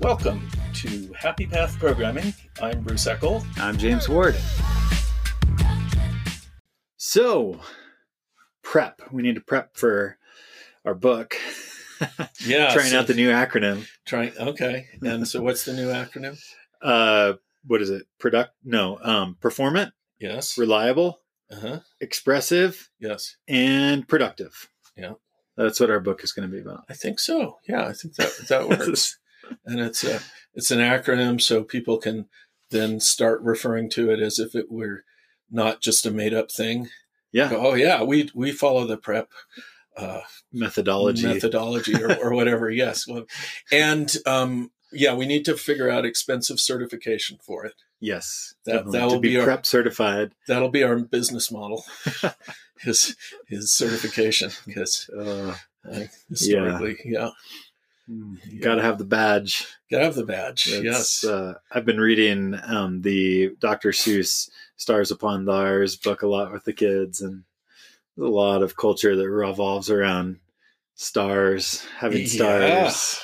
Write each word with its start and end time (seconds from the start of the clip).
Welcome 0.00 0.48
to 0.74 1.12
Happy 1.16 1.46
Path 1.46 1.78
Programming. 1.78 2.34
I'm 2.60 2.82
Bruce 2.82 3.06
Eckel. 3.06 3.44
I'm 3.58 3.78
James 3.78 4.08
Ward. 4.08 4.34
So, 6.96 7.60
prep. 8.62 9.00
We 9.12 9.22
need 9.22 9.36
to 9.36 9.40
prep 9.40 9.76
for 9.76 10.18
our 10.84 10.94
book. 10.94 11.36
Yeah, 12.44 12.74
Trying 12.74 12.90
so- 12.90 12.98
out 12.98 13.06
the 13.06 13.14
new 13.14 13.30
acronym. 13.30 13.86
Trying. 14.04 14.32
Okay. 14.36 14.86
And 15.00 15.26
so, 15.26 15.40
what's 15.40 15.64
the 15.64 15.72
new 15.72 15.86
acronym? 15.88 16.38
Uh, 16.82 17.34
what 17.66 17.80
is 17.80 17.88
it? 17.88 18.02
Product? 18.18 18.50
No. 18.64 18.98
Um, 19.00 19.36
performant, 19.40 19.94
Yes. 20.18 20.58
reliable, 20.58 21.20
Uh 21.50 21.56
huh. 21.60 21.80
expressive, 22.00 22.90
Yes. 22.98 23.36
and 23.48 24.06
productive. 24.06 24.68
Yeah. 24.96 25.12
That's 25.56 25.78
what 25.80 25.88
our 25.88 26.00
book 26.00 26.22
is 26.24 26.32
going 26.32 26.50
to 26.50 26.54
be 26.54 26.60
about. 26.60 26.84
I 26.90 26.94
think 26.94 27.20
so. 27.20 27.58
Yeah, 27.66 27.86
I 27.86 27.92
think 27.94 28.16
that 28.16 28.32
that 28.48 28.68
works. 28.88 29.16
And 29.64 29.80
it's 29.80 30.04
a 30.04 30.20
it's 30.54 30.70
an 30.70 30.78
acronym, 30.80 31.40
so 31.40 31.62
people 31.64 31.98
can 31.98 32.26
then 32.70 33.00
start 33.00 33.40
referring 33.42 33.90
to 33.90 34.10
it 34.10 34.20
as 34.20 34.38
if 34.38 34.54
it 34.54 34.70
were 34.70 35.04
not 35.50 35.80
just 35.80 36.06
a 36.06 36.10
made 36.10 36.34
up 36.34 36.50
thing. 36.50 36.88
yeah. 37.32 37.50
Go, 37.50 37.66
oh 37.68 37.74
yeah, 37.74 38.02
we 38.02 38.30
we 38.34 38.52
follow 38.52 38.86
the 38.86 38.96
prep 38.96 39.28
uh, 39.96 40.20
Methodology. 40.52 41.26
methodology 41.26 41.94
or, 42.02 42.14
or 42.16 42.34
whatever. 42.34 42.70
Yes, 42.84 43.06
Well, 43.06 43.26
and 43.70 44.12
um, 44.26 44.70
yeah, 44.92 45.14
we 45.14 45.26
need 45.26 45.44
to 45.44 45.56
figure 45.56 45.88
out 45.90 46.04
expensive 46.04 46.58
certification 46.60 47.38
for 47.40 47.64
it. 47.64 47.74
yes. 48.00 48.54
That- 48.64 48.90
that 48.92 49.06
will 49.06 49.20
be, 49.20 49.30
be 49.30 49.38
our- 49.38 49.44
prep 49.44 49.66
certified. 49.66 50.32
That'll 50.48 50.68
be 50.70 50.82
our 50.82 50.96
business 50.98 51.50
model. 51.52 51.84
his 52.80 53.16
his 53.46 53.72
certification 53.72 54.50
because 54.66 55.08
Uh, 55.16 55.54
historically, 56.28 56.96
yeah, 57.04 57.28
you 58.06 58.60
got 58.60 58.74
to 58.76 58.82
have 58.82 58.98
the 58.98 59.04
badge. 59.04 59.66
gotta 59.90 60.04
have 60.04 60.14
the 60.14 60.24
badge. 60.26 60.66
Yes, 60.66 61.24
Uh, 61.24 61.54
I've 61.72 61.84
been 61.86 62.00
reading 62.00 62.58
um, 62.64 63.00
the 63.02 63.54
Dr. 63.60 63.90
Seuss 63.90 64.50
Stars 64.76 65.10
Upon 65.10 65.46
Thars 65.46 65.96
book 65.96 66.22
a 66.22 66.26
lot 66.28 66.52
with 66.52 66.64
the 66.64 66.72
kids, 66.72 67.20
and 67.22 67.44
there's 68.16 68.28
a 68.28 68.32
lot 68.32 68.62
of 68.62 68.76
culture 68.76 69.16
that 69.16 69.28
revolves 69.30 69.90
around 69.90 70.38
stars, 70.94 71.84
having 71.98 72.22
Yeah. 72.22 72.88
stars. 72.88 73.20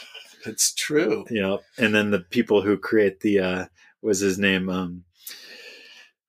it's 0.47 0.73
true. 0.75 1.27
Yeah. 1.31 1.59
And 1.77 1.95
then 1.95 2.11
the 2.11 2.21
people 2.21 2.63
who 2.63 2.79
create 2.79 3.21
the, 3.21 3.39
uh, 3.41 3.65
was 4.03 4.21
his 4.21 4.39
name? 4.39 4.69
Um, 4.71 5.05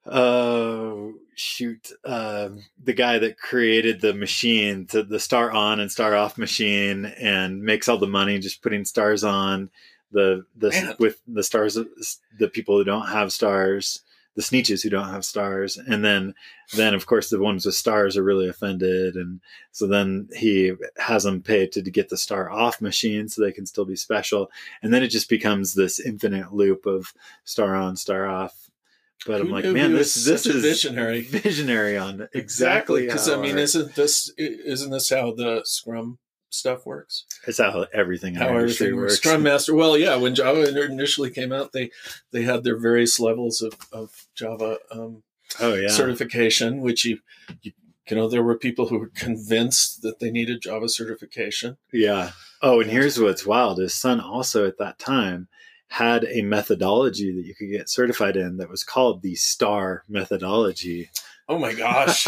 oh, 0.05 1.13
shoot. 1.35 1.91
Um, 2.05 2.63
the 2.83 2.93
guy 2.93 3.19
that 3.19 3.37
created 3.37 4.01
the 4.01 4.13
machine, 4.13 4.85
to 4.87 5.03
the 5.03 5.19
star 5.19 5.51
on 5.51 5.79
and 5.79 5.91
star 5.91 6.15
off 6.15 6.37
machine, 6.37 7.05
and 7.05 7.63
makes 7.63 7.87
all 7.87 7.97
the 7.97 8.07
money 8.07 8.39
just 8.39 8.61
putting 8.61 8.85
stars 8.85 9.23
on 9.23 9.69
the 10.11 10.45
the 10.55 10.69
Man. 10.69 10.95
with 10.99 11.21
the 11.27 11.43
stars 11.43 11.77
the 12.37 12.47
people 12.47 12.77
who 12.77 12.83
don't 12.83 13.07
have 13.07 13.31
stars 13.31 14.01
the 14.35 14.41
sneetches 14.41 14.81
who 14.81 14.89
don't 14.89 15.09
have 15.09 15.25
stars 15.25 15.77
and 15.77 16.05
then 16.05 16.33
then 16.75 16.93
of 16.93 17.05
course 17.05 17.29
the 17.29 17.39
ones 17.39 17.65
with 17.65 17.75
stars 17.75 18.15
are 18.15 18.23
really 18.23 18.47
offended 18.47 19.15
and 19.15 19.41
so 19.71 19.87
then 19.87 20.29
he 20.33 20.73
has 20.97 21.23
them 21.23 21.41
pay 21.41 21.67
to, 21.67 21.81
to 21.81 21.91
get 21.91 22.09
the 22.09 22.17
star 22.17 22.49
off 22.49 22.81
machine 22.81 23.27
so 23.27 23.41
they 23.41 23.51
can 23.51 23.65
still 23.65 23.85
be 23.85 23.95
special 23.95 24.49
and 24.81 24.93
then 24.93 25.03
it 25.03 25.09
just 25.09 25.29
becomes 25.29 25.73
this 25.73 25.99
infinite 25.99 26.53
loop 26.53 26.85
of 26.85 27.13
star 27.43 27.75
on 27.75 27.95
star 27.95 28.25
off 28.25 28.70
but 29.25 29.41
i'm 29.41 29.49
like 29.49 29.65
man 29.65 29.93
this 29.93 30.25
this 30.25 30.45
is 30.45 30.61
visionary. 30.61 31.21
visionary 31.29 31.97
on 31.97 32.27
exactly 32.33 33.05
because 33.05 33.27
how 33.27 33.35
I 33.35 33.41
mean, 33.41 33.57
isn't 33.57 33.95
this 33.95 34.33
isn't 34.37 34.91
this 34.91 35.09
how 35.09 35.33
the 35.33 35.61
Scrum 35.65 36.19
stuff 36.49 36.85
works? 36.85 37.25
it's 37.47 37.59
how 37.59 37.85
everything 37.93 38.35
How 38.35 38.49
everything 38.49 38.95
works. 38.95 39.13
works 39.13 39.17
Scrum 39.17 39.43
Master. 39.43 39.73
Well, 39.73 39.97
yeah, 39.97 40.15
when 40.15 40.35
Java 40.35 40.67
initially 40.85 41.29
came 41.29 41.51
out, 41.51 41.71
they 41.71 41.91
they 42.31 42.43
had 42.43 42.63
their 42.63 42.77
various 42.77 43.19
levels 43.19 43.61
of 43.61 43.73
of 43.91 44.27
Java 44.35 44.77
um, 44.91 45.23
oh 45.59 45.73
yeah 45.75 45.87
certification, 45.89 46.81
which 46.81 47.05
you, 47.05 47.19
you 47.61 47.71
you 48.09 48.15
know 48.15 48.27
there 48.27 48.43
were 48.43 48.57
people 48.57 48.87
who 48.87 48.99
were 48.99 49.11
convinced 49.15 50.01
that 50.01 50.19
they 50.19 50.31
needed 50.31 50.61
Java 50.61 50.89
certification. 50.89 51.77
Yeah. 51.93 52.31
Oh, 52.61 52.81
and 52.81 52.91
here's 52.91 53.19
what's 53.19 53.45
wild: 53.45 53.77
his 53.79 53.93
Sun 53.93 54.19
also 54.19 54.67
at 54.67 54.77
that 54.79 54.99
time 54.99 55.47
had 55.91 56.23
a 56.25 56.41
methodology 56.41 57.31
that 57.35 57.45
you 57.45 57.53
could 57.53 57.69
get 57.69 57.89
certified 57.89 58.37
in 58.37 58.55
that 58.57 58.69
was 58.69 58.81
called 58.83 59.21
the 59.21 59.35
STAR 59.35 60.03
methodology. 60.07 61.09
Oh 61.49 61.59
my 61.59 61.73
gosh, 61.73 62.27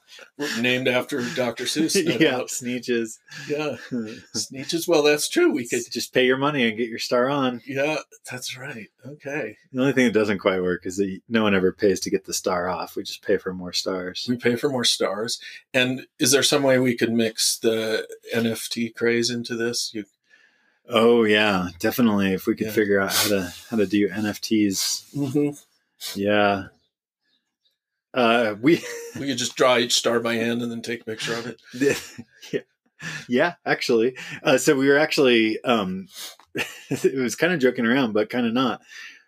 named 0.60 0.88
after 0.88 1.22
Dr. 1.34 1.64
Seuss. 1.64 2.04
no 2.04 2.12
yeah, 2.16 2.30
doubt. 2.32 2.48
Sneetches. 2.48 3.16
yeah, 3.48 3.76
Sneetches. 4.36 4.86
Well, 4.86 5.02
that's 5.02 5.26
true. 5.30 5.50
We 5.50 5.66
could. 5.66 5.80
just 5.90 6.12
pay 6.12 6.26
your 6.26 6.36
money 6.36 6.68
and 6.68 6.76
get 6.76 6.90
your 6.90 6.98
star 6.98 7.30
on. 7.30 7.62
Yeah, 7.66 7.96
that's 8.30 8.58
right. 8.58 8.88
Okay, 9.06 9.56
The 9.72 9.80
only 9.80 9.92
thing 9.94 10.04
that 10.04 10.12
doesn't 10.12 10.40
quite 10.40 10.60
work 10.60 10.84
is 10.84 10.98
that 10.98 11.18
no 11.30 11.44
one 11.44 11.54
ever 11.54 11.72
pays 11.72 12.00
to 12.00 12.10
get 12.10 12.26
the 12.26 12.34
star 12.34 12.68
off. 12.68 12.94
We 12.94 13.04
just 13.04 13.22
pay 13.24 13.38
for 13.38 13.54
more 13.54 13.72
stars. 13.72 14.26
we 14.28 14.36
pay 14.36 14.56
for 14.56 14.68
more 14.68 14.84
stars. 14.84 15.40
And 15.72 16.02
is 16.18 16.32
there 16.32 16.42
some 16.42 16.62
way 16.62 16.78
we 16.78 16.94
could 16.94 17.12
mix 17.12 17.58
the 17.58 18.06
NFT 18.34 18.94
craze 18.94 19.30
into 19.30 19.56
this? 19.56 19.92
You, 19.94 20.04
Oh 20.88 21.24
yeah, 21.24 21.68
definitely. 21.78 22.32
If 22.32 22.46
we 22.46 22.54
could 22.56 22.68
Yeah. 22.68 22.72
figure 22.72 23.00
out 23.00 23.12
how 23.12 23.28
to 23.28 23.54
how 23.70 23.76
to 23.76 23.86
do 23.86 24.08
NFTs, 24.08 25.54
yeah. 26.16 26.68
Uh, 28.14 28.54
we 28.60 28.82
we 29.18 29.26
could 29.26 29.38
just 29.38 29.54
draw 29.56 29.76
each 29.76 29.94
star 29.94 30.18
by 30.20 30.34
hand 30.34 30.62
and 30.62 30.70
then 30.72 30.82
take 30.82 31.02
a 31.02 31.04
picture 31.04 31.34
of 31.34 31.46
it. 31.46 31.60
yeah. 32.52 32.60
yeah, 33.28 33.54
actually. 33.66 34.16
Uh, 34.42 34.56
so 34.56 34.74
we 34.76 34.88
were 34.88 34.98
actually, 34.98 35.62
um, 35.62 36.08
it 36.90 37.14
was 37.20 37.36
kind 37.36 37.52
of 37.52 37.60
joking 37.60 37.86
around, 37.86 38.12
but 38.14 38.30
kind 38.30 38.46
of 38.46 38.52
not. 38.54 38.80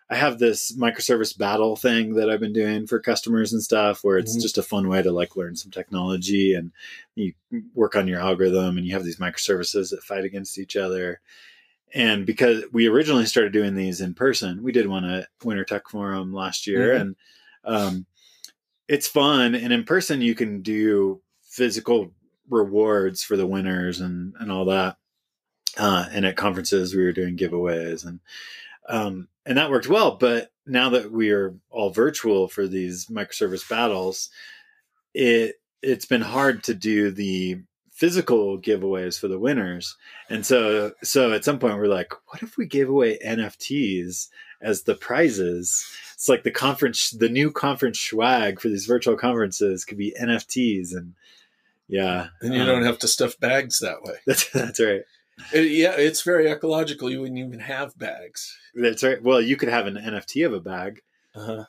I 0.08 0.16
have 0.16 0.40
this 0.40 0.76
microservice 0.76 1.36
battle 1.38 1.76
thing 1.76 2.14
that 2.14 2.28
I've 2.28 2.40
been 2.40 2.52
doing 2.54 2.88
for 2.88 2.98
customers 2.98 3.52
and 3.52 3.62
stuff 3.62 4.02
where 4.02 4.18
it's 4.18 4.36
Mhm. 4.36 4.42
just 4.42 4.58
a 4.58 4.62
fun 4.62 4.88
way 4.88 5.02
to 5.02 5.12
like 5.12 5.36
learn 5.36 5.54
some 5.54 5.70
technology 5.70 6.54
and 6.54 6.72
you 7.14 7.34
work 7.74 7.94
on 7.94 8.08
your 8.08 8.18
algorithm 8.18 8.76
and 8.76 8.84
you 8.86 8.92
have 8.94 9.04
these 9.04 9.18
microservices 9.20 9.90
that 9.90 10.02
fight 10.02 10.24
against 10.24 10.58
each 10.58 10.74
other. 10.74 11.20
And 11.92 12.24
because 12.24 12.64
we 12.72 12.86
originally 12.86 13.26
started 13.26 13.52
doing 13.52 13.74
these 13.74 14.00
in 14.00 14.14
person, 14.14 14.62
we 14.62 14.72
did 14.72 14.86
one 14.86 15.04
at 15.04 15.28
Winter 15.42 15.64
Tech 15.64 15.88
Forum 15.88 16.32
last 16.32 16.66
year 16.66 16.94
Mhm. 16.94 17.00
and 17.00 17.16
um, 17.64 18.06
it's 18.88 19.08
fun. 19.08 19.54
And 19.54 19.72
in 19.72 19.84
person, 19.84 20.20
you 20.20 20.34
can 20.34 20.62
do 20.62 21.20
physical 21.42 22.12
rewards 22.48 23.22
for 23.22 23.36
the 23.36 23.46
winners 23.46 24.00
and, 24.00 24.34
and 24.40 24.50
all 24.50 24.64
that. 24.66 24.96
Uh, 25.76 26.06
and 26.10 26.24
at 26.24 26.36
conferences, 26.36 26.94
we 26.94 27.02
were 27.02 27.12
doing 27.12 27.36
giveaways 27.36 28.04
and, 28.04 28.20
um, 28.88 29.28
and 29.46 29.58
that 29.58 29.70
worked 29.70 29.88
well. 29.88 30.16
But 30.16 30.50
now 30.66 30.90
that 30.90 31.10
we 31.12 31.30
are 31.30 31.54
all 31.70 31.90
virtual 31.90 32.48
for 32.48 32.66
these 32.66 33.06
microservice 33.06 33.68
battles, 33.68 34.30
it, 35.14 35.56
it's 35.82 36.06
been 36.06 36.22
hard 36.22 36.64
to 36.64 36.74
do 36.74 37.10
the 37.10 37.60
physical 38.00 38.58
giveaways 38.58 39.20
for 39.20 39.28
the 39.28 39.38
winners. 39.38 39.94
And 40.30 40.44
so, 40.46 40.92
so 41.02 41.32
at 41.32 41.44
some 41.44 41.58
point 41.58 41.76
we're 41.76 41.86
like, 41.86 42.14
what 42.28 42.42
if 42.42 42.56
we 42.56 42.64
gave 42.64 42.88
away 42.88 43.18
NFTs 43.22 44.28
as 44.62 44.84
the 44.84 44.94
prizes? 44.94 45.86
It's 46.14 46.26
like 46.26 46.42
the 46.42 46.50
conference, 46.50 47.10
the 47.10 47.28
new 47.28 47.52
conference 47.52 48.00
swag 48.00 48.58
for 48.58 48.68
these 48.68 48.86
virtual 48.86 49.18
conferences 49.18 49.84
could 49.84 49.98
be 49.98 50.16
NFTs. 50.18 50.96
And 50.96 51.12
yeah, 51.88 52.28
And 52.40 52.54
you 52.54 52.62
um, 52.62 52.66
don't 52.68 52.84
have 52.84 52.98
to 53.00 53.08
stuff 53.08 53.38
bags 53.38 53.80
that 53.80 54.02
way. 54.02 54.14
that's, 54.26 54.48
that's 54.48 54.80
right. 54.80 55.02
It- 55.52 55.70
yeah, 55.70 55.92
it's 55.92 56.22
very 56.22 56.50
ecological. 56.50 57.10
You 57.10 57.20
wouldn't 57.20 57.38
even 57.38 57.60
have 57.60 57.98
bags. 57.98 58.56
That's 58.74 59.02
right. 59.02 59.22
Well, 59.22 59.42
you 59.42 59.58
could 59.58 59.68
have 59.68 59.86
an 59.86 59.96
NFT 59.96 60.46
of 60.46 60.54
a 60.54 60.60
bag. 60.60 61.02
Uh-huh. 61.34 61.64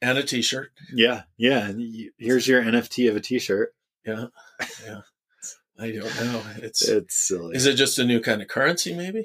And 0.00 0.16
a 0.16 0.22
t 0.22 0.40
shirt. 0.40 0.70
Yeah. 0.90 1.24
Yeah. 1.36 1.70
Here's 2.16 2.48
your 2.48 2.62
NFT 2.62 3.10
of 3.10 3.16
a 3.16 3.20
t-shirt. 3.20 3.74
Yeah. 4.06 4.26
Yeah. 4.86 5.00
I 5.80 5.92
don't 5.92 6.14
know. 6.16 6.42
It's 6.58 6.86
It's 6.86 7.16
silly. 7.16 7.56
is 7.56 7.66
it 7.66 7.74
just 7.74 7.98
a 7.98 8.04
new 8.04 8.20
kind 8.20 8.42
of 8.42 8.48
currency, 8.48 8.94
maybe? 8.94 9.24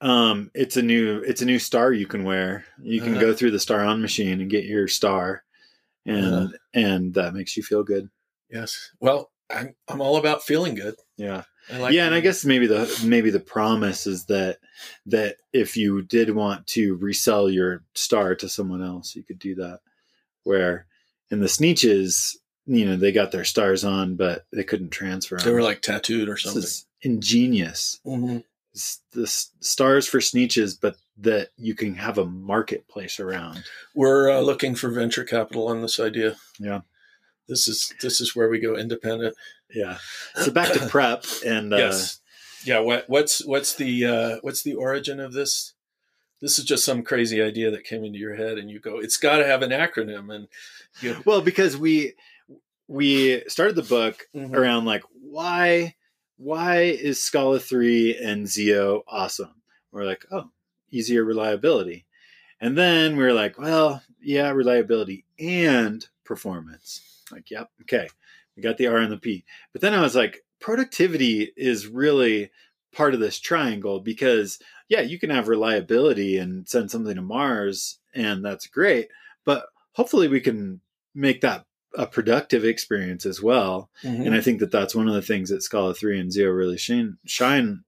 Um, 0.00 0.50
it's 0.54 0.76
a 0.76 0.82
new 0.82 1.18
it's 1.26 1.42
a 1.42 1.46
new 1.46 1.58
star 1.58 1.92
you 1.92 2.06
can 2.06 2.22
wear. 2.24 2.64
You 2.80 3.00
can 3.00 3.12
Uh-huh. 3.12 3.20
go 3.20 3.34
through 3.34 3.50
the 3.50 3.58
star 3.58 3.80
on 3.84 4.00
machine 4.00 4.40
and 4.40 4.50
get 4.50 4.64
your 4.64 4.86
star, 4.86 5.44
and 6.06 6.24
Uh-huh. 6.24 6.48
and 6.72 7.14
that 7.14 7.34
makes 7.34 7.56
you 7.56 7.62
feel 7.64 7.82
good. 7.82 8.08
Yes. 8.48 8.92
Well, 9.00 9.32
I'm 9.50 9.74
I'm 9.88 10.00
all 10.00 10.16
about 10.16 10.44
feeling 10.44 10.74
good. 10.76 10.94
Yeah, 11.16 11.42
I 11.68 11.78
like 11.78 11.94
yeah, 11.94 12.06
and 12.06 12.14
I 12.14 12.20
guess 12.20 12.44
maybe 12.44 12.68
the 12.68 12.86
maybe 13.04 13.30
the 13.30 13.40
promise 13.40 14.06
is 14.06 14.26
that 14.26 14.58
that 15.06 15.38
if 15.52 15.76
you 15.76 16.02
did 16.02 16.30
want 16.30 16.66
to 16.68 16.94
resell 16.94 17.50
your 17.50 17.82
star 17.94 18.36
to 18.36 18.48
someone 18.48 18.82
else, 18.84 19.16
you 19.16 19.24
could 19.24 19.38
do 19.40 19.56
that. 19.56 19.80
Where 20.44 20.86
in 21.30 21.40
the 21.40 21.46
Sneetches, 21.48 22.36
you 22.68 22.84
know, 22.84 22.96
they 22.96 23.10
got 23.12 23.32
their 23.32 23.44
stars 23.44 23.82
on, 23.82 24.14
but 24.16 24.44
they 24.52 24.62
couldn't 24.62 24.90
transfer. 24.90 25.38
They 25.38 25.50
were 25.50 25.62
like 25.62 25.80
tattooed 25.82 26.28
or 26.28 26.34
This 26.34 26.42
something. 26.44 26.62
is 26.62 26.86
ingenious. 27.02 27.98
Mhm. 28.06 28.44
The 29.12 29.26
stars 29.26 30.06
for 30.06 30.18
Sneetches, 30.20 30.78
but 30.80 30.96
that 31.16 31.48
you 31.56 31.74
can 31.74 31.94
have 31.96 32.18
a 32.18 32.24
marketplace 32.26 33.18
around. 33.18 33.64
We're 33.94 34.30
uh, 34.30 34.40
looking 34.40 34.76
for 34.76 34.88
venture 34.90 35.24
capital 35.24 35.66
on 35.66 35.82
this 35.82 35.98
idea. 35.98 36.36
Yeah. 36.60 36.82
This 37.48 37.66
is 37.66 37.92
this 38.02 38.20
is 38.20 38.36
where 38.36 38.48
we 38.48 38.60
go 38.60 38.76
independent. 38.76 39.34
Yeah. 39.74 39.98
So 40.36 40.50
back 40.52 40.72
to 40.74 40.86
prep 40.90 41.24
and 41.44 41.72
uh, 41.72 41.78
yes. 41.78 42.20
Yeah. 42.64 42.80
What 42.80 43.08
what's 43.08 43.44
what's 43.44 43.74
the 43.74 44.04
uh, 44.04 44.36
what's 44.42 44.62
the 44.62 44.74
origin 44.74 45.18
of 45.18 45.32
this? 45.32 45.72
This 46.40 46.56
is 46.58 46.64
just 46.64 46.84
some 46.84 47.02
crazy 47.02 47.42
idea 47.42 47.70
that 47.72 47.82
came 47.82 48.04
into 48.04 48.18
your 48.20 48.36
head, 48.36 48.58
and 48.58 48.70
you 48.70 48.78
go, 48.78 48.98
"It's 49.00 49.16
got 49.16 49.38
to 49.38 49.46
have 49.46 49.62
an 49.62 49.70
acronym." 49.70 50.32
And 50.32 50.46
you, 51.00 51.16
Well, 51.24 51.40
because 51.40 51.76
we 51.76 52.12
we 52.88 53.42
started 53.48 53.76
the 53.76 53.82
book 53.82 54.26
Mhm. 54.34 54.54
around 54.54 54.84
like 54.86 55.02
why 55.20 55.94
why 56.38 56.82
is 56.82 57.20
Scala 57.20 57.58
3 57.58 58.16
and 58.16 58.46
Zio 58.48 59.02
awesome? 59.08 59.60
We're 59.90 60.04
like, 60.04 60.24
oh, 60.30 60.50
easier 60.90 61.24
reliability. 61.24 62.06
And 62.60 62.78
then 62.78 63.16
we 63.16 63.24
are 63.24 63.32
like, 63.32 63.58
well, 63.58 64.02
yeah, 64.20 64.50
reliability 64.50 65.24
and 65.40 66.06
performance. 66.24 67.24
Like, 67.32 67.50
yep, 67.50 67.70
okay. 67.82 68.08
We 68.56 68.62
got 68.62 68.76
the 68.78 68.86
R 68.86 68.98
and 68.98 69.12
the 69.12 69.16
P. 69.18 69.44
But 69.72 69.80
then 69.82 69.94
I 69.94 70.00
was 70.00 70.14
like, 70.14 70.44
productivity 70.60 71.52
is 71.56 71.88
really 71.88 72.50
part 72.92 73.14
of 73.14 73.20
this 73.20 73.38
triangle 73.40 74.00
because 74.00 74.58
yeah, 74.88 75.00
you 75.00 75.18
can 75.18 75.30
have 75.30 75.48
reliability 75.48 76.38
and 76.38 76.68
send 76.68 76.90
something 76.90 77.14
to 77.16 77.20
Mars 77.22 77.98
and 78.14 78.44
that's 78.44 78.66
great, 78.68 79.08
but 79.44 79.66
hopefully 79.92 80.28
we 80.28 80.40
can 80.40 80.80
make 81.14 81.40
that 81.42 81.66
a 81.98 82.06
productive 82.06 82.64
experience 82.64 83.26
as 83.26 83.42
well. 83.42 83.90
And 84.04 84.34
I 84.34 84.40
think 84.40 84.60
that 84.60 84.70
that's 84.70 84.94
one 84.94 85.08
of 85.08 85.14
the 85.14 85.20
things 85.20 85.50
that 85.50 85.64
Scala 85.64 85.94
3 85.94 86.20
and 86.20 86.32
Zio 86.32 86.48
really 86.48 86.78
shine, 86.78 87.18
shine 87.26 87.82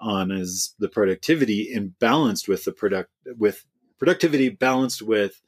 on 0.00 0.32
is 0.32 0.74
the 0.80 0.88
productivity 0.88 1.72
and 1.72 1.96
balanced 2.00 2.48
with 2.48 2.64
the 2.64 2.72
product 2.72 3.10
with 3.38 3.64
productivity 3.98 4.48
balanced 4.48 5.00
with 5.00 5.40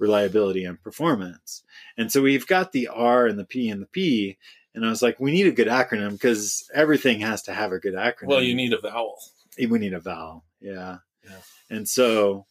reliability 0.00 0.64
and 0.64 0.82
performance. 0.82 1.62
And 1.96 2.10
so 2.10 2.20
we've 2.20 2.46
got 2.46 2.72
the 2.72 2.88
R 2.88 3.26
and 3.26 3.38
the 3.38 3.44
P 3.44 3.68
and 3.68 3.80
the 3.80 3.86
P. 3.86 4.36
And 4.74 4.84
I 4.84 4.88
was 4.88 5.00
like, 5.00 5.20
we 5.20 5.30
need 5.30 5.46
a 5.46 5.52
good 5.52 5.68
acronym 5.68 6.12
because 6.12 6.68
everything 6.74 7.20
has 7.20 7.42
to 7.42 7.52
have 7.52 7.70
a 7.70 7.78
good 7.78 7.94
acronym. 7.94 8.26
well, 8.26 8.42
you 8.42 8.56
need 8.56 8.72
a 8.72 8.80
vowel. 8.80 9.16
we 9.56 9.78
need 9.78 9.94
a 9.94 10.00
vowel. 10.00 10.44
Yeah. 10.60 10.98
Yeah. 11.22 11.38
And 11.70 11.88
so, 11.88 12.46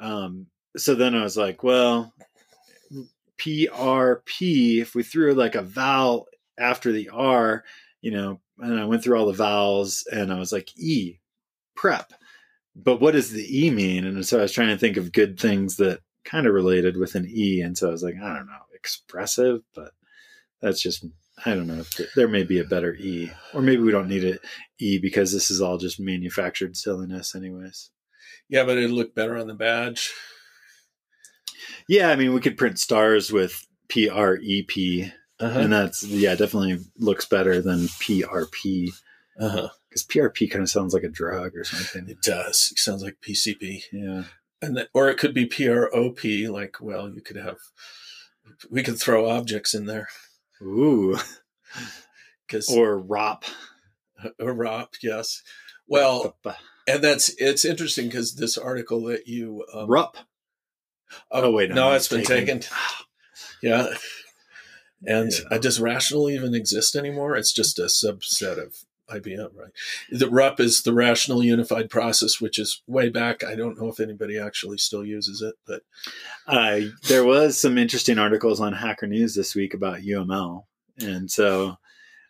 um, 0.00 0.46
so 0.78 0.94
then 0.94 1.14
I 1.14 1.22
was 1.22 1.36
like, 1.36 1.62
well, 1.62 2.14
PRP, 3.42 4.80
if 4.80 4.94
we 4.94 5.02
threw 5.02 5.34
like 5.34 5.54
a 5.54 5.62
vowel 5.62 6.26
after 6.58 6.92
the 6.92 7.08
R, 7.08 7.64
you 8.00 8.10
know, 8.10 8.40
and 8.58 8.78
I 8.78 8.84
went 8.84 9.02
through 9.02 9.18
all 9.18 9.26
the 9.26 9.32
vowels 9.32 10.06
and 10.12 10.32
I 10.32 10.38
was 10.38 10.52
like, 10.52 10.68
E, 10.78 11.18
prep. 11.74 12.12
But 12.76 13.00
what 13.00 13.12
does 13.12 13.30
the 13.30 13.66
E 13.66 13.70
mean? 13.70 14.04
And 14.06 14.24
so 14.24 14.38
I 14.38 14.42
was 14.42 14.52
trying 14.52 14.68
to 14.68 14.78
think 14.78 14.96
of 14.96 15.12
good 15.12 15.40
things 15.40 15.76
that 15.76 16.00
kind 16.24 16.46
of 16.46 16.54
related 16.54 16.96
with 16.96 17.16
an 17.16 17.26
E. 17.28 17.60
And 17.60 17.76
so 17.76 17.88
I 17.88 17.90
was 17.90 18.02
like, 18.02 18.14
I 18.14 18.34
don't 18.34 18.46
know, 18.46 18.52
expressive, 18.74 19.62
but 19.74 19.90
that's 20.60 20.80
just, 20.80 21.04
I 21.44 21.54
don't 21.54 21.66
know. 21.66 21.82
There 22.14 22.28
may 22.28 22.44
be 22.44 22.60
a 22.60 22.64
better 22.64 22.94
E, 22.94 23.32
or 23.52 23.60
maybe 23.60 23.82
we 23.82 23.90
don't 23.90 24.08
need 24.08 24.24
an 24.24 24.38
E 24.78 24.98
because 24.98 25.32
this 25.32 25.50
is 25.50 25.60
all 25.60 25.78
just 25.78 25.98
manufactured 25.98 26.76
silliness, 26.76 27.34
anyways. 27.34 27.90
Yeah, 28.48 28.64
but 28.64 28.78
it'd 28.78 28.90
look 28.90 29.14
better 29.14 29.36
on 29.36 29.48
the 29.48 29.54
badge. 29.54 30.12
Yeah, 31.88 32.10
I 32.10 32.16
mean, 32.16 32.32
we 32.32 32.40
could 32.40 32.56
print 32.56 32.78
stars 32.78 33.32
with 33.32 33.66
P 33.88 34.08
R 34.08 34.36
E 34.36 34.62
P, 34.62 35.10
Uh-huh. 35.40 35.58
and 35.60 35.72
that's 35.72 36.02
yeah, 36.04 36.34
definitely 36.34 36.78
looks 36.98 37.26
better 37.26 37.60
than 37.60 37.88
P 38.00 38.24
R 38.24 38.46
P 38.46 38.92
Uh-huh. 39.38 39.68
because 39.88 40.02
P 40.04 40.20
R 40.20 40.30
P 40.30 40.46
kind 40.48 40.62
of 40.62 40.70
sounds 40.70 40.94
like 40.94 41.02
a 41.04 41.08
drug 41.08 41.56
or 41.56 41.64
something. 41.64 42.08
It 42.08 42.22
does. 42.22 42.70
It 42.72 42.78
sounds 42.78 43.02
like 43.02 43.16
PCP, 43.20 43.82
Yeah, 43.92 44.24
and 44.60 44.76
that, 44.76 44.88
or 44.94 45.08
it 45.08 45.18
could 45.18 45.34
be 45.34 45.46
PROP. 45.46 46.24
Like, 46.24 46.76
well, 46.80 47.08
you 47.10 47.20
could 47.20 47.36
have. 47.36 47.58
We 48.70 48.82
could 48.82 48.98
throw 48.98 49.28
objects 49.30 49.74
in 49.74 49.86
there 49.86 50.08
ooh, 50.62 51.16
because 52.46 52.68
or, 52.70 52.94
or 52.94 53.02
ROP. 53.02 53.44
ROP. 54.40 54.88
Yes. 55.02 55.42
Well, 55.88 56.36
and 56.86 57.02
that's 57.02 57.28
it's 57.38 57.64
interesting 57.64 58.06
because 58.06 58.34
this 58.36 58.56
article 58.56 59.02
that 59.04 59.26
you 59.26 59.64
um, 59.74 59.88
RUP. 59.88 60.16
Oh, 61.30 61.50
wait, 61.50 61.70
no, 61.70 61.74
no, 61.74 61.92
it's 61.92 62.08
been 62.08 62.22
taken. 62.24 62.60
taken. 62.60 62.76
Yeah. 63.62 63.94
And 65.06 65.32
Yeah. 65.50 65.58
does 65.58 65.80
Rational 65.80 66.28
even 66.30 66.54
exist 66.54 66.96
anymore? 66.96 67.36
It's 67.36 67.52
just 67.52 67.78
a 67.78 67.82
subset 67.84 68.58
of 68.60 68.74
IBM, 69.08 69.50
right? 69.54 69.72
The 70.10 70.28
RUP 70.28 70.58
is 70.60 70.82
the 70.82 70.92
Rational 70.92 71.44
Unified 71.44 71.90
Process, 71.90 72.40
which 72.40 72.58
is 72.58 72.82
way 72.86 73.08
back. 73.08 73.44
I 73.44 73.54
don't 73.56 73.78
know 73.80 73.88
if 73.88 74.00
anybody 74.00 74.38
actually 74.38 74.78
still 74.78 75.04
uses 75.04 75.42
it, 75.42 75.54
but 75.66 75.82
Uh, 76.46 76.80
there 77.08 77.24
was 77.24 77.58
some 77.58 77.78
interesting 77.78 78.18
articles 78.18 78.60
on 78.60 78.72
Hacker 78.72 79.06
News 79.06 79.34
this 79.34 79.54
week 79.54 79.74
about 79.74 80.02
UML, 80.02 80.66
and 80.98 81.30
so 81.30 81.76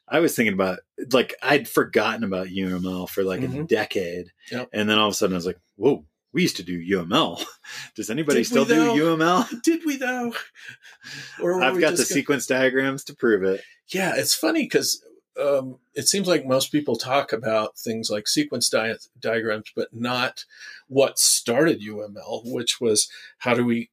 I 0.08 0.20
was 0.20 0.34
thinking 0.34 0.54
about 0.54 0.80
like 1.12 1.34
I'd 1.42 1.68
forgotten 1.68 2.24
about 2.24 2.48
UML 2.50 3.06
for 3.08 3.22
like 3.22 3.40
a 3.42 3.46
Mhm. 3.48 3.68
decade, 3.68 4.32
Yep. 4.50 4.68
and 4.72 4.88
then 4.90 4.98
all 4.98 5.08
of 5.08 5.12
a 5.12 5.16
sudden 5.16 5.34
I 5.34 5.38
was 5.38 5.46
like, 5.46 5.60
"Whoa, 5.76 6.04
we 6.32 6.42
used 6.42 6.56
to 6.56 6.62
do 6.62 6.78
UML. 6.78 7.44
Does 7.96 8.10
anybody 8.10 8.40
Did 8.40 8.46
still 8.46 8.64
do? 8.64 8.92
UML?" 8.92 9.62
did 9.62 9.84
we 9.84 9.96
though? 9.96 10.32
Or 11.40 11.62
I've 11.62 11.74
we 11.74 11.80
got 11.80 11.96
the 11.96 12.04
sequence 12.04 12.46
diagrams 12.46 13.02
to 13.04 13.14
prove 13.14 13.42
it. 13.42 13.62
Yeah, 13.88 14.12
it's 14.16 14.34
funny 14.34 14.62
because 14.62 15.04
um, 15.40 15.78
it 15.94 16.06
seems 16.06 16.28
like 16.28 16.46
most 16.46 16.70
people 16.70 16.96
talk 16.96 17.32
about 17.32 17.76
things 17.76 18.08
like 18.08 18.28
sequence 18.28 18.68
di- 18.68 18.94
diagrams, 19.18 19.72
but 19.74 19.88
not 19.92 20.44
what 20.86 21.18
started 21.18 21.80
UML, 21.80 22.42
which 22.44 22.80
was 22.80 23.08
how 23.38 23.54
do 23.54 23.64
we 23.64 23.90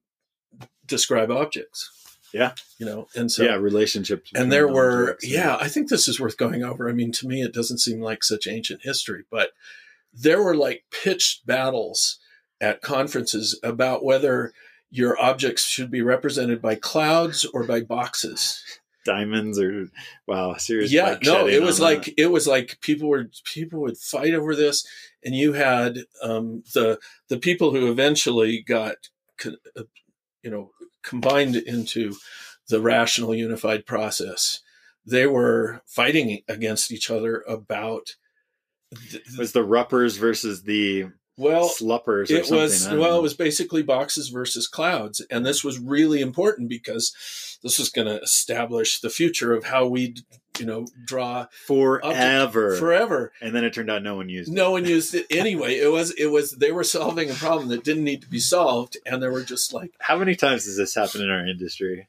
describe 0.85 1.31
objects? 1.31 1.89
Yeah. 2.33 2.51
You 2.77 2.85
know, 2.85 3.07
and 3.15 3.31
so 3.31 3.43
yeah, 3.43 3.55
relationships. 3.55 4.31
and 4.35 4.51
there 4.51 4.67
were 4.67 5.13
objects. 5.13 5.27
yeah 5.27 5.57
i 5.59 5.67
think 5.67 5.89
this 5.89 6.07
is 6.07 6.19
worth 6.19 6.37
going 6.37 6.63
over 6.63 6.87
i 6.87 6.93
mean 6.93 7.11
to 7.13 7.27
me 7.27 7.41
it 7.41 7.53
doesn't 7.53 7.79
seem 7.79 7.99
like 7.99 8.23
such 8.23 8.47
ancient 8.47 8.81
history 8.83 9.23
but 9.31 9.51
there 10.13 10.41
were 10.43 10.55
like 10.55 10.83
pitched 10.91 11.45
battles 11.45 12.19
at 12.61 12.81
conferences 12.81 13.59
about 13.63 14.03
whether 14.03 14.53
your 14.91 15.19
objects 15.21 15.65
should 15.65 15.91
be 15.91 16.01
represented 16.01 16.61
by 16.61 16.75
clouds 16.75 17.45
or 17.45 17.63
by 17.63 17.81
boxes 17.81 18.63
diamonds 19.05 19.59
or 19.59 19.87
wow, 20.27 20.55
serious. 20.55 20.91
yeah 20.91 21.17
no 21.23 21.47
it 21.47 21.61
was 21.61 21.79
like 21.79 22.13
it 22.17 22.27
was 22.27 22.47
like 22.47 22.79
people 22.81 23.07
were 23.07 23.29
people 23.45 23.81
would 23.81 23.97
fight 23.97 24.33
over 24.33 24.55
this 24.55 24.85
and 25.23 25.35
you 25.35 25.53
had 25.53 25.99
um, 26.21 26.63
the 26.73 26.99
the 27.27 27.37
people 27.37 27.71
who 27.71 27.91
eventually 27.91 28.61
got 28.61 28.95
uh, 29.45 29.83
you 30.43 30.51
know 30.51 30.71
combined 31.01 31.55
into 31.55 32.15
the 32.67 32.81
rational 32.81 33.33
unified 33.33 33.85
process 33.85 34.59
they 35.05 35.25
were 35.25 35.81
fighting 35.85 36.41
against 36.47 36.91
each 36.91 37.09
other 37.09 37.43
about 37.47 38.15
th- 39.09 39.23
was 39.37 39.53
the 39.53 39.63
ruppers 39.63 40.17
versus 40.17 40.63
the 40.63 41.05
well 41.39 41.69
sluppers. 41.69 42.29
Or 42.29 42.35
it 42.35 42.51
was 42.51 42.87
well 42.87 42.97
know. 42.97 43.19
it 43.19 43.23
was 43.23 43.33
basically 43.33 43.81
boxes 43.81 44.29
versus 44.29 44.67
clouds 44.67 45.21
and 45.31 45.45
this 45.45 45.63
was 45.63 45.79
really 45.79 46.21
important 46.21 46.69
because 46.69 47.57
this 47.63 47.79
was 47.79 47.89
going 47.89 48.07
to 48.07 48.21
establish 48.21 48.99
the 48.99 49.09
future 49.09 49.53
of 49.53 49.65
how 49.65 49.87
we 49.87 50.15
you 50.59 50.65
know 50.65 50.85
draw 51.05 51.45
forever, 51.65 52.75
forever 52.75 53.31
and 53.41 53.55
then 53.55 53.63
it 53.63 53.73
turned 53.73 53.89
out 53.89 54.03
no 54.03 54.15
one 54.15 54.27
used 54.29 54.51
it. 54.51 54.53
no 54.53 54.71
one 54.71 54.85
used 54.85 55.15
it 55.15 55.25
anyway 55.31 55.77
it 55.77 55.91
was 55.91 56.11
it 56.11 56.27
was 56.27 56.51
they 56.51 56.71
were 56.71 56.83
solving 56.83 57.29
a 57.29 57.33
problem 57.33 57.69
that 57.69 57.83
didn't 57.83 58.03
need 58.03 58.21
to 58.21 58.29
be 58.29 58.39
solved 58.39 58.97
and 59.05 59.23
they 59.23 59.29
were 59.29 59.43
just 59.43 59.73
like 59.73 59.91
How 59.99 60.17
many 60.17 60.35
times 60.35 60.65
does 60.65 60.77
this 60.77 60.95
happen 60.95 61.21
in 61.21 61.29
our 61.29 61.47
industry? 61.47 62.07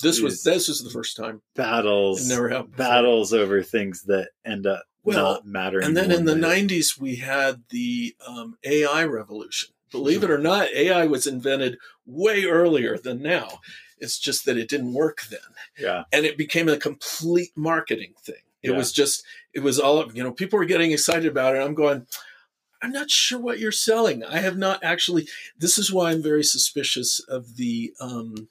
this 0.00 0.20
was 0.20 0.42
this 0.42 0.68
was 0.68 0.82
the 0.82 0.90
first 0.90 1.16
time 1.16 1.42
Battles, 1.54 2.26
it 2.26 2.28
never 2.32 2.48
happened 2.48 2.76
battles 2.76 3.32
over 3.32 3.62
things 3.62 4.02
that 4.04 4.30
end 4.44 4.66
up 4.66 4.84
Well, 5.04 5.34
not 5.34 5.46
mattering. 5.46 5.84
and 5.86 5.96
then 5.96 6.10
in 6.12 6.24
the 6.24 6.34
bit. 6.34 6.44
90s 6.44 7.00
we 7.00 7.16
had 7.16 7.62
the 7.70 8.14
um, 8.26 8.56
ai 8.64 9.04
revolution 9.04 9.70
believe 9.90 10.22
it 10.24 10.30
or 10.30 10.38
not 10.38 10.68
ai 10.74 11.06
was 11.06 11.26
invented 11.26 11.76
way 12.06 12.44
earlier 12.44 12.96
than 12.96 13.20
now 13.22 13.60
it's 13.98 14.18
just 14.18 14.44
that 14.46 14.56
it 14.56 14.68
didn't 14.68 14.94
work 14.94 15.22
then 15.30 15.40
yeah, 15.78 16.04
and 16.12 16.24
it 16.26 16.36
became 16.38 16.68
a 16.68 16.76
complete 16.76 17.50
marketing 17.56 18.14
thing. 18.22 18.34
It 18.62 18.70
Yeah. 18.70 18.76
was 18.76 18.92
just, 18.92 19.24
it 19.54 19.60
was 19.60 19.78
all, 19.80 20.12
you 20.12 20.22
know, 20.22 20.32
people 20.32 20.58
were 20.58 20.64
getting 20.66 20.92
excited 20.92 21.26
about 21.26 21.56
it. 21.56 21.60
I'm 21.60 21.74
going, 21.74 22.06
I'm 22.82 22.92
not 22.92 23.10
sure 23.10 23.38
what 23.40 23.58
you're 23.58 23.72
selling. 23.72 24.22
I 24.24 24.38
have 24.38 24.56
not 24.58 24.82
actually, 24.84 25.26
this 25.58 25.78
is 25.78 25.92
why 25.92 26.10
I'm 26.10 26.22
very 26.22 26.42
suspicious 26.44 27.20
of 27.20 27.56
the, 27.56 27.92
um, 28.00 28.48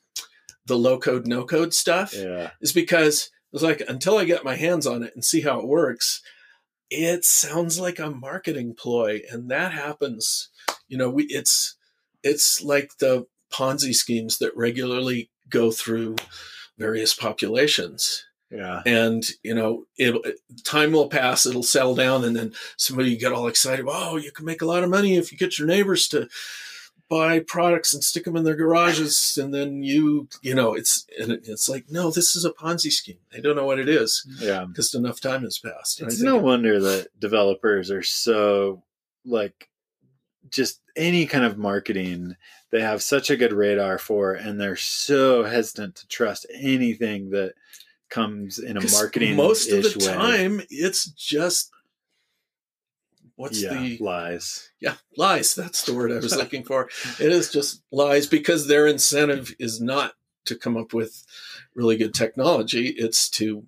the 0.65 0.77
low 0.77 0.97
code, 0.97 1.27
no 1.27 1.45
code 1.45 1.73
stuff 1.73 2.13
yeah, 2.15 2.51
is 2.61 2.71
because 2.73 3.29
it's 3.53 3.63
like, 3.63 3.81
until 3.87 4.17
I 4.17 4.25
get 4.25 4.43
my 4.45 4.55
hands 4.55 4.87
on 4.87 5.03
it 5.03 5.13
and 5.15 5.23
see 5.23 5.41
how 5.41 5.59
it 5.59 5.67
works, 5.67 6.21
it 6.91 7.25
sounds 7.25 7.79
like 7.79 7.97
a 7.97 8.11
marketing 8.11 8.75
ploy. 8.77 9.21
And 9.31 9.49
that 9.49 9.71
happens, 9.71 10.49
you 10.87 10.97
know, 10.97 11.09
we, 11.09 11.23
it's, 11.25 11.75
it's 12.21 12.61
like 12.61 12.97
the 12.99 13.25
Ponzi 13.51 13.95
schemes 13.95 14.37
that 14.37 14.55
regularly 14.55 15.31
go 15.49 15.71
through 15.71 16.17
various 16.77 17.13
populations 17.13 18.25
yeah. 18.51 18.81
and 18.85 19.23
you 19.43 19.55
know 19.55 19.85
it 19.97 20.15
time 20.63 20.91
will 20.91 21.07
pass 21.07 21.45
it'll 21.45 21.63
settle 21.63 21.95
down 21.95 22.25
and 22.25 22.35
then 22.35 22.53
somebody 22.75 23.15
get 23.15 23.31
all 23.31 23.47
excited 23.47 23.85
oh 23.87 24.17
you 24.17 24.31
can 24.31 24.45
make 24.45 24.61
a 24.61 24.65
lot 24.65 24.83
of 24.83 24.89
money 24.89 25.15
if 25.15 25.31
you 25.31 25.37
get 25.37 25.57
your 25.57 25.67
neighbors 25.67 26.07
to 26.07 26.27
buy 27.11 27.39
products 27.41 27.93
and 27.93 28.01
stick 28.01 28.23
them 28.23 28.37
in 28.37 28.45
their 28.45 28.55
garages, 28.55 29.37
and 29.39 29.53
then 29.53 29.83
you, 29.83 30.29
you 30.41 30.55
know, 30.55 30.73
it's 30.73 31.05
and 31.19 31.29
it's 31.31 31.67
like, 31.67 31.91
no, 31.91 32.09
this 32.09 32.35
is 32.37 32.45
a 32.45 32.51
Ponzi 32.51 32.89
scheme. 32.91 33.19
They 33.33 33.41
don't 33.41 33.57
know 33.57 33.65
what 33.65 33.79
it 33.79 33.89
is 33.89 34.25
Yeah. 34.39 34.63
because 34.63 34.95
enough 34.95 35.19
time 35.19 35.41
has 35.43 35.59
passed. 35.59 35.99
And 35.99 36.09
It's 36.09 36.21
no 36.21 36.37
wonder 36.37 36.79
that 36.79 37.07
developers 37.19 37.91
are 37.91 38.01
so 38.01 38.83
like 39.25 39.67
just 40.49 40.79
any 40.95 41.25
kind 41.25 41.45
of 41.45 41.57
marketing 41.57 42.35
they 42.71 42.81
have 42.81 43.03
such 43.03 43.29
a 43.29 43.35
good 43.37 43.53
radar 43.53 43.97
for 43.97 44.33
and 44.33 44.59
they're 44.59 44.75
so 44.77 45.43
hesitant 45.43 45.95
to 45.95 46.07
trust 46.07 46.45
anything 46.53 47.29
that 47.31 47.53
comes 48.09 48.57
in 48.59 48.75
a 48.77 48.91
marketing 48.91 49.35
most 49.35 49.69
of 49.71 49.83
the 49.83 50.05
way. 50.05 50.13
time 50.13 50.61
it's 50.69 51.05
just 51.11 51.71
what's 53.41 53.61
yeah, 53.61 53.73
the 53.73 53.97
lies. 53.99 54.69
yeah 54.79 54.95
lies. 55.17 55.53
That's 55.55 55.83
the 55.85 55.93
word 55.93 56.11
I 56.11 56.15
was 56.15 56.35
looking 56.43 56.63
for. 56.63 56.89
It 57.19 57.31
is 57.31 57.51
just 57.51 57.83
lies 57.91 58.27
because 58.27 58.67
their 58.67 58.87
incentive 58.87 59.53
is 59.59 59.81
not 59.81 60.13
to 60.45 60.55
come 60.55 60.77
up 60.77 60.93
with 60.93 61.25
really 61.75 61.97
good 61.97 62.13
technology. 62.13 62.87
It's 62.89 63.29
to 63.31 63.65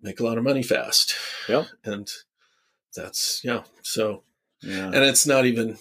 make 0.00 0.20
a 0.20 0.24
lot 0.24 0.38
of 0.38 0.44
money 0.44 0.62
fast. 0.62 1.14
Yeah. 1.48 1.64
and 1.84 2.10
that's 2.94 3.42
yeah. 3.44 3.62
So 3.82 4.22
Yeah. 4.62 4.86
and 4.86 4.96
it's 4.96 5.26
not 5.26 5.44
even 5.46 5.78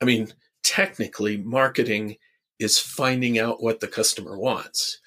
i 0.00 0.04
mean 0.04 0.32
technically 0.62 1.36
marketing 1.38 2.16
is 2.58 2.78
finding 2.78 3.38
out 3.38 3.62
what 3.62 3.80
the 3.80 3.88
customer 3.88 4.36
wants 4.38 5.00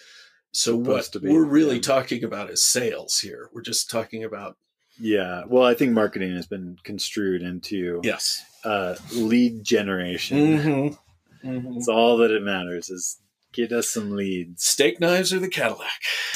so 0.51 0.75
what 0.75 0.85
Supposed 1.05 1.13
to 1.13 1.19
be, 1.19 1.29
we're 1.29 1.45
really 1.45 1.75
yeah. 1.75 1.81
talking 1.81 2.23
about 2.23 2.49
is 2.49 2.63
sales 2.63 3.19
here 3.19 3.49
we're 3.53 3.61
just 3.61 3.89
talking 3.89 4.23
about 4.23 4.57
Yeah. 5.01 5.43
Well, 5.47 5.63
I 5.63 5.73
think 5.73 5.93
marketing 5.93 6.35
has 6.35 6.47
been 6.47 6.77
construed 6.83 7.41
into 7.41 7.99
yes 8.03 8.43
uh, 8.63 8.95
lead 9.13 9.63
generation. 9.63 10.37
mm-hmm. 10.37 11.77
It's 11.77 11.87
all 11.87 12.17
that 12.17 12.31
it 12.31 12.43
matters 12.43 12.89
is 12.89 13.19
get 13.51 13.71
us 13.71 13.89
some 13.89 14.11
leads. 14.11 14.63
steak 14.63 14.99
knives 14.99 15.33
or 15.33 15.39
the 15.39 15.49
cadillac 15.49 15.89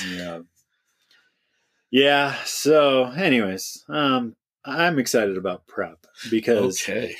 Yeah. 0.09 0.39
Yeah. 1.91 2.35
So, 2.45 3.05
anyways, 3.05 3.85
um, 3.87 4.35
I'm 4.65 4.97
excited 4.97 5.37
about 5.37 5.67
prep 5.67 6.05
because 6.29 6.81
okay 6.81 7.15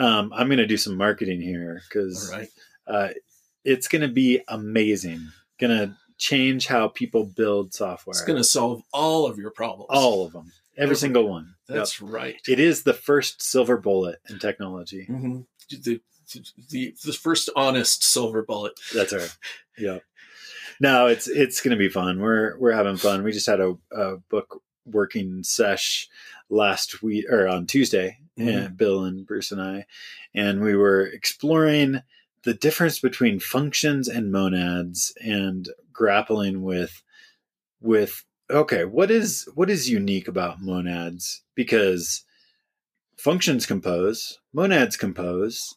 um, 0.00 0.32
I'm 0.34 0.48
going 0.48 0.58
to 0.58 0.66
do 0.66 0.76
some 0.76 0.96
marketing 0.96 1.40
here 1.40 1.82
because 1.88 2.30
right 2.32 2.48
uh, 2.86 3.08
it's 3.64 3.88
going 3.88 4.02
to 4.02 4.08
be 4.08 4.40
amazing. 4.48 5.28
Going 5.60 5.76
to 5.76 5.96
change 6.18 6.66
how 6.66 6.88
people 6.88 7.24
build 7.24 7.72
software. 7.72 8.12
it's 8.12 8.22
going 8.22 8.36
to 8.36 8.44
solve 8.44 8.82
all 8.92 9.26
of 9.26 9.38
your 9.38 9.50
problems 9.50 9.88
all 9.90 10.26
of 10.26 10.32
them, 10.32 10.52
every 10.80 10.94
Every- 10.94 10.96
single 10.96 11.28
one. 11.28 11.54
Yep. 11.68 11.76
that's 11.78 12.00
right 12.02 12.40
It 12.48 12.58
is 12.58 12.82
the 12.82 12.94
first 12.94 13.42
silver 13.42 13.76
bullet 13.76 14.18
in 14.28 14.38
technology. 14.38 15.06
Mhm. 15.08 15.46
the, 15.70 16.00
the, 16.70 16.94
the 17.04 17.12
first 17.12 17.48
honest 17.56 18.02
silver 18.04 18.42
bullet 18.42 18.72
That's 18.94 19.12
right. 19.12 19.36
Yeah. 19.78 19.98
No, 20.80 21.06
it's 21.08 21.28
it's 21.28 21.60
going 21.60 21.76
to 21.76 21.78
be 21.78 21.88
fun. 21.90 22.20
We're 22.20 22.56
we're 22.58 22.72
having 22.72 22.96
fun. 22.96 23.22
We 23.22 23.32
just 23.32 23.46
had 23.46 23.60
a, 23.60 23.74
a 23.92 24.16
book 24.30 24.62
working 24.86 25.42
sesh 25.42 26.08
last 26.48 27.02
week 27.02 27.26
or 27.30 27.46
on 27.48 27.66
Tuesday, 27.66 28.18
Mhm. 28.38 28.48
and 28.66 28.76
Bill 28.76 29.04
and 29.04 29.26
Bruce 29.26 29.52
and 29.52 29.60
I, 29.60 29.84
and 30.34 30.60
we 30.62 30.74
were 30.74 31.04
exploring 31.04 32.02
the 32.44 32.54
difference 32.54 32.98
between 32.98 33.40
functions 33.40 34.08
and 34.08 34.32
monads 34.32 35.12
and 35.22 35.68
grappling 35.92 36.62
with 36.62 37.02
with 37.82 38.24
okay, 38.50 38.84
what 38.84 39.10
is 39.10 39.48
what 39.54 39.70
is 39.70 39.88
unique 39.88 40.28
about 40.28 40.60
monads? 40.60 41.42
Because 41.54 42.24
functions 43.16 43.66
compose, 43.66 44.38
monads 44.52 44.96
compose, 44.96 45.74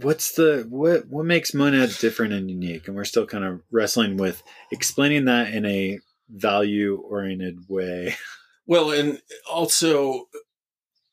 what's 0.00 0.32
the 0.32 0.66
what 0.68 1.08
what 1.08 1.24
makes 1.24 1.54
monads 1.54 1.98
different 1.98 2.32
and 2.32 2.50
unique? 2.50 2.86
And 2.86 2.96
we're 2.96 3.04
still 3.04 3.26
kind 3.26 3.44
of 3.44 3.62
wrestling 3.70 4.16
with 4.16 4.42
explaining 4.70 5.26
that 5.26 5.52
in 5.52 5.66
a 5.66 5.98
value 6.28 7.02
oriented 7.08 7.68
way. 7.68 8.14
Well, 8.64 8.92
and 8.92 9.20
also 9.50 10.28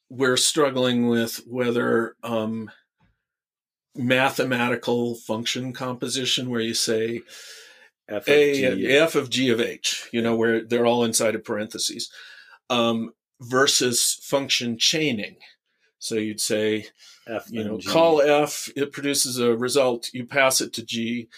we're 0.07 0.37
struggling 0.37 1.07
with 1.07 1.37
whether 1.47 2.15
um, 2.21 2.69
mathematical 3.95 5.15
function 5.15 5.73
composition, 5.73 6.51
where 6.51 6.61
you 6.61 6.75
say 6.75 7.23
F 8.09 8.27
of 8.27 8.29
a 8.29 8.75
G. 8.75 8.87
f 8.87 9.15
of 9.15 9.29
g 9.29 9.49
of 9.49 9.61
h, 9.61 10.09
you 10.11 10.21
know, 10.21 10.35
where 10.35 10.65
they're 10.65 10.85
all 10.85 11.03
inside 11.03 11.35
of 11.35 11.43
parentheses, 11.43 12.11
um, 12.69 13.13
versus 13.39 14.19
function 14.21 14.77
chaining. 14.77 15.37
So 15.99 16.15
you'd 16.15 16.41
say, 16.41 16.87
F 17.27 17.47
you 17.49 17.63
know, 17.63 17.77
G. 17.77 17.87
call 17.87 18.21
f, 18.21 18.69
it 18.75 18.91
produces 18.91 19.37
a 19.37 19.55
result, 19.55 20.09
you 20.13 20.25
pass 20.25 20.59
it 20.61 20.73
to 20.73 20.85
g. 20.85 21.29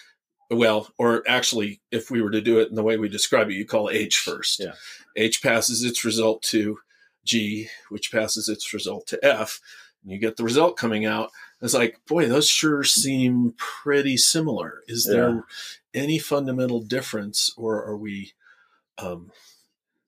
Well, 0.49 0.89
or 0.97 1.23
actually, 1.27 1.81
if 1.91 2.11
we 2.11 2.21
were 2.21 2.31
to 2.31 2.41
do 2.41 2.59
it 2.59 2.69
in 2.69 2.75
the 2.75 2.83
way 2.83 2.97
we 2.97 3.07
describe 3.07 3.49
it, 3.49 3.53
you 3.53 3.65
call 3.65 3.89
h 3.89 4.17
first. 4.17 4.59
Yeah. 4.59 4.73
H 5.15 5.41
passes 5.41 5.83
its 5.83 6.03
result 6.05 6.41
to 6.43 6.79
G, 7.23 7.69
which 7.89 8.11
passes 8.11 8.49
its 8.49 8.73
result 8.73 9.07
to 9.07 9.25
F. 9.25 9.59
And 10.03 10.11
you 10.11 10.17
get 10.17 10.37
the 10.37 10.43
result 10.43 10.77
coming 10.77 11.05
out. 11.05 11.29
It's 11.61 11.73
like, 11.73 11.99
boy, 12.07 12.27
those 12.27 12.47
sure 12.47 12.83
seem 12.83 13.53
pretty 13.57 14.17
similar. 14.17 14.81
Is 14.87 15.05
there 15.05 15.43
any 15.93 16.19
fundamental 16.19 16.81
difference, 16.81 17.53
or 17.57 17.83
are 17.83 17.97
we, 17.97 18.33
um, 18.97 19.31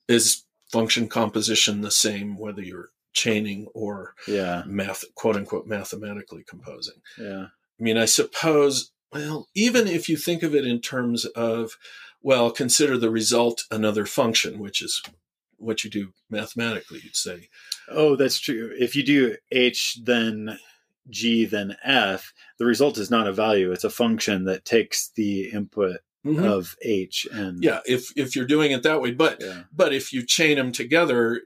is 0.08 0.44
function 0.72 1.08
composition 1.08 1.82
the 1.82 1.92
same 1.92 2.38
whether 2.38 2.62
you're 2.62 2.90
chaining 3.14 3.68
or 3.74 4.16
yeah 4.28 4.64
math, 4.66 5.04
quote 5.16 5.36
unquote, 5.36 5.68
mathematically 5.68 6.44
composing? 6.48 7.02
yeah 7.18 7.48
I 7.80 7.84
mean, 7.84 7.98
I 7.98 8.06
suppose, 8.06 8.92
well, 9.12 9.48
even 9.56 9.88
if 9.88 10.08
you 10.08 10.16
think 10.18 10.44
of 10.44 10.54
it 10.56 10.66
in 10.66 10.80
terms 10.80 11.26
of, 11.26 11.78
well, 12.22 12.52
consider 12.52 12.98
the 12.98 13.10
result 13.10 13.64
another 13.72 14.06
function, 14.06 14.60
which 14.60 14.82
is 14.82 15.02
what 15.58 15.84
you 15.84 15.90
do 15.90 16.14
mathematically, 16.30 17.00
you'd 17.04 17.16
say. 17.16 17.50
oh 17.90 18.16
that's 18.16 18.40
true 18.40 18.72
if 18.80 18.96
you 18.96 19.04
do 19.04 19.36
h 19.52 20.00
then 20.04 20.58
g 21.10 21.46
then 21.46 21.76
f 21.84 22.34
the 22.58 22.66
result 22.66 22.98
is 22.98 23.12
not 23.12 23.28
a 23.28 23.34
value 23.34 23.72
it's 23.72 23.84
a 23.84 23.90
function 23.90 24.46
that 24.46 24.64
takes 24.66 25.10
the 25.16 25.50
input 25.52 25.98
of 26.26 26.76
h 26.82 27.28
and 27.34 27.62
Yeah, 27.62 27.82
if 27.86 28.12
if 28.16 28.34
you're 28.36 28.46
doing 28.46 28.72
it 28.72 28.84
that 28.84 29.02
way, 29.02 29.12
but 29.12 29.42
yeah 29.42 29.64
but 29.76 29.94
if 29.94 30.14
you 30.14 30.26
chain 30.26 30.56
them 30.58 30.72
together, 30.72 31.42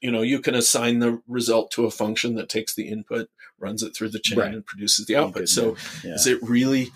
you 0.00 0.10
know, 0.10 0.22
you 0.22 0.40
can 0.40 0.54
assign 0.54 1.00
the 1.00 1.20
result 1.28 1.70
to 1.72 1.84
a 1.84 1.90
function 1.90 2.34
that 2.36 2.48
takes 2.48 2.74
the 2.74 2.88
input, 2.88 3.28
runs 3.58 3.82
it 3.82 3.94
through 3.94 4.08
the 4.10 4.18
chain, 4.18 4.38
Right. 4.38 4.54
and 4.54 4.64
produces 4.64 5.04
the 5.06 5.16
output. 5.16 5.48
So 5.50 5.76
yeah 6.02 6.14
is 6.14 6.26
it 6.26 6.42
really, 6.42 6.88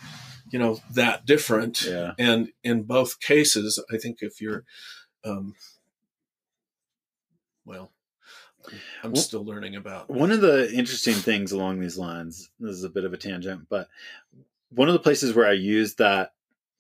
you 0.51 0.59
know, 0.59 0.81
that 0.95 1.27
different? 1.27 1.83
yeah 1.83 2.13
And 2.19 2.53
in 2.65 2.85
both 2.85 3.21
cases, 3.21 3.79
I 3.93 3.99
think 3.99 4.23
if 4.23 4.41
you're, 4.41 4.65
um, 5.23 5.55
well, 7.67 7.93
I'm 9.03 9.13
Well- 9.13 9.23
still 9.23 9.45
learning 9.45 9.77
about. 9.77 10.11
One 10.11 10.31
of 10.31 10.41
the 10.41 10.73
interesting 10.73 11.15
things 11.15 11.53
along 11.53 11.81
these 11.81 11.99
lines, 11.99 12.51
this 12.61 12.77
is 12.77 12.85
a 12.85 12.91
bit 12.91 13.05
of 13.05 13.13
a 13.13 13.17
tangent, 13.17 13.69
but 13.69 13.89
one 14.71 14.89
of 14.89 14.93
the 14.93 15.01
places 15.01 15.35
where 15.35 15.47
I 15.47 15.53
use 15.53 15.95
that 15.97 16.33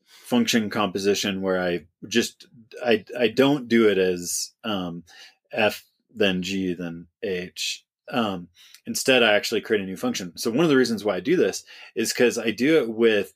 function 0.06 0.70
composition 0.70 1.42
where 1.42 1.60
I 1.60 1.87
just 2.06 2.46
I 2.84 3.04
I 3.18 3.28
don't 3.28 3.68
do 3.68 3.88
it 3.88 3.99
as 3.99 4.52
um, 4.64 5.04
F 5.52 5.84
then 6.14 6.42
G 6.42 6.72
then 6.75 7.06
H. 7.22 7.84
Um, 8.08 8.49
instead, 8.87 9.22
I 9.22 9.34
actually 9.34 9.60
create 9.60 9.82
a 9.82 9.87
new 9.87 9.96
function. 9.96 10.37
So 10.37 10.50
one 10.50 10.64
of 10.64 10.68
the 10.68 10.76
reasons 10.76 11.04
why 11.04 11.16
I 11.16 11.20
do 11.20 11.37
this 11.37 11.64
is 11.94 12.12
because 12.12 12.38
I 12.38 12.50
do 12.50 12.78
it 12.78 12.88
with 12.90 13.34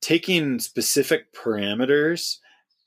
taking 0.00 0.58
specific 0.58 1.32
parameters 1.32 2.38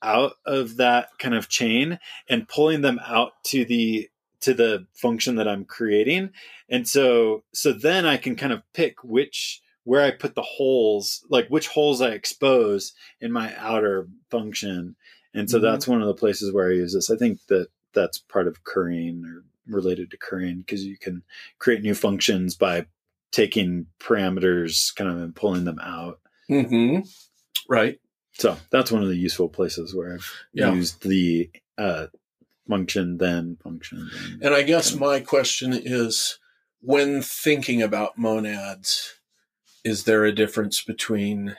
out 0.02 0.34
of 0.44 0.76
that 0.78 1.10
kind 1.18 1.34
of 1.34 1.48
chain 1.48 1.98
and 2.28 2.48
pulling 2.48 2.80
them 2.80 3.00
out 3.06 3.32
to 3.44 3.64
the 3.64 4.08
to 4.42 4.54
the 4.54 4.86
function 4.94 5.36
that 5.36 5.48
I'm 5.48 5.64
creating. 5.64 6.30
And 6.68 6.86
so 6.88 7.42
so 7.52 7.72
then 7.72 8.06
I 8.06 8.16
can 8.16 8.36
kind 8.36 8.52
of 8.52 8.62
pick 8.74 9.02
which 9.02 9.60
where 9.84 10.02
I 10.04 10.12
put 10.12 10.34
the 10.36 10.42
holes, 10.42 11.24
like 11.28 11.48
which 11.48 11.66
holes 11.68 12.00
I 12.00 12.10
expose 12.10 12.92
in 13.20 13.32
my 13.32 13.52
outer 13.56 14.06
function. 14.30 14.94
And 15.34 15.50
so 15.50 15.58
Mhm. 15.58 15.62
that's 15.62 15.88
one 15.88 16.00
of 16.00 16.06
the 16.06 16.14
places 16.14 16.52
where 16.52 16.68
I 16.70 16.74
use 16.74 16.92
this. 16.94 17.10
I 17.10 17.16
think 17.16 17.40
that 17.48 17.68
that's 17.92 18.18
part 18.18 18.46
of 18.46 18.62
currying 18.64 19.24
or 19.24 19.44
related 19.66 20.10
to 20.10 20.16
currying 20.16 20.58
because 20.58 20.84
you 20.84 20.96
can 20.96 21.22
create 21.58 21.82
new 21.82 21.94
functions 21.94 22.54
by 22.54 22.86
taking 23.32 23.86
parameters 23.98 24.94
kind 24.94 25.10
of 25.10 25.18
and 25.18 25.34
pulling 25.34 25.64
them 25.64 25.78
out. 25.80 26.20
hmm 26.48 27.00
Right. 27.68 27.98
So 28.34 28.56
that's 28.70 28.90
one 28.92 29.02
of 29.02 29.08
the 29.08 29.16
useful 29.16 29.48
places 29.48 29.94
where 29.94 30.14
I've 30.14 30.32
Yeah. 30.52 30.72
used 30.72 31.02
the 31.02 31.50
uh, 31.78 32.06
function 32.68 33.18
then 33.18 33.56
function. 33.62 34.10
Then. 34.12 34.38
And 34.42 34.54
I 34.54 34.62
guess 34.62 34.94
my 34.94 35.20
question 35.20 35.72
is 35.72 36.38
when 36.80 37.22
thinking 37.22 37.82
about 37.82 38.18
monads, 38.18 39.14
is 39.84 40.04
there 40.04 40.24
a 40.24 40.34
difference 40.34 40.82
between, 40.82 41.56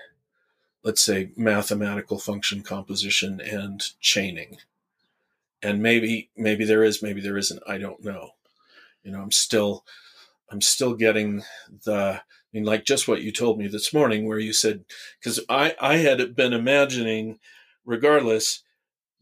let's 0.83 1.01
say, 1.01 1.31
mathematical 1.35 2.19
function 2.19 2.61
composition 2.61 3.41
and 3.41 3.83
chaining? 3.99 4.57
And 5.61 5.81
maybe, 5.81 6.29
maybe 6.35 6.65
there 6.65 6.83
is, 6.83 7.01
maybe 7.01 7.21
there 7.21 7.37
isn't. 7.37 7.63
I 7.67 7.77
don't 7.77 8.03
know. 8.03 8.31
You 9.03 9.11
know, 9.11 9.21
I'm 9.21 9.31
still, 9.31 9.85
I'm 10.49 10.61
still 10.61 10.93
getting 10.93 11.43
the, 11.85 12.21
I 12.21 12.21
mean, 12.51 12.65
like 12.65 12.85
just 12.85 13.07
what 13.07 13.21
you 13.21 13.31
told 13.31 13.57
me 13.57 13.67
this 13.67 13.93
morning, 13.93 14.27
where 14.27 14.39
you 14.39 14.53
said, 14.53 14.83
because 15.19 15.39
I, 15.49 15.75
I 15.81 15.97
had 15.97 16.35
been 16.35 16.53
imagining, 16.53 17.39
regardless, 17.85 18.63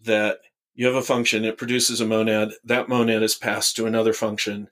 that 0.04 0.40
you 0.76 0.86
have 0.86 0.96
a 0.96 1.02
function, 1.02 1.46
it 1.46 1.58
produces 1.58 2.02
a 2.02 2.06
monad, 2.06 2.52
that 2.64 2.90
monad 2.90 3.24
is 3.24 3.36
passed 3.36 3.76
to 3.76 3.86
another 3.86 4.14
function, 4.14 4.70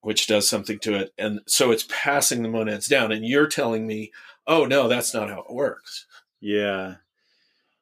which 0.00 0.26
does 0.26 0.48
something 0.48 0.78
to 0.80 0.94
it. 0.94 1.12
And 1.18 1.40
so 1.46 1.70
it's 1.70 1.86
passing 1.88 2.42
the 2.42 2.48
monads 2.48 2.88
down. 2.88 3.12
And 3.12 3.24
you're 3.24 3.46
telling 3.46 3.86
me, 3.86 4.12
oh, 4.46 4.64
no, 4.64 4.88
that's 4.88 5.14
not 5.14 5.30
how 5.30 5.40
it 5.40 5.52
works. 5.52 6.06
Yeah. 6.40 6.96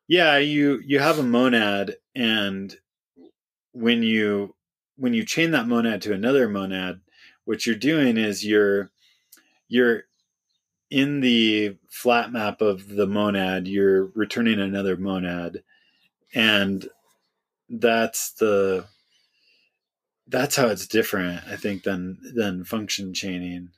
Yeah, 0.08 0.38
you 0.38 0.80
you 0.84 1.00
have 1.00 1.18
a 1.18 1.24
monad 1.24 1.96
and 2.14 2.76
when 3.72 4.02
you 4.04 4.54
when 4.96 5.14
you 5.14 5.24
chain 5.24 5.50
that 5.50 5.66
monad 5.66 6.00
to 6.02 6.12
another 6.12 6.48
monad, 6.48 7.00
what 7.44 7.66
you're 7.66 7.74
doing 7.74 8.16
is 8.16 8.44
you're 8.44 8.90
you're 9.68 10.04
in 10.90 11.20
the 11.20 11.76
flat 11.88 12.32
map 12.32 12.60
of 12.60 12.88
the 12.88 13.06
monad, 13.06 13.66
you're 13.66 14.06
returning 14.14 14.60
another 14.60 14.96
monad. 14.96 15.62
And 16.34 16.88
that's 17.68 18.32
the 18.32 18.86
that's 20.28 20.56
how 20.56 20.66
it's 20.66 20.86
different, 20.86 21.42
I 21.48 21.56
think, 21.56 21.84
than 21.84 22.18
than 22.34 22.64
function 22.64 23.14
chaining. 23.14 23.70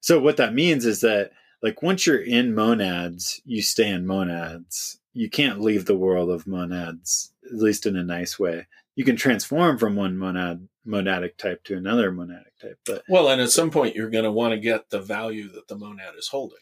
So 0.00 0.20
what 0.20 0.36
that 0.36 0.54
means 0.54 0.86
is 0.86 1.00
that 1.00 1.32
like 1.62 1.82
once 1.82 2.06
you're 2.06 2.22
in 2.22 2.54
monads, 2.54 3.40
you 3.44 3.62
stay 3.62 3.88
in 3.88 4.06
monads. 4.06 4.98
You 5.12 5.28
can't 5.28 5.60
leave 5.60 5.86
the 5.86 5.96
world 5.96 6.30
of 6.30 6.46
monads, 6.46 7.32
at 7.44 7.58
least 7.58 7.86
in 7.86 7.96
a 7.96 8.04
nice 8.04 8.38
way. 8.38 8.68
You 8.94 9.04
can 9.04 9.16
transform 9.16 9.78
from 9.78 9.96
one 9.96 10.16
monad 10.16 10.68
monadic 10.86 11.36
type 11.36 11.64
to 11.64 11.76
another 11.76 12.12
monadic 12.12 12.56
type, 12.62 12.78
but 12.86 13.02
well, 13.08 13.28
and 13.28 13.40
at 13.40 13.50
some 13.50 13.70
point 13.70 13.96
you're 13.96 14.10
going 14.10 14.24
to 14.24 14.32
want 14.32 14.52
to 14.52 14.58
get 14.58 14.90
the 14.90 15.00
value 15.00 15.50
that 15.52 15.68
the 15.68 15.76
monad 15.76 16.14
is 16.16 16.28
holding. 16.28 16.58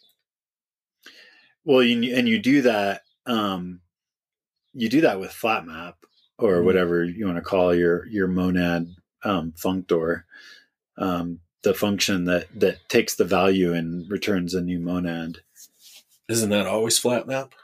Well, 1.65 1.83
you, 1.83 2.15
and 2.17 2.29
you 2.29 2.39
do 2.39 2.63
that. 2.63 3.03
Um, 3.27 3.81
you 4.73 4.89
do 4.89 5.03
that 5.03 5.19
with 5.19 5.33
flat 5.33 5.67
map 5.67 6.06
or 6.39 6.55
mm-hmm. 6.55 6.67
whatever 6.67 7.05
you 7.05 7.27
want 7.27 7.39
to 7.39 7.43
call 7.43 7.75
your 7.75 8.07
your 8.07 8.29
monad 8.29 8.95
um, 9.25 9.53
functor. 9.57 10.25
Um, 10.99 11.41
the 11.63 11.75
function 11.75 12.25
that 12.27 12.47
that 12.55 12.89
takes 12.89 13.17
the 13.17 13.25
value 13.25 13.73
and 13.73 14.09
returns 14.11 14.55
a 14.55 14.61
new 14.61 14.79
monad. 14.79 15.39
Isn't 16.29 16.51
that 16.51 16.67
always 16.67 16.99
flat 16.99 17.27
map? 17.27 17.55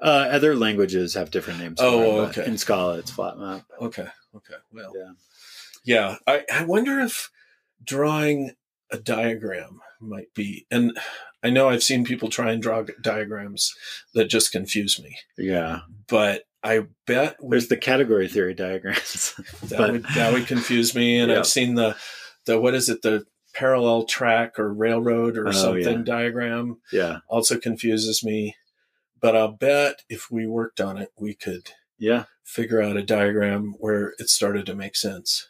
Uh, 0.00 0.28
other 0.30 0.54
languages 0.54 1.14
have 1.14 1.30
different 1.30 1.58
names. 1.58 1.78
Oh, 1.80 2.24
it, 2.24 2.28
okay. 2.28 2.46
In 2.46 2.58
Scala, 2.58 2.98
it's 2.98 3.10
flat 3.10 3.38
map. 3.38 3.64
Okay. 3.80 4.06
Okay. 4.36 4.54
Well. 4.72 4.92
Yeah. 4.94 5.12
Yeah. 5.84 6.16
I, 6.26 6.44
I 6.52 6.64
wonder 6.64 7.00
if 7.00 7.30
drawing 7.82 8.52
a 8.90 8.98
diagram 8.98 9.80
might 10.00 10.32
be, 10.34 10.66
and 10.70 10.98
I 11.42 11.50
know 11.50 11.68
I've 11.68 11.82
seen 11.82 12.04
people 12.04 12.28
try 12.28 12.52
and 12.52 12.62
draw 12.62 12.84
diagrams 13.00 13.74
that 14.14 14.26
just 14.26 14.52
confuse 14.52 15.02
me. 15.02 15.16
Yeah. 15.38 15.80
But 16.08 16.44
I 16.62 16.86
bet 17.06 17.36
we, 17.42 17.50
there's 17.50 17.68
the 17.68 17.76
category 17.76 18.28
theory 18.28 18.54
diagrams. 18.54 19.34
that 19.64 19.78
but, 19.78 19.92
would 19.92 20.04
that 20.14 20.32
would 20.32 20.46
confuse 20.46 20.94
me. 20.94 21.18
And 21.18 21.30
yeah. 21.30 21.38
I've 21.38 21.46
seen 21.46 21.74
the 21.74 21.96
the 22.46 22.60
what 22.60 22.74
is 22.74 22.88
it 22.88 23.02
the 23.02 23.24
parallel 23.52 24.04
track 24.04 24.58
or 24.58 24.72
railroad 24.72 25.36
or 25.36 25.48
oh, 25.48 25.52
something 25.52 25.98
yeah. 25.98 26.04
diagram 26.04 26.78
yeah 26.92 27.18
also 27.28 27.58
confuses 27.58 28.22
me 28.24 28.54
but 29.20 29.36
i'll 29.36 29.50
bet 29.52 30.02
if 30.08 30.30
we 30.30 30.46
worked 30.46 30.80
on 30.80 30.96
it 30.96 31.10
we 31.18 31.34
could 31.34 31.70
yeah 31.98 32.24
figure 32.44 32.80
out 32.80 32.96
a 32.96 33.02
diagram 33.02 33.74
where 33.78 34.14
it 34.18 34.28
started 34.28 34.66
to 34.66 34.74
make 34.74 34.94
sense 34.94 35.48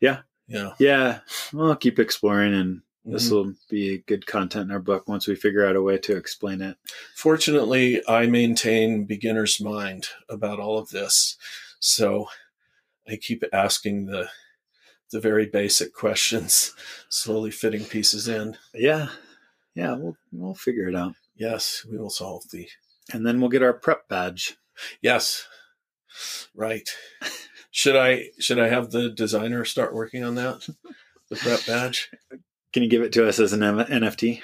yeah 0.00 0.20
yeah 0.46 0.72
yeah 0.78 1.20
well 1.52 1.70
I'll 1.70 1.76
keep 1.76 1.98
exploring 1.98 2.54
and 2.54 2.82
this 3.10 3.26
mm-hmm. 3.26 3.34
will 3.34 3.54
be 3.68 3.98
good 4.06 4.26
content 4.26 4.66
in 4.66 4.70
our 4.70 4.80
book 4.80 5.08
once 5.08 5.26
we 5.26 5.34
figure 5.34 5.66
out 5.66 5.76
a 5.76 5.82
way 5.82 5.98
to 5.98 6.16
explain 6.16 6.60
it 6.60 6.76
fortunately 7.14 8.02
i 8.08 8.26
maintain 8.26 9.04
beginner's 9.04 9.60
mind 9.60 10.08
about 10.28 10.60
all 10.60 10.78
of 10.78 10.90
this 10.90 11.36
so 11.80 12.26
i 13.08 13.16
keep 13.16 13.42
asking 13.52 14.06
the 14.06 14.28
the 15.10 15.20
very 15.20 15.46
basic 15.46 15.94
questions, 15.94 16.74
slowly 17.08 17.50
fitting 17.50 17.84
pieces 17.84 18.28
in. 18.28 18.56
Yeah, 18.74 19.08
yeah, 19.74 19.94
we'll 19.94 20.16
we'll 20.32 20.54
figure 20.54 20.88
it 20.88 20.94
out. 20.94 21.14
Yes, 21.36 21.86
we 21.90 21.98
will 21.98 22.10
solve 22.10 22.44
the. 22.50 22.68
And 23.12 23.26
then 23.26 23.40
we'll 23.40 23.50
get 23.50 23.62
our 23.62 23.72
prep 23.72 24.08
badge. 24.08 24.58
Yes, 25.00 25.46
right. 26.54 26.88
should 27.70 27.96
I 27.96 28.30
should 28.38 28.58
I 28.58 28.68
have 28.68 28.90
the 28.90 29.10
designer 29.10 29.64
start 29.64 29.94
working 29.94 30.24
on 30.24 30.34
that? 30.34 30.68
The 31.30 31.36
prep 31.36 31.66
badge. 31.66 32.10
Can 32.72 32.82
you 32.82 32.88
give 32.88 33.02
it 33.02 33.12
to 33.14 33.26
us 33.26 33.38
as 33.38 33.52
an 33.52 33.60
NFT? 33.60 34.42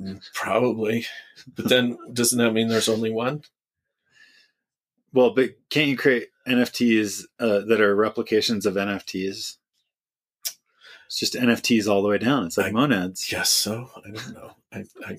Mm, 0.00 0.20
probably, 0.34 1.06
but 1.54 1.68
then 1.68 1.96
doesn't 2.12 2.38
that 2.38 2.52
mean 2.52 2.68
there's 2.68 2.88
only 2.88 3.12
one? 3.12 3.42
Well, 5.12 5.32
but 5.32 5.50
can't 5.70 5.88
you 5.88 5.96
create 5.96 6.30
NFTs 6.48 7.24
uh, 7.38 7.60
that 7.60 7.80
are 7.80 7.94
replications 7.94 8.66
of 8.66 8.74
NFTs? 8.74 9.56
It's 11.06 11.20
just 11.20 11.34
NFTs 11.34 11.86
all 11.86 12.02
the 12.02 12.08
way 12.08 12.18
down. 12.18 12.46
It's 12.46 12.58
like 12.58 12.66
I 12.66 12.72
monads. 12.72 13.30
Yes. 13.30 13.50
So 13.50 13.88
I 13.96 14.10
don't 14.10 14.34
know. 14.34 14.50
I, 14.72 14.84
I, 15.06 15.18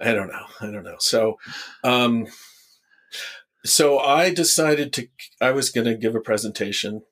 I 0.00 0.14
don't 0.14 0.28
know. 0.28 0.46
I 0.62 0.70
don't 0.70 0.84
know. 0.84 0.96
So, 0.98 1.38
um, 1.84 2.26
so 3.62 3.98
I 3.98 4.32
decided 4.32 4.94
to. 4.94 5.08
I 5.38 5.50
was 5.50 5.68
going 5.68 5.86
to 5.86 5.94
give 5.94 6.14
a 6.14 6.20
presentation 6.20 7.02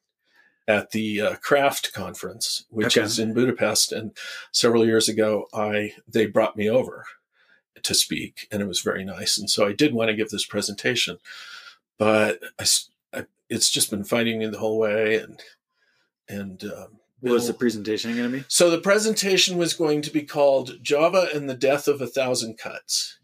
at 0.69 0.93
the 0.93 1.21
uh, 1.21 1.35
craft 1.37 1.93
conference, 1.93 2.65
which 2.71 2.97
okay. 2.97 3.05
is 3.05 3.19
in 3.19 3.35
Budapest, 3.35 3.91
and 3.91 4.13
several 4.53 4.87
years 4.87 5.09
ago, 5.09 5.49
I 5.53 5.95
they 6.07 6.27
brought 6.27 6.57
me 6.57 6.71
over 6.71 7.07
to 7.83 7.95
speak, 7.95 8.47
and 8.53 8.63
it 8.63 8.69
was 8.69 8.81
very 8.81 9.05
nice. 9.05 9.37
And 9.37 9.51
so 9.51 9.67
I 9.67 9.73
did 9.73 9.95
want 9.95 10.11
to 10.11 10.17
give 10.17 10.31
this 10.31 10.45
presentation 10.45 11.19
but 11.99 12.41
I, 12.59 12.65
I, 13.13 13.27
it's 13.51 13.69
just 13.69 13.91
been 13.91 14.05
fighting 14.05 14.39
me 14.39 14.47
the 14.47 14.59
whole 14.59 14.79
way. 14.79 15.17
And 15.17 15.43
and 16.29 16.65
um, 16.65 17.01
what 17.21 17.33
was 17.33 17.49
the 17.49 17.55
presentation 17.55 18.17
going 18.17 18.31
to 18.31 18.39
be? 18.39 18.45
So 18.49 18.71
the 18.71 18.79
presentation 18.79 19.59
was 19.59 19.75
going 19.75 20.01
to 20.03 20.11
be 20.11 20.23
called 20.23 20.79
"Java 20.81 21.29
and 21.35 21.51
the 21.51 21.55
Death 21.55 21.89
of 21.89 22.01
a 22.01 22.07
Thousand 22.07 22.57
Cuts," 22.57 23.19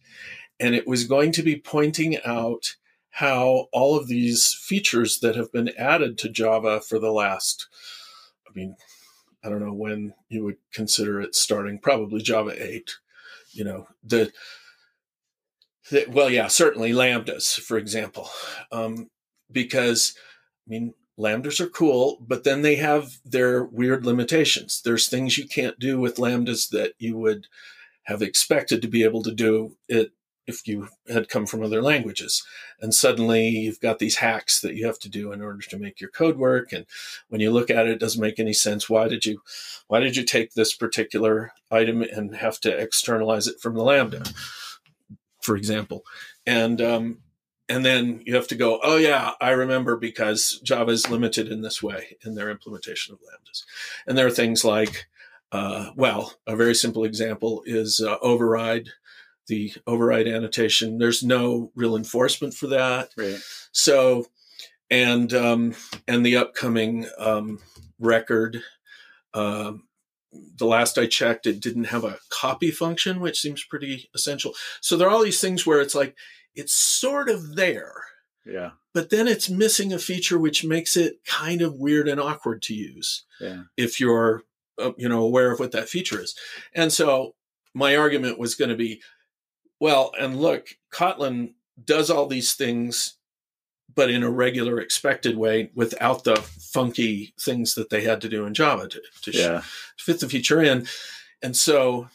and 0.60 0.74
it 0.74 0.86
was 0.86 1.04
going 1.04 1.32
to 1.32 1.42
be 1.42 1.56
pointing 1.56 2.18
out 2.24 2.74
how 3.14 3.68
all 3.72 3.96
of 3.96 4.08
these 4.08 4.52
features 4.52 5.20
that 5.20 5.36
have 5.36 5.52
been 5.52 5.70
added 5.78 6.18
to 6.18 6.28
Java 6.28 6.80
for 6.80 6.98
the 6.98 7.12
last, 7.12 7.68
I 8.44 8.50
mean, 8.56 8.74
I 9.44 9.48
don't 9.48 9.64
know 9.64 9.72
when 9.72 10.14
you 10.28 10.42
would 10.42 10.56
consider 10.72 11.20
it 11.20 11.36
starting, 11.36 11.78
probably 11.78 12.20
Java 12.22 12.54
8. 12.58 12.90
You 13.52 13.64
know, 13.64 13.86
the 14.02 14.32
well, 16.08 16.28
yeah, 16.28 16.48
certainly 16.48 16.90
lambdas, 16.90 17.60
for 17.60 17.78
example, 17.78 18.28
um, 18.72 19.10
because 19.52 20.14
I 20.66 20.70
mean 20.70 20.94
lambdas 21.16 21.60
are 21.60 21.68
cool, 21.68 22.18
but 22.20 22.42
then 22.42 22.62
they 22.62 22.74
have 22.76 23.18
their 23.24 23.62
weird 23.62 24.04
limitations. 24.04 24.82
There's 24.84 25.08
things 25.08 25.38
you 25.38 25.46
can't 25.46 25.78
do 25.78 26.00
with 26.00 26.16
lambdas 26.16 26.68
that 26.70 26.94
you 26.98 27.16
would 27.18 27.46
have 28.04 28.22
expected 28.22 28.82
to 28.82 28.88
be 28.88 29.04
able 29.04 29.22
to 29.22 29.32
do 29.32 29.76
it 29.88 30.10
if 30.46 30.66
you 30.66 30.88
had 31.10 31.28
come 31.28 31.46
from 31.46 31.62
other 31.62 31.82
languages. 31.82 32.44
And 32.80 32.94
suddenly 32.94 33.48
you've 33.48 33.80
got 33.80 33.98
these 33.98 34.16
hacks 34.16 34.60
that 34.60 34.74
you 34.74 34.86
have 34.86 34.98
to 35.00 35.08
do 35.08 35.32
in 35.32 35.40
order 35.40 35.60
to 35.60 35.78
make 35.78 36.00
your 36.00 36.10
code 36.10 36.36
work. 36.36 36.72
And 36.72 36.86
when 37.28 37.40
you 37.40 37.50
look 37.50 37.70
at 37.70 37.86
it, 37.86 37.92
it 37.92 38.00
doesn't 38.00 38.20
make 38.20 38.38
any 38.38 38.52
sense. 38.52 38.90
Why 38.90 39.08
did 39.08 39.24
you 39.24 39.42
why 39.88 40.00
did 40.00 40.16
you 40.16 40.24
take 40.24 40.54
this 40.54 40.74
particular 40.74 41.52
item 41.70 42.02
and 42.02 42.36
have 42.36 42.60
to 42.60 42.76
externalize 42.76 43.46
it 43.46 43.60
from 43.60 43.74
the 43.74 43.82
lambda? 43.82 44.22
for 45.44 45.56
example. 45.56 46.04
And 46.46 46.80
um, 46.80 47.18
and 47.68 47.84
then 47.84 48.22
you 48.24 48.34
have 48.34 48.48
to 48.48 48.56
go, 48.56 48.80
oh 48.82 48.96
yeah, 48.96 49.32
I 49.40 49.50
remember 49.50 49.96
because 49.96 50.60
Java 50.64 50.90
is 50.90 51.10
limited 51.10 51.48
in 51.48 51.62
this 51.62 51.82
way 51.82 52.16
in 52.24 52.34
their 52.34 52.50
implementation 52.50 53.14
of 53.14 53.20
lambdas. 53.20 53.62
And 54.06 54.18
there 54.18 54.26
are 54.26 54.30
things 54.30 54.64
like, 54.64 55.06
uh, 55.52 55.90
well, 55.94 56.34
a 56.46 56.56
very 56.56 56.74
simple 56.74 57.04
example 57.04 57.62
is 57.64 58.00
uh, 58.00 58.16
override, 58.20 58.88
the 59.48 59.72
override 59.86 60.28
annotation. 60.28 60.98
There's 60.98 61.22
no 61.22 61.70
real 61.74 61.96
enforcement 61.96 62.54
for 62.54 62.68
that. 62.68 63.10
Right. 63.16 63.38
So, 63.72 64.26
and 64.90 65.32
um, 65.32 65.74
and 66.06 66.24
the 66.24 66.36
upcoming 66.36 67.06
um, 67.18 67.58
record 67.98 68.62
um, 69.34 69.84
the 70.56 70.66
last 70.66 70.98
I 70.98 71.06
checked, 71.06 71.46
it 71.46 71.60
didn't 71.60 71.84
have 71.84 72.04
a 72.04 72.18
copy 72.30 72.70
function, 72.70 73.20
which 73.20 73.40
seems 73.40 73.64
pretty 73.64 74.08
essential. 74.14 74.54
So 74.80 74.96
there 74.96 75.08
are 75.08 75.10
all 75.10 75.22
these 75.22 75.40
things 75.40 75.66
where 75.66 75.80
it's 75.80 75.94
like, 75.94 76.16
it's 76.54 76.72
sort 76.72 77.28
of 77.28 77.56
there. 77.56 77.92
Yeah. 78.46 78.70
But 78.92 79.10
then 79.10 79.26
it's 79.26 79.48
missing 79.48 79.92
a 79.92 79.98
feature 79.98 80.38
which 80.38 80.64
makes 80.64 80.96
it 80.96 81.16
kind 81.26 81.62
of 81.62 81.74
weird 81.74 82.08
and 82.08 82.20
awkward 82.20 82.62
to 82.62 82.74
use. 82.74 83.24
Yeah. 83.40 83.62
If 83.76 83.98
you're, 83.98 84.42
uh, 84.78 84.92
you 84.96 85.08
know, 85.08 85.22
aware 85.22 85.52
of 85.52 85.60
what 85.60 85.72
that 85.72 85.88
feature 85.88 86.20
is. 86.20 86.34
And 86.74 86.92
so 86.92 87.34
my 87.74 87.96
argument 87.96 88.38
was 88.38 88.54
going 88.54 88.70
to 88.70 88.76
be, 88.76 89.00
well, 89.84 90.12
and 90.18 90.40
look, 90.40 90.68
Kotlin 90.90 91.52
does 91.84 92.08
all 92.10 92.26
these 92.26 92.54
things 92.54 93.18
but 93.94 94.10
in 94.10 94.22
a 94.24 94.30
regular 94.30 94.80
expected 94.80 95.36
way 95.36 95.70
without 95.74 96.24
the 96.24 96.36
funky 96.72 97.32
things 97.38 97.74
that 97.74 97.90
they 97.90 98.02
had 98.02 98.20
to 98.22 98.28
do 98.28 98.44
in 98.46 98.54
Java 98.54 98.88
to, 98.88 99.00
to 99.22 99.30
sh- 99.32 99.36
Yeah. 99.36 99.62
fit 99.98 100.18
the 100.20 100.28
feature 100.28 100.60
in. 100.62 100.86
And 101.42 101.54
so 101.56 102.08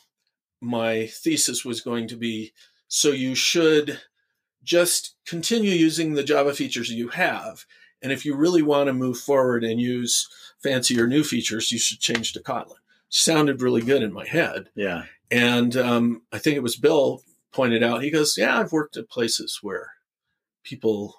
my 0.60 1.06
thesis 1.06 1.64
was 1.64 1.80
going 1.80 2.08
to 2.10 2.18
be 2.18 2.52
so 2.88 3.12
you 3.12 3.36
should 3.36 4.02
just 4.64 5.16
continue 5.26 5.72
using 5.72 6.14
the 6.16 6.24
Java 6.24 6.54
features 6.54 6.90
you 6.92 7.08
have. 7.10 7.66
And 8.02 8.12
if 8.12 8.26
you 8.26 8.36
really 8.36 8.64
want 8.64 8.88
to 8.88 8.94
move 8.94 9.18
forward 9.20 9.64
and 9.64 9.80
use 9.80 10.28
fancier 10.62 11.08
new 11.08 11.24
features, 11.24 11.72
you 11.72 11.78
should 11.80 12.00
change 12.02 12.34
to 12.34 12.42
Kotlin. 12.42 12.82
Sounded 13.10 13.62
really 13.62 13.82
good 13.82 14.02
in 14.04 14.12
my 14.12 14.26
head. 14.26 14.70
Yeah. 14.76 15.04
And 15.32 15.78
um, 15.78 16.24
I 16.34 16.40
think 16.40 16.58
it 16.58 16.64
was 16.64 16.76
Bill 16.76 17.22
pointed 17.52 17.84
out, 17.84 18.04
he 18.04 18.12
goes, 18.12 18.36
Yeah, 18.38 18.60
I've 18.60 18.72
worked 18.72 18.98
at 18.98 19.10
places 19.10 19.60
where 19.62 19.94
people 20.64 21.16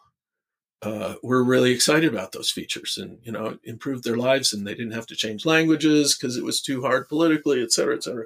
uh, 0.82 1.14
were 1.22 1.44
really 1.44 1.72
excited 1.72 2.12
about 2.12 2.32
those 2.32 2.50
features 2.50 2.96
and, 3.00 3.18
you 3.22 3.32
know, 3.32 3.58
improved 3.64 4.04
their 4.04 4.16
lives 4.16 4.52
and 4.52 4.66
they 4.66 4.74
didn't 4.74 4.92
have 4.92 5.06
to 5.06 5.16
change 5.16 5.44
languages 5.44 6.16
because 6.16 6.36
it 6.36 6.44
was 6.44 6.62
too 6.62 6.80
hard 6.82 7.08
politically, 7.08 7.62
et 7.62 7.70
cetera, 7.70 7.94
et 7.94 8.02
cetera. 8.02 8.24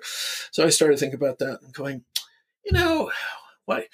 So 0.52 0.64
I 0.64 0.68
started 0.68 0.98
thinking 0.98 1.18
about 1.18 1.38
that 1.40 1.60
and 1.62 1.72
going, 1.72 2.04
you 2.64 2.72
know, 2.72 3.10
why? 3.64 3.86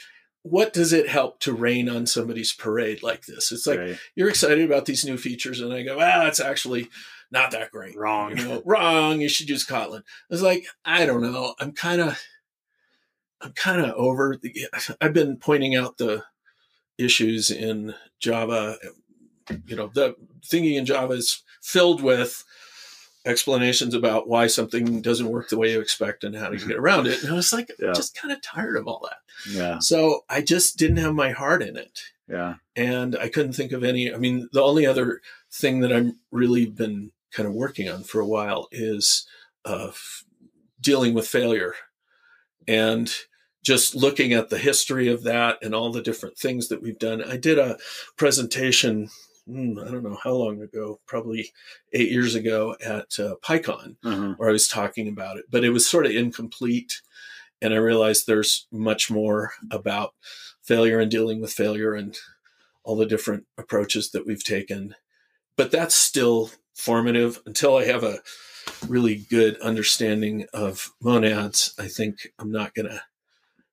What 0.43 0.73
does 0.73 0.93
it 0.93 1.09
help 1.09 1.41
to 1.41 1.53
rain 1.53 1.89
on 1.89 2.07
somebody's 2.07 2.53
parade 2.53 3.03
like 3.03 3.27
this? 3.27 3.53
It's 3.53 3.67
like 3.67 3.79
right. 3.79 3.99
you're 4.15 4.31
excited 4.31 4.65
about 4.65 4.87
these 4.87 5.05
new 5.05 5.19
features, 5.19 5.61
and 5.61 5.73
I 5.73 5.83
go, 5.83 5.99
"Ah, 6.01 6.27
it's 6.27 6.41
actually 6.41 6.89
not 7.31 7.51
that 7.51 7.71
great." 7.71 7.95
Wrong. 7.95 8.37
You 8.37 8.45
know, 8.49 8.63
wrong. 8.65 9.21
You 9.21 9.29
should 9.29 9.51
use 9.51 9.67
Kotlin. 9.67 9.99
I 10.01 10.31
was 10.31 10.41
like 10.43 10.65
I 10.85 11.05
don't 11.05 11.21
know. 11.21 11.55
I'm 11.61 11.73
kind 11.73 12.01
of, 12.01 12.19
I'm 13.43 13.53
kind 13.53 13.81
of 13.81 13.95
over. 13.95 14.37
The, 14.41 14.67
I've 15.01 15.13
been 15.15 15.37
pointing 15.37 15.75
out 15.75 15.99
the 15.99 16.25
issues 16.99 17.51
in 17.51 17.95
Java. 18.19 18.77
You 19.67 19.77
know, 19.77 19.91
the 19.93 20.15
thinking 20.45 20.75
in 20.75 20.87
Java 20.87 21.15
is 21.15 21.43
filled 21.63 22.03
with 22.03 22.45
explanations 23.27 23.93
about 23.95 24.29
why 24.29 24.47
something 24.47 25.03
doesn't 25.03 25.29
work 25.29 25.49
the 25.51 25.59
way 25.59 25.73
you 25.73 25.81
expect 25.81 26.25
and 26.25 26.35
how 26.35 26.49
to 26.49 26.57
get 26.57 26.77
around 26.77 27.07
it. 27.07 27.23
And 27.23 27.31
I 27.33 27.37
was 27.37 27.53
like, 27.53 27.71
Yeah. 27.79 27.89
I'm 27.89 27.95
just 27.95 28.15
kind 28.17 28.33
of 28.33 28.41
tired 28.41 28.77
of 28.77 28.87
all 28.89 29.01
that. 29.05 29.19
Yeah. 29.51 29.79
So 29.79 30.25
I 30.31 30.41
just 30.41 30.79
didn't 30.79 30.97
have 30.99 31.15
my 31.15 31.31
heart 31.33 31.63
in 31.63 31.77
it 31.77 32.01
Yeah. 32.29 32.55
and 32.77 33.17
I 33.17 33.29
couldn't 33.29 33.53
think 33.53 33.73
of 33.73 33.85
any. 33.85 34.13
I 34.13 34.17
mean, 34.17 34.49
the 34.53 34.63
only 34.63 34.87
other 34.87 35.21
thing 35.53 35.81
that 35.81 35.93
I'm 35.93 36.17
really 36.31 36.65
been 36.65 37.13
kind 37.31 37.47
of 37.47 37.55
working 37.55 37.91
on 37.91 38.05
for 38.05 38.21
a 38.21 38.27
while 38.27 38.69
is 38.73 39.27
uh, 39.67 39.91
dealing 40.81 41.13
with 41.13 41.29
failure 41.29 41.75
and 42.67 43.13
just 43.63 43.95
looking 43.95 44.33
at 44.33 44.49
the 44.49 44.59
history 44.59 45.09
of 45.09 45.23
that 45.25 45.59
and 45.63 45.75
all 45.75 45.93
the 45.93 46.03
different 46.03 46.37
things 46.39 46.69
that 46.69 46.83
we've 46.83 46.99
done. 46.99 47.23
I 47.23 47.37
did 47.37 47.59
a 47.59 47.77
presentation. 48.17 49.11
hmm, 49.47 49.79
I 49.79 49.91
don't 49.91 50.03
know 50.03 50.19
how 50.23 50.33
long 50.33 50.63
ago, 50.63 51.01
probably 51.07 51.53
eight 51.93 52.11
years 52.11 52.35
ago 52.35 52.77
at 52.85 53.19
uh, 53.19 53.35
PyCon, 53.43 53.97
Uh-huh. 54.05 54.35
where 54.37 54.49
I 54.49 54.53
was 54.53 54.69
talking 54.69 55.09
about 55.09 55.37
it, 55.37 55.45
but 55.51 55.65
it 55.65 55.71
was 55.71 55.89
sort 55.89 56.07
of 56.07 56.13
incomplete. 56.13 57.01
And 57.63 57.75
I 57.75 57.79
realized 57.79 58.27
there's 58.27 58.67
much 58.73 59.11
more 59.11 59.53
about 59.71 60.15
failure 60.63 60.99
and 61.01 61.11
dealing 61.11 61.41
with 61.41 61.53
failure 61.53 61.95
and 61.95 62.17
all 62.85 62.97
the 62.97 63.05
different 63.07 63.45
approaches 63.59 64.11
that 64.13 64.27
we've 64.27 64.45
taken. 64.45 64.95
But 65.57 65.71
that's 65.71 65.95
still 65.95 66.51
formative 66.75 67.41
until 67.45 67.77
I 67.77 67.85
have 67.85 68.03
a 68.05 68.21
really 68.89 69.17
good 69.17 69.59
understanding 69.61 70.47
of 70.55 70.91
monads. 71.03 71.75
I 71.79 71.89
think 71.89 72.33
I'm 72.39 72.51
not 72.51 72.75
going 72.75 72.89
to 72.89 73.03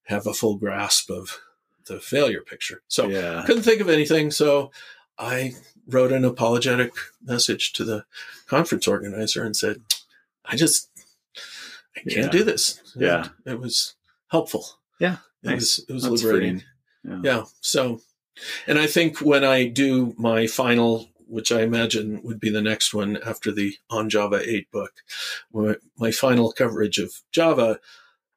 have 0.07 0.27
a 0.27 0.33
full 0.33 0.55
grasp 0.55 1.09
of 1.09 1.39
the 1.85 1.99
failure 1.99 2.41
picture. 2.41 2.81
So 2.87 3.07
yeah. 3.07 3.43
couldn't 3.45 3.63
think 3.63 3.81
of 3.81 3.89
anything. 3.89 4.31
So 4.31 4.71
I 5.17 5.53
wrote 5.87 6.11
an 6.11 6.25
apologetic 6.25 6.91
message 7.23 7.71
to 7.73 7.83
the 7.83 8.05
conference 8.47 8.87
organizer 8.87 9.43
and 9.43 9.55
said, 9.55 9.77
I 10.45 10.55
just, 10.55 10.89
I 11.95 12.01
can't 12.01 12.25
Yeah. 12.25 12.29
do 12.29 12.43
this. 12.43 12.81
Yeah. 12.95 13.29
It 13.45 13.59
was 13.59 13.95
helpful. 14.27 14.65
Yeah. 14.99 15.17
It 15.43 15.55
was, 15.55 15.85
it 15.87 15.93
was 15.93 16.03
That's 16.03 16.23
liberating. 16.23 16.63
freeing. 17.03 17.23
Yeah. 17.23 17.43
So, 17.61 18.01
and 18.67 18.77
I 18.77 18.87
think 18.87 19.19
when 19.19 19.43
I 19.43 19.67
do 19.67 20.13
my 20.17 20.45
final, 20.47 21.09
which 21.27 21.51
I 21.51 21.61
imagine 21.61 22.21
would 22.23 22.39
be 22.39 22.49
the 22.49 22.61
next 22.61 22.93
one 22.93 23.17
after 23.25 23.51
the 23.51 23.75
On 23.89 24.09
Java 24.09 24.41
8 24.43 24.71
book, 24.71 24.91
my 25.97 26.11
final 26.11 26.51
coverage 26.51 26.97
of 26.99 27.13
Java, 27.31 27.79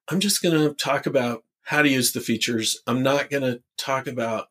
I'm 0.08 0.20
just 0.20 0.42
going 0.42 0.56
to 0.56 0.74
talk 0.74 1.06
about 1.06 1.44
how 1.70 1.82
to 1.82 1.88
use 1.88 2.10
the 2.12 2.20
features. 2.20 2.80
I'm 2.86 3.02
not 3.02 3.30
going 3.30 3.44
to 3.44 3.62
talk 3.78 4.06
about 4.08 4.48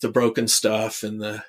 the 0.00 0.08
broken 0.08 0.48
stuff 0.48 1.02
and 1.02 1.20
the, 1.20 1.44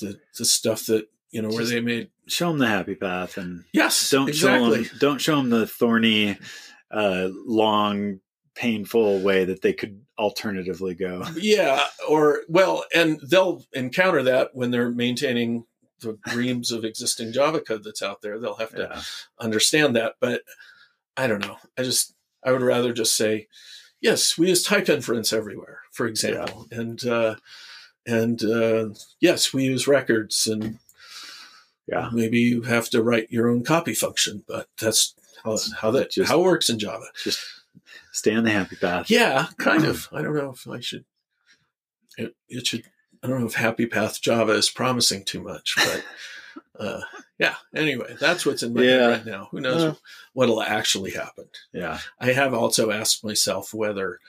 the, 0.00 0.18
the 0.38 0.44
stuff 0.46 0.86
that, 0.86 1.08
you 1.30 1.42
know, 1.42 1.48
where 1.48 1.58
Just- 1.60 1.72
they 1.72 1.80
made. 1.80 2.10
Show 2.26 2.48
them 2.48 2.58
the 2.58 2.68
happy 2.68 2.94
path 2.94 3.36
and 3.36 3.64
Yes, 3.72 4.08
don't 4.08 4.28
exactly. 4.28 4.84
show 4.84 4.88
them 4.90 4.98
don't 5.00 5.20
show 5.20 5.36
them 5.36 5.50
the 5.50 5.66
thorny 5.66 6.38
uh 6.92 7.28
long 7.44 8.20
painful 8.54 9.20
way 9.20 9.44
that 9.44 9.62
they 9.62 9.72
could 9.72 10.00
alternatively 10.16 10.94
go 10.94 11.24
Yeah, 11.36 11.82
or 12.08 12.42
well, 12.48 12.84
and 12.94 13.18
they'll 13.28 13.64
encounter 13.72 14.22
that 14.22 14.50
when 14.54 14.70
they're 14.70 14.90
maintaining 14.90 15.64
the 16.00 16.18
reams 16.34 16.70
of 16.70 16.84
existing 16.84 17.32
Java 17.32 17.60
code 17.60 17.82
that's 17.82 18.02
out 18.02 18.22
there. 18.22 18.38
They'll 18.38 18.54
have 18.54 18.74
to 18.76 18.88
yeah 18.90 19.02
understand 19.40 19.96
that. 19.96 20.14
But 20.20 20.42
I 21.16 21.26
don't 21.26 21.44
know. 21.44 21.56
I 21.76 21.82
just 21.82 22.14
I 22.44 22.52
would 22.52 22.62
rather 22.62 22.92
just 22.92 23.16
say, 23.16 23.48
yes, 24.00 24.36
we 24.38 24.48
use 24.48 24.62
type 24.62 24.88
inference 24.88 25.32
everywhere, 25.32 25.80
for 25.92 26.06
example, 26.06 26.66
and 26.70 27.04
uh, 27.06 27.36
and 28.06 28.42
uh, 28.44 28.88
yes, 29.20 29.52
we 29.52 29.64
use 29.64 29.86
records, 29.88 30.46
and 30.46 30.78
yeah 31.86 32.08
maybe 32.12 32.38
you 32.38 32.62
have 32.62 32.88
to 32.90 33.02
write 33.02 33.30
your 33.30 33.48
own 33.48 33.64
copy 33.64 33.94
function, 33.94 34.44
but 34.48 34.68
that's 34.80 35.14
how 35.44 35.56
how 35.80 35.90
that 35.90 36.10
Just- 36.12 36.28
how 36.30 36.40
it 36.40 36.44
works 36.44 36.68
in 36.70 36.78
Java. 36.78 37.06
just 37.24 37.40
stay 38.12 38.34
on 38.34 38.44
the 38.44 38.50
happy 38.50 38.76
path 38.76 39.10
Yeah, 39.10 39.46
kind 39.58 39.84
of. 39.84 40.08
I 40.12 40.22
don't 40.22 40.34
know 40.34 40.50
if 40.50 40.66
I 40.68 40.80
should. 40.80 41.04
It, 42.18 42.34
it 42.48 42.66
should. 42.66 42.84
I 43.22 43.26
don't 43.28 43.40
know 43.40 43.46
if 43.46 43.54
Happy 43.54 43.86
Path 43.86 44.20
Java 44.20 44.52
is 44.52 44.70
promising 44.70 45.24
too 45.24 45.42
much, 45.42 45.74
but 45.76 46.04
uh, 46.82 47.00
yeah. 47.40 47.56
Anyway, 47.74 48.14
that's 48.20 48.44
what's 48.46 48.62
in 48.62 48.72
my 48.74 48.82
Yeah. 48.82 48.90
head 48.90 49.06
right 49.10 49.26
now. 49.26 49.48
Who 49.50 49.60
knows 49.60 49.82
Uh. 49.82 49.94
what'll 50.34 50.62
actually 50.62 51.10
happen? 51.12 51.46
yeah 51.72 51.98
I 52.20 52.32
have 52.32 52.54
also 52.54 52.90
asked 52.92 53.24
myself 53.24 53.74
whether 53.74 54.20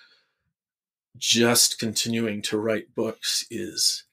just 1.18 1.78
continuing 1.80 2.42
to 2.44 2.58
write 2.58 2.96
books 2.96 3.46
is. 3.52 4.06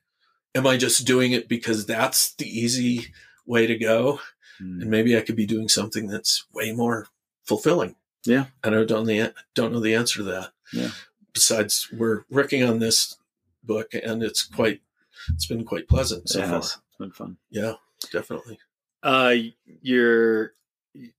Am 0.55 0.67
I 0.67 0.77
just 0.77 1.07
doing 1.07 1.33
it 1.33 1.49
because 1.49 1.87
that's 1.87 2.35
the 2.35 2.49
easy 2.49 3.13
way 3.47 3.67
to 3.67 3.77
go, 3.77 4.21
Mm. 4.61 4.83
and 4.83 4.91
maybe 4.91 5.17
I 5.17 5.21
could 5.21 5.37
be 5.37 5.47
doing 5.47 5.69
something 5.69 6.09
that's 6.09 6.45
way 6.53 6.73
more 6.73 7.07
fulfilling? 7.45 7.95
Yeah. 8.25 8.47
and 8.65 8.75
I 8.75 8.85
don't 8.85 9.07
the 9.07 9.33
don't 9.55 9.73
know 9.73 9.81
the 9.81 9.95
answer 9.95 10.19
to 10.19 10.25
that. 10.25 10.53
Yeah. 10.73 10.91
Besides, 11.33 11.89
we're 11.93 12.25
working 12.29 12.63
on 12.65 12.79
this 12.81 13.15
book, 13.63 13.95
and 13.95 14.23
it's 14.23 14.43
quite 14.43 14.83
it's 15.29 15.47
been 15.47 15.65
quite 15.65 15.89
pleasant 15.89 16.29
so 16.29 16.41
it 16.41 16.49
far. 16.49 16.55
has 16.57 16.79
been 16.99 17.13
fun 17.13 17.39
Yeah, 17.49 17.75
definitely. 18.13 18.59
Uh, 19.03 19.35
you're. 19.83 20.53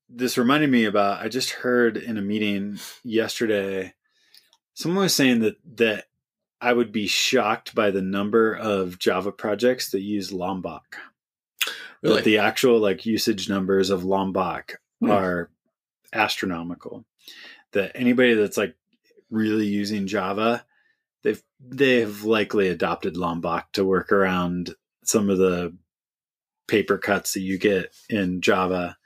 This 0.09 0.37
reminded 0.37 0.69
me 0.71 0.85
about. 0.85 1.23
I 1.23 1.29
just 1.29 1.51
heard 1.51 1.95
in 1.97 2.17
a 2.17 2.21
meeting 2.21 2.79
yesterday. 3.03 3.93
Someone 4.73 5.03
was 5.03 5.15
saying 5.15 5.39
that 5.41 5.57
that 5.75 6.05
I 6.61 6.73
would 6.73 6.91
be 6.91 7.07
shocked 7.07 7.75
by 7.75 7.91
the 7.91 8.01
number 8.01 8.53
of 8.53 8.99
Java 8.99 9.31
projects 9.31 9.91
that 9.91 10.01
use 10.01 10.31
Lombok. 10.31 10.97
Really, 12.01 12.15
That 12.17 12.23
the 12.25 12.37
actual 12.39 12.79
like 12.79 13.05
usage 13.05 13.49
numbers 13.49 13.89
of 13.89 14.03
Lombok 14.03 14.79
Hmm. 15.01 15.11
are 15.11 15.49
astronomical. 16.13 17.05
That 17.71 17.91
anybody 17.95 18.33
that's 18.33 18.57
like 18.57 18.75
really 19.29 19.67
using 19.67 20.07
Java, 20.07 20.65
they've 21.23 21.41
they've 21.59 22.23
likely 22.23 22.67
adopted 22.67 23.15
Lombok 23.15 23.71
to 23.73 23.85
work 23.85 24.11
around 24.11 24.75
some 25.03 25.29
of 25.29 25.37
the 25.37 25.75
paper 26.69 26.97
cuts 26.97 27.33
that 27.33 27.41
you 27.41 27.57
get 27.57 27.93
in 28.09 28.41
Java. 28.41 28.97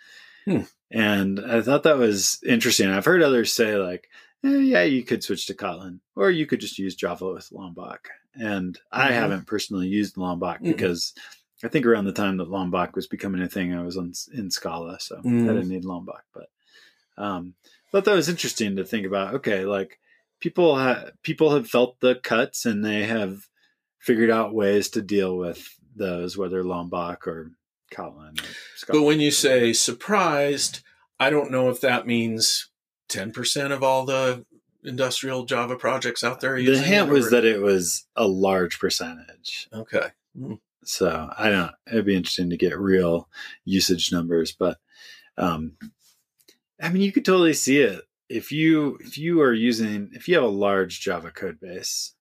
Hmm. 0.45 0.62
And 0.91 1.39
I 1.39 1.62
thought 1.62 1.84
that 1.84 1.97
was 1.97 2.39
interesting. 2.45 2.89
I've 2.89 3.06
heard 3.06 3.23
others 3.23 3.52
say 3.54 3.78
like, 3.78 4.10
eh, 4.43 4.49
yeah, 4.58 4.84
you 4.84 5.04
could 5.04 5.23
switch 5.23 5.47
to 5.47 5.54
Kotlin, 5.56 5.99
or 6.15 6.30
you 6.30 6.45
could 6.45 6.60
just 6.60 6.78
use 6.78 6.95
Java 6.95 7.34
with 7.34 7.52
Lombok. 7.52 8.10
And 8.36 8.78
I 8.91 9.08
Mhm. 9.10 9.13
haven't 9.13 9.47
personally 9.47 9.88
used 9.88 10.17
Lombok 10.17 10.60
Mhm. 10.60 10.63
because 10.73 11.13
I 11.63 11.69
think 11.69 11.86
around 11.86 12.06
the 12.06 12.12
time 12.12 12.38
that 12.38 12.49
Lombok 12.49 12.95
was 12.95 13.08
becoming 13.08 13.41
a 13.41 13.47
thing, 13.47 13.73
I 13.73 13.84
was 13.84 13.97
on 13.97 14.13
in 14.34 14.52
Scala, 14.52 14.99
so 14.99 15.15
Mm. 15.23 15.49
I 15.49 15.54
didn't 15.54 15.69
need 15.69 15.86
Lombok. 15.86 16.23
But 16.34 16.49
um, 17.17 17.54
thought 17.91 18.06
that 18.06 18.15
was 18.15 18.28
interesting 18.30 18.76
to 18.76 18.84
think 18.84 19.06
about. 19.06 19.36
Okay, 19.36 19.65
like 19.65 19.99
people 20.39 20.76
ha- 20.76 21.12
people 21.21 21.54
have 21.54 21.69
felt 21.69 21.99
the 22.02 22.15
cuts 22.15 22.65
and 22.65 22.84
they 22.84 23.04
have 23.06 23.47
figured 23.99 24.30
out 24.32 24.54
ways 24.54 24.89
to 24.89 25.02
deal 25.02 25.38
with 25.38 25.80
those, 25.95 26.38
whether 26.38 26.63
Lombok 26.63 27.27
or 27.27 27.51
Kotlin. 27.93 28.41
Or 28.41 28.93
but 28.93 29.03
when 29.03 29.19
you 29.19 29.32
say 29.32 29.73
surprised, 29.73 30.82
I 31.19 31.29
don't 31.29 31.51
know 31.51 31.69
if 31.69 31.82
that 31.82 32.08
means 32.08 32.69
ten 33.10 33.32
percent 33.32 33.73
of 33.73 33.84
all 33.84 34.06
the 34.06 34.45
industrial 34.84 35.45
Java 35.45 35.75
projects 35.75 36.23
out 36.23 36.41
there. 36.41 36.56
Are 36.56 36.62
the 36.62 36.79
hint 36.79 37.10
was 37.10 37.32
that 37.32 37.45
it 37.45 37.62
was 37.62 38.06
a 38.15 38.27
large 38.27 38.79
percentage. 38.79 39.69
okay. 39.73 40.08
Mm. 40.38 40.60
So 40.86 41.29
I 41.38 41.49
don't. 41.49 41.71
It'd 41.88 42.06
be 42.06 42.15
interesting 42.15 42.49
to 42.49 42.58
get 42.58 42.77
real 42.77 43.29
usage 43.63 44.12
numbers, 44.12 44.51
but 44.51 44.77
um, 45.38 45.77
I 46.82 46.89
mean, 46.89 47.01
you 47.01 47.12
could 47.12 47.25
totally 47.25 47.53
see 47.53 47.79
it 47.79 48.01
if 48.29 48.51
you 48.51 48.97
if 49.01 49.17
you 49.17 49.41
are 49.41 49.53
using 49.53 50.10
if 50.13 50.27
you 50.27 50.36
have 50.36 50.43
a 50.43 50.47
large 50.47 50.99
Java 50.99 51.32
code 51.32 51.60
base. 51.60 52.13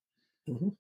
Mhm. 0.49 0.77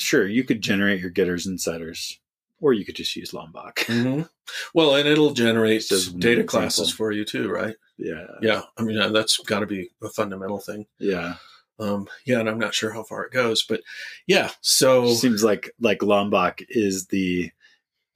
Sure, 0.00 0.26
you 0.26 0.44
could 0.44 0.62
generate 0.62 1.00
your 1.00 1.10
getters 1.10 1.46
and 1.46 1.60
setters, 1.60 2.18
or 2.60 2.72
you 2.72 2.84
could 2.84 2.96
just 2.96 3.14
use 3.16 3.32
Lombok. 3.34 3.80
Mhm. 3.80 4.28
Well, 4.74 4.94
and 4.96 5.06
it'll 5.08 5.32
generate 5.34 5.80
Just 5.82 5.92
as 5.92 6.06
an 6.08 6.20
data 6.20 6.42
classes 6.44 6.90
for 6.92 7.12
you 7.12 7.24
too, 7.24 7.48
right? 7.48 7.76
yeah, 7.98 8.26
Yeah. 8.42 8.62
I 8.78 8.82
mean, 8.82 8.98
uh, 8.98 9.10
that's 9.10 9.36
got 9.38 9.60
to 9.60 9.66
be 9.66 9.90
a 10.02 10.08
fundamental 10.08 10.58
thing. 10.58 10.86
yeah. 10.98 11.36
Um, 11.78 12.08
yeah, 12.26 12.40
and 12.40 12.48
I'm 12.48 12.58
not 12.58 12.74
sure 12.74 12.90
how 12.92 13.04
far 13.04 13.24
it 13.24 13.32
goes, 13.32 13.62
but 13.62 13.80
yeah. 14.26 14.50
So 14.60 15.14
Seems 15.14 15.42
like 15.42 15.72
like 15.80 16.02
Lombok 16.02 16.60
is 16.68 17.06
the 17.06 17.50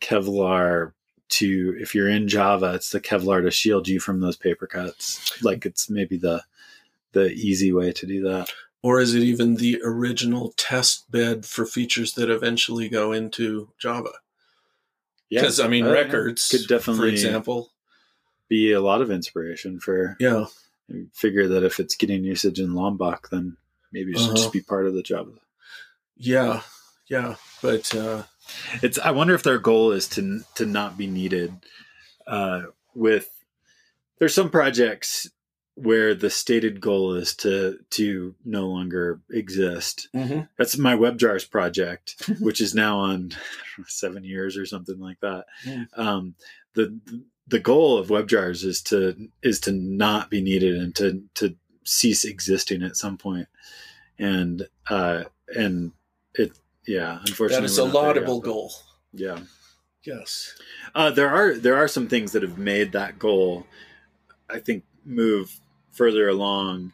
Kevlar 0.02 0.92
to 1.30 1.76
if 1.80 1.94
you're 1.94 2.08
in 2.10 2.28
Java, 2.28 2.74
it's 2.74 2.90
the 2.90 3.00
Kevlar 3.00 3.42
to 3.42 3.50
shield 3.50 3.88
you 3.88 4.00
from 4.00 4.20
those 4.20 4.36
paper 4.36 4.66
cuts. 4.66 5.42
Like 5.42 5.64
it's 5.64 5.88
maybe 5.88 6.18
the 6.18 6.42
the 7.12 7.30
easy 7.32 7.72
way 7.72 7.92
to 7.92 8.06
do 8.06 8.22
that. 8.24 8.52
Or 8.84 9.00
is 9.00 9.14
it 9.14 9.22
even 9.22 9.54
the 9.54 9.80
original 9.82 10.52
test 10.58 11.10
bed 11.10 11.46
for 11.46 11.64
features 11.64 12.12
that 12.12 12.28
eventually 12.28 12.86
go 12.86 13.12
into 13.12 13.70
Java? 13.78 14.10
Because 15.30 15.58
I 15.58 15.68
mean, 15.68 15.86
Uh, 15.86 15.90
records 15.92 16.50
could 16.50 16.68
definitely 16.68 17.08
for 17.08 17.14
example. 17.14 17.72
be 18.48 18.72
a 18.72 18.82
lot 18.82 19.00
of 19.00 19.10
inspiration 19.10 19.80
for 19.80 20.16
Yeah. 20.20 20.44
figure 21.14 21.48
that 21.48 21.64
if 21.64 21.80
it's 21.80 21.96
getting 21.96 22.24
usage 22.24 22.60
in 22.60 22.74
Lombok, 22.74 23.30
then 23.30 23.56
maybe 23.90 24.12
it 24.12 24.18
should 24.18 24.26
Uh-huh. 24.26 24.36
just 24.36 24.52
be 24.52 24.60
part 24.60 24.84
of 24.86 24.92
the 24.92 25.02
Java. 25.02 25.32
Yeah. 26.18 26.60
Yeah. 27.08 27.36
But 27.62 27.94
uh, 27.94 28.24
It's. 28.82 28.98
I 28.98 29.12
wonder 29.12 29.34
if 29.34 29.42
their 29.42 29.58
goal 29.58 29.92
is 29.92 30.06
to 30.08 30.44
to 30.56 30.66
not 30.66 30.98
be 30.98 31.06
needed. 31.06 31.54
Uh, 32.26 32.64
with 32.94 33.30
there's 34.18 34.34
some 34.34 34.50
projects 34.50 35.26
where 35.76 36.14
the 36.14 36.30
stated 36.30 36.80
goal 36.80 37.14
is 37.14 37.34
to 37.34 37.78
to 37.90 38.34
no 38.44 38.66
longer 38.68 39.20
exist. 39.30 40.08
mhm. 40.14 40.48
That's 40.56 40.78
my 40.78 40.94
WebJars 40.94 41.50
project, 41.50 42.30
which 42.40 42.60
is 42.60 42.74
now 42.74 42.98
on 42.98 43.32
seven 43.86 44.24
years 44.24 44.56
or 44.56 44.66
something 44.66 44.98
like 45.00 45.20
that. 45.20 45.46
Mm. 45.66 45.86
Um, 45.98 46.34
the 46.74 46.98
the 47.48 47.58
goal 47.58 47.98
of 47.98 48.08
WebJars 48.08 48.64
is 48.64 48.80
to 48.82 49.28
is 49.42 49.60
to 49.60 49.72
not 49.72 50.30
be 50.30 50.40
needed 50.40 50.76
and 50.76 50.94
to 50.96 51.22
to 51.34 51.56
cease 51.84 52.24
existing 52.24 52.82
at 52.82 52.96
some 52.96 53.18
point. 53.18 53.48
And 54.18 54.68
uh, 54.88 55.24
and 55.54 55.92
it 56.34 56.52
yeah, 56.86 57.18
unfortunately, 57.26 57.66
that 57.66 57.72
is 57.72 57.78
a 57.78 57.82
there 57.82 57.86
yet, 57.92 57.94
laudable 57.94 58.40
goal. 58.40 58.72
Yeah, 59.12 59.40
Yes. 60.04 60.54
uh, 60.94 61.10
there 61.10 61.30
are 61.30 61.54
there 61.54 61.76
are 61.76 61.88
some 61.88 62.06
things 62.08 62.32
that 62.32 62.42
have 62.42 62.58
made 62.58 62.92
that 62.92 63.18
goal, 63.18 63.66
I 64.48 64.60
think, 64.60 64.84
move 65.04 65.60
further 65.94 66.28
along. 66.28 66.92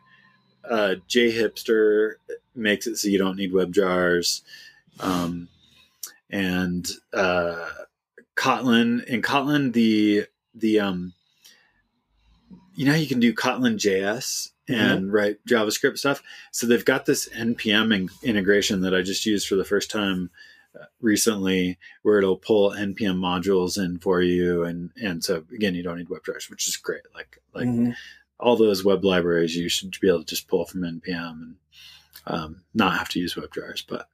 Uh, 0.68 0.96
JHipster 1.08 2.14
makes 2.54 2.86
it 2.86 2.96
so 2.96 3.08
you 3.08 3.18
don't 3.18 3.36
need 3.36 3.52
WebJars, 3.52 4.42
um, 5.00 5.48
and 6.28 6.86
uh, 7.12 7.68
Kotlin 8.36 9.02
in 9.04 9.22
Kotlin 9.22 9.72
the 9.72 10.26
the 10.54 10.80
um, 10.80 11.12
you 12.74 12.86
know 12.86 12.94
you 12.94 13.06
can 13.06 13.20
do 13.20 13.32
Kotlin 13.34 13.74
JS 13.76 14.50
and 14.68 15.12
write 15.12 15.38
JavaScript 15.48 15.98
stuff. 15.98 16.22
So 16.52 16.66
they've 16.66 16.84
got 16.84 17.04
this 17.06 17.28
npm 17.30 17.92
in- 17.94 18.08
integration 18.22 18.82
that 18.82 18.94
I 18.94 19.02
just 19.02 19.26
used 19.26 19.48
for 19.48 19.56
the 19.56 19.64
first 19.64 19.90
time 19.90 20.30
uh, 20.78 20.84
recently, 21.00 21.78
where 22.02 22.18
it'll 22.18 22.36
pull 22.36 22.70
npm 22.70 23.16
modules 23.16 23.82
in 23.82 23.98
for 23.98 24.22
you, 24.22 24.62
and 24.62 24.90
and 25.02 25.24
so 25.24 25.42
again, 25.52 25.74
you 25.74 25.82
don't 25.82 25.98
need 25.98 26.08
web 26.08 26.22
WebJars, 26.22 26.48
which 26.50 26.68
is 26.68 26.76
great. 26.76 27.02
Like 27.14 27.40
like 27.52 27.66
Mhm. 27.66 27.96
All 28.40 28.56
those 28.56 28.84
web 28.84 29.04
libraries, 29.04 29.56
you 29.56 29.68
should 29.68 29.94
be 30.00 30.08
able 30.08 30.20
to 30.20 30.24
just 30.24 30.48
pull 30.48 30.64
from 30.64 30.82
npm 30.82 31.30
and 31.30 31.56
um, 32.26 32.62
not 32.74 32.98
have 32.98 33.08
to 33.10 33.20
use 33.20 33.34
WebJars. 33.34 33.84
But 33.88 34.08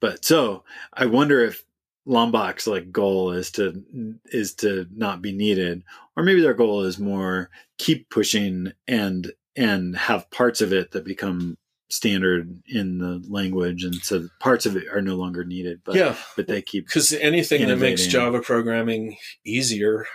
but 0.00 0.24
so 0.24 0.64
I 0.92 1.06
wonder 1.06 1.44
if 1.44 1.64
Lombok's 2.06 2.66
like 2.66 2.92
goal 2.92 3.32
is 3.32 3.50
to 3.52 3.82
is 4.26 4.54
to 4.56 4.86
not 4.94 5.22
be 5.22 5.32
needed, 5.32 5.82
or 6.16 6.22
maybe 6.22 6.42
their 6.42 6.54
goal 6.54 6.82
is 6.82 6.98
more 6.98 7.50
keep 7.78 8.10
pushing 8.10 8.72
and 8.86 9.32
and 9.56 9.96
have 9.96 10.30
parts 10.30 10.60
of 10.60 10.72
it 10.72 10.90
that 10.90 11.04
become 11.04 11.56
standard 11.88 12.62
in 12.66 12.98
the 12.98 13.24
language, 13.28 13.84
and 13.84 13.94
so 13.94 14.28
parts 14.40 14.66
of 14.66 14.76
it 14.76 14.88
are 14.92 15.00
no 15.00 15.14
longer 15.14 15.44
needed. 15.44 15.80
But 15.84 15.94
yeah. 15.94 16.16
but 16.36 16.46
they 16.46 16.60
keep 16.60 16.86
Because 16.86 17.12
anything 17.12 17.66
that 17.68 17.76
makes. 17.76 18.06
Java 18.06 18.40
programming 18.40 19.16
easier 19.44 20.06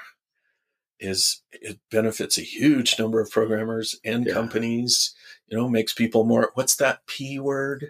is 1.00 1.42
it 1.52 1.80
benefits 1.90 2.38
a 2.38 2.42
huge 2.42 3.00
number 3.00 3.20
of 3.22 3.32
programmers 3.32 4.00
and 4.04 4.26
Yeah. 4.26 4.34
companies. 4.34 5.14
You 5.48 5.58
know, 5.58 5.68
makes 5.70 5.94
people 5.94 6.26
more. 6.26 6.52
What's 6.54 6.76
that 6.76 7.06
p 7.08 7.40
word? 7.40 7.90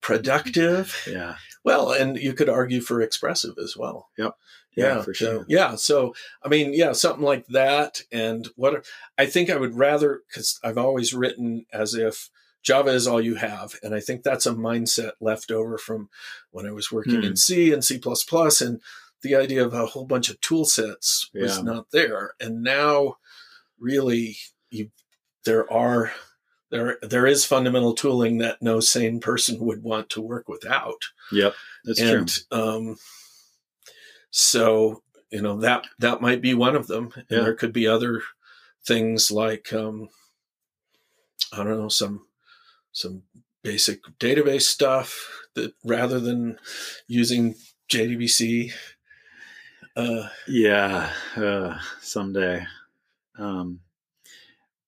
Productive. 0.00 0.94
yeah 1.06 1.36
Well, 1.64 1.92
and 1.92 2.16
you 2.16 2.32
could 2.32 2.48
argue 2.48 2.80
for 2.80 3.00
expressive 3.00 3.54
as 3.62 3.76
well. 3.76 4.10
Yep. 4.18 4.34
Yeah, 4.74 4.96
Yeah, 4.96 5.02
for 5.02 5.14
so- 5.14 5.24
sure. 5.24 5.44
Yeah. 5.48 5.76
So, 5.76 6.14
I 6.42 6.48
mean, 6.48 6.72
yeah, 6.74 6.92
something 6.92 7.24
like 7.24 7.46
that. 7.48 8.02
And 8.10 8.48
what 8.56 8.84
I 9.16 9.26
think 9.26 9.48
I 9.50 9.56
would 9.56 9.76
rather, 9.76 10.22
because 10.28 10.58
I've 10.64 10.78
always 10.78 11.14
written 11.14 11.66
as 11.72 11.94
if 11.94 12.30
Java 12.62 12.90
is 12.90 13.06
all 13.06 13.20
you 13.20 13.36
have. 13.36 13.76
And 13.82 13.94
I 13.94 14.00
think 14.00 14.22
that's 14.22 14.46
a 14.46 14.52
mindset 14.52 15.12
left 15.20 15.50
over 15.50 15.78
from 15.78 16.08
when 16.50 16.66
I 16.66 16.70
was 16.72 16.90
working 16.90 17.20
Hmm. 17.20 17.24
in 17.24 17.36
C 17.36 17.72
and 17.72 17.84
C. 17.84 18.00
And 18.60 18.80
the 19.22 19.34
idea 19.36 19.64
of 19.64 19.72
a 19.74 19.86
whole 19.86 20.04
bunch 20.04 20.28
of 20.30 20.40
tool 20.40 20.64
sets 20.64 21.30
was 21.34 21.56
Yeah. 21.58 21.62
not 21.62 21.90
there. 21.92 22.32
And 22.40 22.62
now, 22.62 23.16
really, 23.78 24.36
you, 24.70 24.90
there 25.44 25.70
are. 25.72 26.12
There, 26.70 26.96
there 27.02 27.26
is 27.26 27.44
fundamental 27.44 27.92
tooling 27.94 28.38
that 28.38 28.62
no 28.62 28.80
sane 28.80 29.20
person 29.20 29.58
would 29.60 29.82
want 29.82 30.08
to 30.08 30.22
work 30.22 30.48
without 30.48 31.02
yep 31.30 31.52
that's 31.84 32.00
and 32.00 32.26
true. 32.26 32.58
um, 32.58 32.96
so 34.30 35.02
you 35.30 35.42
know 35.42 35.58
that 35.60 35.84
that 35.98 36.22
might 36.22 36.40
be 36.40 36.54
one 36.54 36.74
of 36.74 36.86
them, 36.86 37.12
and 37.14 37.26
Yeah. 37.30 37.40
there 37.42 37.54
could 37.54 37.74
be 37.74 37.86
other 37.86 38.22
things 38.86 39.30
like 39.30 39.70
um, 39.74 40.08
I 41.52 41.58
don't 41.58 41.78
know 41.78 41.88
some 41.90 42.26
some 42.92 43.22
basic 43.62 44.02
database 44.18 44.62
stuff 44.62 45.28
that 45.54 45.74
rather 45.84 46.18
than 46.20 46.58
using 47.06 47.54
JDBC. 47.90 48.72
Uh, 49.96 50.28
Yeah, 50.46 51.12
uh, 51.36 51.78
someday. 52.00 52.66
Um, 53.38 53.80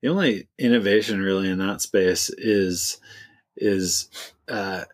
the 0.03 0.09
only 0.09 0.49
innovation 0.59 1.21
really 1.23 1.49
in 1.49 1.59
that 1.59 1.81
space 1.81 2.31
is 2.31 2.99
is 3.57 4.09
uh, 4.49 4.85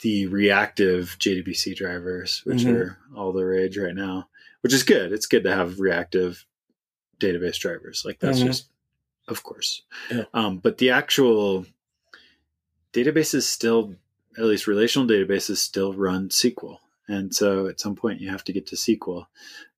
the 0.00 0.26
reactive 0.26 1.16
JDBC 1.18 1.74
drivers, 1.76 2.42
which 2.44 2.58
Mhm. 2.58 2.74
are 2.74 2.98
all 3.16 3.32
the 3.32 3.44
rage 3.44 3.76
right 3.76 3.94
now. 3.94 4.28
Which 4.62 4.72
is 4.72 4.82
good. 4.84 5.12
It's 5.12 5.26
good 5.26 5.44
to 5.44 5.54
have 5.54 5.80
reactive 5.80 6.46
database 7.18 7.58
drivers. 7.58 8.04
Like 8.04 8.20
that's 8.20 8.38
Mhm. 8.40 8.46
just, 8.46 8.68
of 9.28 9.42
course. 9.42 9.82
Yeah. 10.10 10.24
Um, 10.32 10.58
but 10.58 10.78
the 10.78 10.90
actual 10.90 11.66
databases 12.92 13.42
still, 13.42 13.96
at 14.38 14.44
least 14.44 14.66
relational 14.66 15.08
databases, 15.08 15.56
still 15.58 15.92
run 15.92 16.28
SQL. 16.30 16.78
And 17.10 17.34
so 17.34 17.66
at 17.66 17.80
some 17.80 17.96
point 17.96 18.20
you 18.20 18.30
have 18.30 18.44
to 18.44 18.52
get 18.52 18.68
to 18.68 18.76
SQL. 18.76 19.26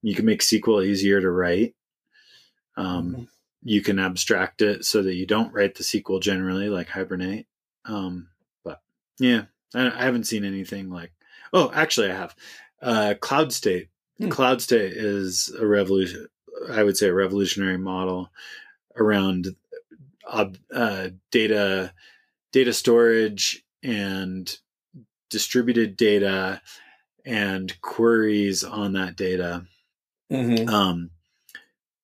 You 0.02 0.14
can 0.14 0.26
make 0.26 0.40
SQL 0.42 0.84
easier 0.84 1.20
to 1.20 1.30
write. 1.30 1.74
Um, 2.76 3.14
Mhm. 3.14 3.28
You 3.64 3.80
can 3.80 3.98
abstract 3.98 4.60
it 4.60 4.84
so 4.84 5.02
that 5.02 5.14
you 5.14 5.24
don't 5.24 5.52
write 5.52 5.76
the 5.76 5.84
SQL 5.84 6.20
generally, 6.20 6.68
like 6.68 6.88
Hibernate. 6.88 7.46
Um, 7.84 8.28
but 8.64 8.80
yeah, 9.18 9.44
I, 9.74 9.86
I 9.86 10.04
haven't 10.04 10.24
seen 10.26 10.44
anything 10.44 10.90
like. 10.90 11.12
Oh, 11.52 11.70
actually, 11.72 12.10
I 12.10 12.14
have. 12.16 12.34
Uh, 12.80 13.14
Cloudstate. 13.20 13.88
Hmm. 14.18 14.28
Cloudstate 14.28 14.92
is 14.94 15.54
a 15.58 15.66
revolution. 15.66 16.26
I 16.70 16.82
would 16.82 16.96
say 16.96 17.08
a 17.08 17.14
revolutionary 17.14 17.78
model 17.78 18.30
around 18.96 19.54
uh, 20.26 21.08
data 21.30 21.92
data 22.52 22.72
storage 22.72 23.64
and 23.82 24.58
distributed 25.30 25.96
data 25.96 26.60
and 27.24 27.80
queries 27.80 28.64
on 28.64 28.92
that 28.94 29.16
data. 29.16 29.66
Mhm. 30.30 30.68
Um, 30.68 31.10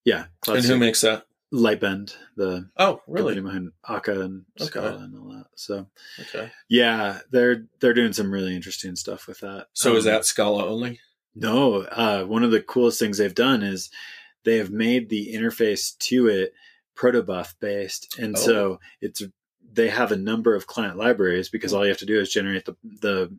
yeah, 0.05 0.27
And 0.47 0.65
who 0.65 0.79
makes 0.79 1.01
that? 1.03 1.27
Lightbend, 1.53 2.15
the 2.37 2.69
Oh, 2.77 3.01
really? 3.07 3.41
behind 3.41 3.73
Akka 3.89 4.21
and 4.21 4.45
Okay. 4.61 4.67
Scala 4.69 4.99
and 4.99 5.17
all 5.17 5.29
that. 5.33 5.47
So 5.55 5.89
Okay. 6.21 6.51
yeah, 6.69 7.21
they're 7.31 7.67
they're 7.81 7.95
doing 7.95 8.13
some 8.13 8.31
really 8.31 8.55
interesting 8.55 8.97
stuff 8.97 9.27
with 9.27 9.41
that. 9.41 9.69
So 9.73 9.97
is 9.97 10.07
Um, 10.07 10.13
that 10.13 10.25
Scala 10.27 10.67
only? 10.67 11.01
no? 11.35 11.83
Uh, 11.85 12.25
one 12.25 12.45
of 12.45 12.51
the 12.51 12.63
coolest 12.63 12.99
things 12.99 13.17
they've 13.17 13.35
done 13.35 13.63
is 13.63 13.91
they 14.45 14.57
have 14.59 14.71
made 14.71 15.09
the 15.09 15.33
interface 15.35 15.97
to 15.99 16.29
it 16.29 16.53
protobuf 16.95 17.55
based, 17.61 18.19
and 18.19 18.37
Oh. 18.37 18.41
so 18.41 18.81
it's 19.01 19.23
they 19.73 19.89
have 19.89 20.13
a 20.13 20.17
number 20.17 20.55
of 20.55 20.67
client 20.67 20.97
libraries 20.97 21.49
because 21.49 21.73
all 21.73 21.85
you 21.85 21.91
have 21.91 21.99
to 21.99 22.07
do 22.07 22.21
is 22.21 22.31
generate 22.31 22.65
the 22.67 22.77
the 23.01 23.35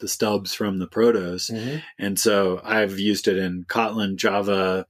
the 0.00 0.08
stubs 0.08 0.52
from 0.54 0.78
the 0.78 0.88
protos. 0.88 1.50
Mm-hmm. 1.50 1.78
And 1.98 2.18
so 2.18 2.60
I've 2.64 2.98
used 2.98 3.28
it 3.28 3.36
in 3.38 3.64
Kotlin, 3.64 4.16
Java, 4.16 4.86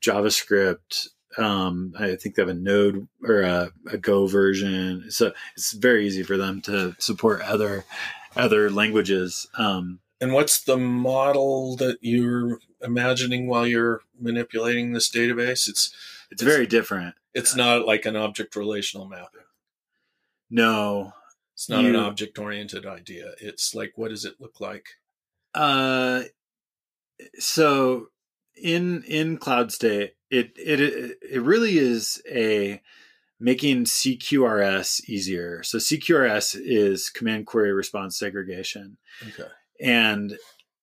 JavaScript. 0.00 1.08
Um, 1.38 1.94
I 1.98 2.16
think 2.16 2.34
they 2.34 2.42
have 2.42 2.48
a 2.48 2.54
Node 2.54 3.08
or 3.24 3.40
a, 3.40 3.70
a 3.90 3.96
Go 3.96 4.26
version. 4.26 5.10
So 5.10 5.32
it's 5.56 5.72
very 5.72 6.06
easy 6.06 6.22
for 6.22 6.36
them 6.36 6.60
to 6.62 6.94
support 6.98 7.40
other 7.42 7.84
other 8.36 8.70
languages. 8.70 9.46
Um, 9.56 10.00
And 10.20 10.32
what's 10.32 10.62
the 10.62 10.76
model 10.76 11.76
that 11.76 11.98
you're 12.00 12.58
imagining 12.82 13.46
while 13.46 13.66
you're 13.66 14.00
manipulating 14.20 14.92
this 14.92 15.10
database? 15.10 15.68
It's 15.68 15.94
it's 16.30 16.42
very 16.42 16.66
different. 16.66 17.14
it's 17.34 17.54
not 17.56 17.86
like 17.86 18.04
an 18.06 18.16
object 18.16 18.56
relational 18.56 19.06
mapping. 19.06 19.42
No, 20.50 21.12
It's 21.62 21.68
not 21.68 21.84
an 21.84 21.94
object 21.94 22.40
oriented 22.40 22.86
idea. 22.86 23.34
It's 23.40 23.72
like 23.72 23.92
what 23.94 24.08
does 24.08 24.24
it 24.24 24.40
look 24.40 24.60
like? 24.60 24.84
Uh, 25.54 26.22
so 27.38 28.08
in 28.60 29.04
in 29.04 29.38
Cloudstate, 29.38 30.10
it 30.28 30.50
it 30.56 31.18
it 31.22 31.40
really 31.40 31.78
is 31.78 32.20
a 32.28 32.82
making 33.38 33.84
CQRS 33.84 35.08
easier. 35.08 35.62
So 35.62 35.78
CQRS 35.78 36.60
is 36.60 37.10
command 37.10 37.46
query 37.46 37.72
response 37.72 38.18
segregation, 38.18 38.96
Okay. 39.28 39.48
and 39.80 40.36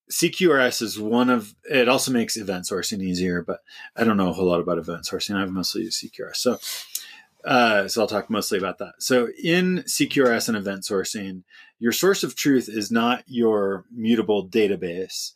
CQRS 0.09 0.81
is 0.81 0.97
one 0.97 1.29
of. 1.29 1.53
It 1.69 1.89
also 1.89 2.13
makes 2.13 2.37
event 2.37 2.63
sourcing 2.65 3.01
easier, 3.03 3.41
but 3.41 3.59
I 3.97 4.05
don't 4.05 4.15
know 4.15 4.29
a 4.29 4.33
whole 4.33 4.47
lot 4.47 4.61
about 4.61 4.77
event 4.77 5.03
sourcing. 5.03 5.35
I've 5.35 5.51
mostly 5.51 5.81
used 5.81 6.01
CQRS, 6.01 6.37
so. 6.37 6.57
Uh, 7.45 7.87
so 7.87 8.01
I'll 8.01 8.07
talk 8.07 8.29
mostly 8.29 8.57
about 8.57 8.79
that. 8.79 8.95
So 8.99 9.29
in 9.41 9.79
CQRS 9.87 10.49
and 10.49 10.57
event 10.57 10.83
sourcing, 10.83 11.43
your 11.79 11.91
source 11.93 12.23
of 12.23 12.35
truth 12.35 12.67
is 12.67 12.91
not 12.91 13.23
your 13.27 13.85
mutable 13.91 14.47
database. 14.47 15.31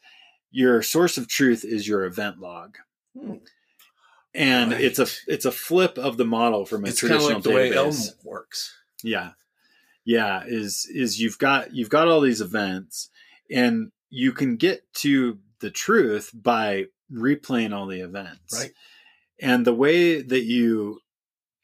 Your 0.52 0.82
source 0.82 1.18
of 1.18 1.28
truth 1.28 1.64
is 1.64 1.88
your 1.88 2.04
event 2.04 2.40
log. 2.40 2.78
Hmm. 3.18 3.36
And 4.36 4.72
Right. 4.72 4.82
it's 4.82 5.00
a 5.00 5.08
it's 5.28 5.46
a 5.46 5.52
flip 5.52 5.98
of 5.98 6.18
the 6.18 6.26
model 6.26 6.66
from 6.66 6.84
a 6.86 6.88
It's 6.90 7.02
kind 7.02 7.14
of 7.14 7.20
traditional 7.22 7.36
like 7.40 7.44
the 7.44 7.76
way 7.76 7.76
Elm 7.78 7.96
works. 8.24 8.74
Yeah. 9.04 9.32
Yeah, 10.06 10.44
is 10.46 10.88
is 10.94 11.22
you've 11.22 11.38
got 11.38 11.74
you've 11.74 11.90
got 11.90 12.08
all 12.08 12.20
these 12.20 12.42
events 12.42 13.10
and 13.50 13.92
you 14.10 14.32
can 14.34 14.58
get 14.58 14.92
to 14.96 15.38
the 15.60 15.70
truth 15.72 16.32
by 16.34 16.86
replaying 17.12 17.74
all 17.74 17.86
the 17.88 18.02
events. 18.02 18.60
Right. 18.60 18.72
And 19.40 19.66
the 19.66 19.74
way 19.74 20.22
that 20.22 20.44
you 20.44 21.00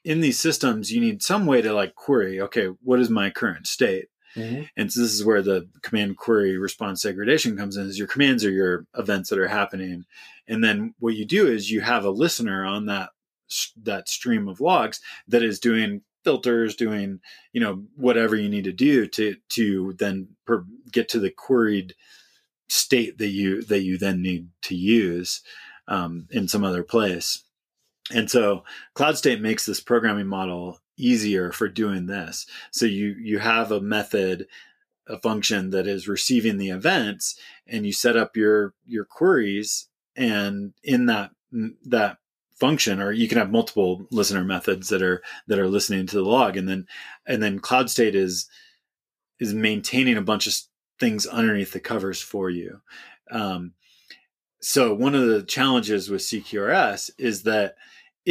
in 0.09 0.21
these 0.21 0.39
systems 0.39 0.91
you 0.91 0.99
need 0.99 1.21
some 1.21 1.45
way 1.45 1.61
to 1.61 1.71
like 1.71 1.93
query, 1.93 2.41
okay, 2.41 2.65
what 2.81 2.99
is 2.99 3.11
my 3.11 3.29
current 3.29 3.67
state? 3.67 4.07
Mm-hmm. 4.35 4.63
And 4.75 4.91
so 4.91 5.01
this 5.01 5.13
is 5.13 5.23
where 5.23 5.43
the 5.43 5.69
command 5.83 6.17
query 6.17 6.57
response 6.57 7.03
segregation 7.03 7.55
comes 7.55 7.77
in 7.77 7.85
is 7.85 7.99
your 7.99 8.07
commands 8.07 8.43
are 8.43 8.49
your 8.49 8.87
events 8.97 9.29
that 9.29 9.37
are 9.37 9.47
happening. 9.47 10.05
And 10.47 10.63
then 10.63 10.95
what 10.97 11.13
you 11.13 11.25
do 11.25 11.45
is 11.45 11.69
you 11.69 11.81
have 11.81 12.05
a 12.05 12.09
listener 12.09 12.65
on 12.65 12.87
that 12.87 13.09
that 13.83 14.09
stream 14.09 14.47
of 14.47 14.59
logs 14.59 14.99
that 15.27 15.43
is 15.43 15.59
doing 15.59 16.01
filters, 16.23 16.75
doing, 16.75 17.19
you 17.53 17.61
know, 17.61 17.83
whatever 17.95 18.35
you 18.35 18.49
need 18.49 18.63
to 18.63 18.71
do 18.71 19.05
to 19.07 19.35
to 19.49 19.93
then 19.99 20.29
per, 20.45 20.65
get 20.91 21.07
to 21.09 21.19
the 21.19 21.29
queried 21.29 21.93
state 22.67 23.19
that 23.19 23.27
you 23.27 23.61
that 23.63 23.81
you 23.81 23.99
then 23.99 24.23
need 24.23 24.49
to 24.63 24.75
use 24.75 25.43
um, 25.87 26.27
in 26.31 26.47
some 26.47 26.63
other 26.63 26.83
place. 26.83 27.43
And 28.13 28.29
so 28.29 28.63
Cloudstate 28.95 29.41
makes 29.41 29.65
this 29.65 29.79
programming 29.79 30.27
model 30.27 30.79
easier 30.97 31.51
for 31.51 31.67
doing 31.67 32.05
this. 32.07 32.45
So 32.71 32.85
you 32.85 33.15
you 33.19 33.39
have 33.39 33.71
a 33.71 33.81
method, 33.81 34.47
a 35.07 35.19
function 35.19 35.69
that 35.71 35.87
is 35.87 36.07
receiving 36.07 36.57
the 36.57 36.69
events, 36.69 37.39
and 37.67 37.85
you 37.85 37.93
set 37.93 38.17
up 38.17 38.35
your 38.35 38.73
your 38.85 39.05
queries, 39.05 39.87
and 40.15 40.73
in 40.83 41.05
that 41.07 41.31
that 41.85 42.17
function, 42.59 43.01
or 43.01 43.11
you 43.11 43.27
can 43.27 43.37
have 43.37 43.51
multiple 43.51 44.05
listener 44.11 44.43
methods 44.43 44.89
that 44.89 45.01
are 45.01 45.21
that 45.47 45.59
are 45.59 45.69
listening 45.69 46.05
to 46.07 46.15
the 46.17 46.23
log, 46.23 46.57
and 46.57 46.67
then 46.67 46.87
and 47.25 47.41
then 47.41 47.59
Cloudstate 47.59 48.15
is 48.15 48.47
is 49.39 49.53
maintaining 49.53 50.17
a 50.17 50.21
bunch 50.21 50.47
of 50.47 50.53
things 50.99 51.25
underneath 51.25 51.71
the 51.71 51.79
covers 51.79 52.21
for 52.21 52.49
you. 52.49 52.81
Um, 53.31 53.73
so 54.61 54.93
one 54.93 55.15
of 55.15 55.27
the 55.27 55.43
challenges 55.43 56.09
with 56.09 56.21
CQRS 56.21 57.11
is 57.17 57.43
that 57.43 57.75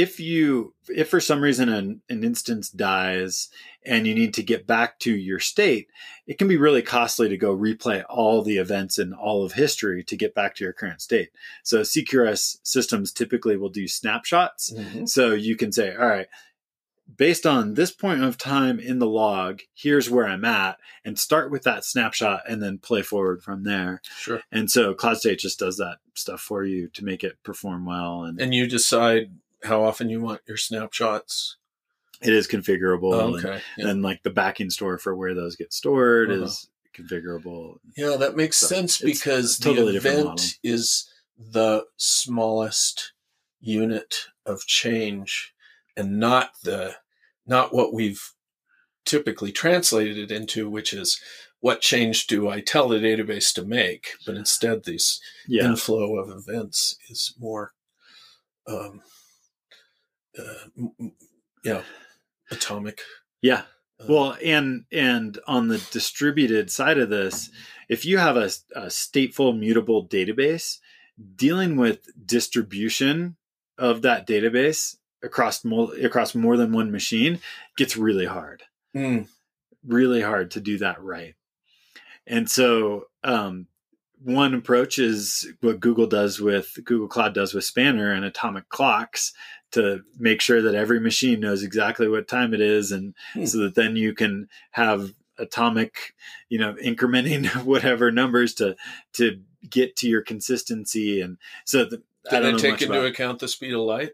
if 0.05 0.21
you 0.21 0.75
if 0.89 1.09
for 1.09 1.21
some 1.21 1.41
reason 1.41 1.69
an, 1.69 2.01
an 2.09 2.23
instance 2.23 2.71
dies 2.71 3.49
and 3.85 4.07
you 4.07 4.15
need 4.15 4.33
to 4.35 4.43
get 4.43 4.65
back 4.67 4.99
to 5.01 5.13
your 5.15 5.41
state 5.41 5.89
it 6.27 6.39
can 6.39 6.47
be 6.47 6.57
really 6.57 6.83
costly 6.83 7.29
to 7.29 7.37
go 7.37 7.57
replay 7.57 8.05
all 8.09 8.43
the 8.43 8.59
events 8.59 8.99
in 8.99 9.13
all 9.13 9.45
of 9.45 9.53
history 9.55 10.05
to 10.05 10.17
get 10.17 10.35
back 10.35 10.55
to 10.55 10.63
your 10.65 10.73
current 10.73 11.01
state 11.01 11.31
so 11.65 11.81
cqrs 11.81 12.59
systems 12.63 13.13
typically 13.13 13.57
will 13.57 13.69
do 13.81 13.89
snapshots 13.89 14.73
Mm-hmm. 14.73 15.07
so 15.07 15.33
you 15.33 15.57
can 15.57 15.73
say 15.73 15.89
all 15.97 16.07
right 16.07 16.29
based 17.17 17.47
on 17.47 17.75
this 17.75 17.91
point 17.91 18.23
of 18.23 18.37
time 18.39 18.79
in 18.79 18.99
the 18.99 19.07
log 19.07 19.63
here's 19.75 20.11
where 20.11 20.27
i'm 20.29 20.45
at 20.45 20.77
and 21.05 21.19
start 21.19 21.51
with 21.51 21.63
that 21.65 21.85
snapshot 21.85 22.43
and 22.49 22.63
then 22.63 22.79
play 22.79 23.03
forward 23.03 23.43
from 23.43 23.65
there 23.65 24.01
Sure. 24.19 24.41
and 24.53 24.71
so 24.71 24.95
Cloudstate 24.95 25.39
just 25.39 25.59
does 25.59 25.77
that 25.79 25.97
stuff 26.15 26.41
for 26.41 26.65
you 26.65 26.89
to 26.89 27.05
make 27.05 27.25
it 27.25 27.43
perform 27.43 27.85
well 27.87 28.25
and 28.25 28.41
And 28.41 28.55
you 28.55 28.67
decide 28.69 29.31
how 29.65 29.83
often 29.83 30.09
you 30.09 30.21
want 30.21 30.41
your 30.47 30.57
snapshots. 30.57 31.57
it 32.23 32.33
is 32.33 32.49
configurable 32.49 33.13
Oh, 33.15 33.35
and 33.35 33.45
okay. 33.47 33.61
Yeah. 33.77 33.89
and 33.89 34.03
like 34.03 34.23
the 34.23 34.31
backing 34.31 34.71
store 34.71 34.99
for 34.99 35.15
where 35.15 35.35
those 35.35 35.57
get 35.57 35.73
stored 35.73 36.31
Uh-huh. 36.31 36.45
is 36.45 36.69
configurable. 36.97 37.79
Yeah, 37.97 38.17
that 38.17 38.37
makes 38.37 38.57
So 38.59 38.67
sense 38.67 38.99
because 39.01 39.59
totally 39.59 39.93
the 39.93 39.99
event 39.99 40.59
is 40.65 41.09
the 41.39 41.85
smallest 41.97 43.13
unit 43.61 44.15
of 44.47 44.61
change 44.67 45.55
and 45.97 46.19
not 46.19 46.51
the 46.65 46.97
not 47.47 47.73
what 47.73 47.93
we've 47.95 48.33
typically 49.05 49.53
translated 49.53 50.19
it 50.19 50.31
into, 50.31 50.69
which 50.69 50.93
is 50.93 51.21
what 51.61 51.81
change 51.81 52.27
do 52.27 52.49
I 52.49 52.61
tell 52.61 52.89
the 52.89 52.99
database 52.99 53.53
to 53.55 53.65
make? 53.65 54.11
But 54.27 54.37
instead 54.37 54.85
this 54.85 55.21
Yeah, 55.47 55.65
inflow 55.71 56.17
of 56.19 56.29
events 56.31 56.97
is 57.09 57.35
more 57.39 57.73
um 58.67 59.03
uh, 60.39 61.07
yeah, 61.65 61.83
atomic. 62.51 63.01
yeah. 63.43 63.63
Uh, 64.01 64.07
Well, 64.09 64.37
and 64.45 64.85
and 64.93 65.39
on 65.47 65.69
the 65.69 65.79
distributed 65.91 66.71
side 66.71 66.99
of 66.99 67.11
this, 67.11 67.51
if 67.89 68.05
you 68.05 68.19
have 68.19 68.37
a, 68.37 68.51
a 68.75 68.87
stateful 68.87 69.59
mutable 69.59 70.07
database, 70.07 70.79
dealing 71.35 71.77
with 71.77 72.01
distribution 72.25 73.37
of 73.77 74.03
that 74.03 74.27
database 74.27 74.97
across 75.23 75.65
more 75.65 75.93
across 76.03 76.35
more 76.35 76.57
than 76.57 76.73
one 76.73 76.91
machine 76.93 77.41
gets 77.77 77.97
really 77.97 78.27
hard. 78.27 78.63
mm, 78.95 79.27
really 79.85 80.21
hard 80.23 80.51
to 80.53 80.61
do 80.61 80.79
that 80.79 81.03
right. 81.03 81.35
And 82.27 82.49
so, 82.51 83.05
um, 83.25 83.67
one 84.23 84.53
approach 84.55 84.99
is 84.99 85.49
what 85.61 85.81
Google 85.81 86.07
does 86.07 86.41
with 86.41 86.79
Google 86.85 87.09
Cloud 87.09 87.35
does 87.35 87.55
with 87.55 87.65
Spanner 87.65 88.13
and 88.13 88.25
atomic 88.25 88.69
clocks 88.69 89.33
to 89.73 90.03
make 90.19 90.41
sure 90.41 90.63
that 90.63 90.75
every 90.75 91.01
machine 91.01 91.41
knows 91.41 91.63
exactly 91.63 92.09
what 92.09 92.29
time 92.29 92.55
it 92.55 92.61
is, 92.61 92.91
and 92.93 93.15
Hmm. 93.35 93.45
so 93.45 93.59
that 93.59 93.75
then 93.75 93.97
you 93.97 94.15
can 94.15 94.49
have 94.73 95.13
atomic, 95.39 96.15
you 96.49 96.59
know, 96.59 96.75
incrementing 96.75 97.47
whatever 97.65 98.11
numbers 98.11 98.55
to 98.55 98.77
to 99.15 99.41
get 99.69 99.97
to 99.97 100.09
your 100.09 100.23
consistency. 100.23 101.21
And 101.21 101.37
so, 101.65 101.85
the, 101.85 102.03
I 102.31 102.37
did 102.37 102.41
don't 102.41 102.45
I 102.47 102.51
know 102.53 102.59
take 102.59 102.71
much 102.73 102.83
into 102.83 102.95
about- 102.99 103.07
account 103.07 103.39
the 103.41 103.49
speed 103.49 103.75
of 103.75 103.81
light? 103.81 104.13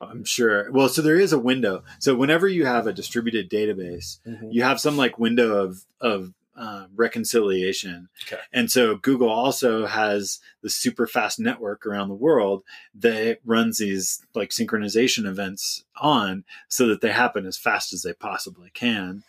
I'm 0.00 0.24
sure. 0.24 0.70
Well, 0.72 0.88
so 0.88 1.00
there 1.00 1.18
is 1.18 1.32
a 1.32 1.38
window. 1.38 1.84
So 2.00 2.16
whenever 2.16 2.48
you 2.48 2.66
have 2.66 2.88
a 2.88 2.92
distributed 2.92 3.48
database, 3.48 4.18
Mhm. 4.26 4.52
you 4.52 4.62
have 4.64 4.80
some 4.80 4.96
like 4.96 5.18
window 5.18 5.56
of 5.56 5.84
of 6.00 6.32
uh, 6.56 6.86
reconciliation 6.94 8.08
Okay. 8.26 8.40
and 8.52 8.70
so 8.70 8.96
google 8.96 9.30
also 9.30 9.86
has 9.86 10.38
the 10.62 10.68
super 10.68 11.06
fast 11.06 11.40
network 11.40 11.86
around 11.86 12.08
the 12.08 12.14
world 12.14 12.62
that 12.94 13.38
runs 13.44 13.78
these 13.78 14.22
like 14.34 14.50
synchronization 14.50 15.24
events 15.26 15.84
on 15.96 16.44
so 16.68 16.86
that 16.86 17.00
they 17.00 17.10
happen 17.12 17.46
as 17.46 17.56
fast 17.56 17.92
as 17.94 18.02
they 18.02 18.12
possibly 18.12 18.70
can 18.74 19.22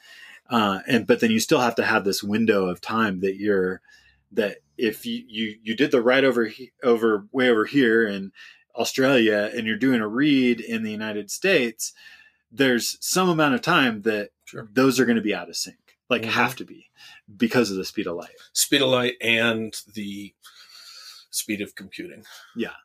uh, 0.50 0.80
and 0.88 1.08
but 1.08 1.22
then 1.22 1.32
you 1.32 1.40
still 1.40 1.62
have 1.62 1.76
to 1.76 1.86
have 1.86 2.04
this 2.04 2.22
window 2.22 2.66
of 2.68 2.82
time 2.82 3.22
that 3.22 3.38
you're 3.38 3.80
that 4.32 4.58
if 4.78 5.06
you 5.06 5.24
you, 5.28 5.56
you 5.64 5.76
did 5.76 5.92
the 5.92 6.02
right 6.02 6.24
over 6.26 6.46
he- 6.46 6.72
over 6.84 7.26
way 7.32 7.50
over 7.50 7.64
here 7.66 8.06
in 8.06 8.32
australia 8.76 9.50
and 9.56 9.66
you're 9.68 9.78
doing 9.78 10.02
a 10.02 10.08
read 10.08 10.60
in 10.60 10.84
the 10.84 10.92
united 10.92 11.32
states 11.32 11.94
there's 12.52 12.98
some 13.00 13.30
amount 13.30 13.56
of 13.56 13.62
time 13.62 14.02
that 14.02 14.30
Sure. 14.46 14.68
those 14.74 15.00
are 15.00 15.06
going 15.06 15.16
to 15.16 15.22
be 15.22 15.34
out 15.34 15.50
of 15.50 15.56
sync 15.56 15.78
like 16.10 16.24
Mhm. 16.24 16.28
have 16.32 16.56
to 16.58 16.66
be 16.66 16.90
because 17.38 17.72
of 17.72 17.78
the 17.78 17.86
speed 17.86 18.08
of 18.08 18.16
light 18.18 18.36
Speed 18.54 18.82
of 18.82 18.90
light 18.90 19.16
and 19.22 19.74
the 19.94 20.34
speed 21.32 21.62
of 21.62 21.76
computing. 21.76 22.24
yeah 22.56 22.76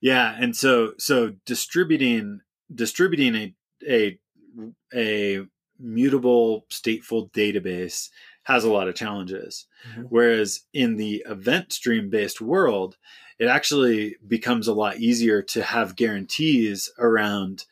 Yeah. 0.00 0.36
and 0.38 0.56
so 0.56 0.94
so 0.98 1.30
distributing 1.46 2.40
distributing 2.74 3.34
a 3.36 3.54
a 3.88 4.18
a 4.94 5.46
mutable 5.78 6.66
stateful 6.70 7.30
database 7.32 8.10
has 8.44 8.64
a 8.64 8.70
lot 8.70 8.88
of 8.88 8.94
challenges. 8.94 9.66
Mhm. 9.88 10.06
Whereas 10.10 10.62
in 10.72 10.96
the 10.96 11.24
event 11.26 11.72
stream 11.72 12.10
based 12.10 12.40
world, 12.40 12.96
it 13.38 13.46
actually 13.46 14.16
becomes 14.26 14.66
a 14.68 14.74
lot 14.74 14.98
easier 14.98 15.42
to 15.42 15.62
have 15.62 15.96
guarantees 15.96 16.90
around 16.98 17.64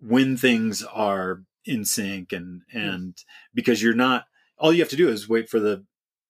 when 0.00 0.36
things 0.36 0.82
are 0.84 1.44
in 1.64 1.84
sync 1.84 2.32
and 2.32 2.62
and 2.72 3.24
because 3.54 3.82
you're 3.82 3.94
not 3.94 4.24
all 4.58 4.72
you 4.72 4.80
have 4.80 4.88
to 4.88 4.96
do 4.96 5.08
is 5.08 5.28
wait 5.28 5.48
for 5.48 5.60
the 5.60 5.84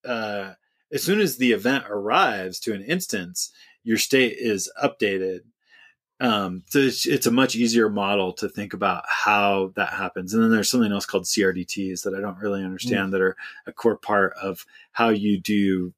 uh 0.04 0.52
as 0.92 1.02
soon 1.02 1.20
as 1.20 1.36
the 1.36 1.52
event 1.52 1.84
arrives 1.88 2.58
to 2.58 2.72
an 2.72 2.82
instance 2.82 3.52
your 3.82 3.96
state 3.96 4.36
is 4.38 4.70
updated. 4.82 5.40
Um 6.20 6.64
so 6.66 6.80
it's, 6.80 7.06
it's 7.06 7.26
a 7.26 7.30
much 7.30 7.54
easier 7.54 7.88
model 7.88 8.32
to 8.34 8.48
think 8.48 8.74
about 8.74 9.04
how 9.08 9.72
that 9.76 9.94
happens. 9.94 10.34
And 10.34 10.42
then 10.42 10.50
there's 10.50 10.68
something 10.68 10.92
else 10.92 11.06
called 11.06 11.24
crdts 11.24 12.02
that 12.02 12.14
i 12.14 12.20
don't 12.20 12.38
really 12.38 12.64
understand 12.64 13.12
that 13.12 13.20
are 13.20 13.36
a 13.66 13.72
core 13.72 13.96
part 13.96 14.34
of 14.42 14.66
how 14.92 15.08
you 15.10 15.40
do 15.40 15.94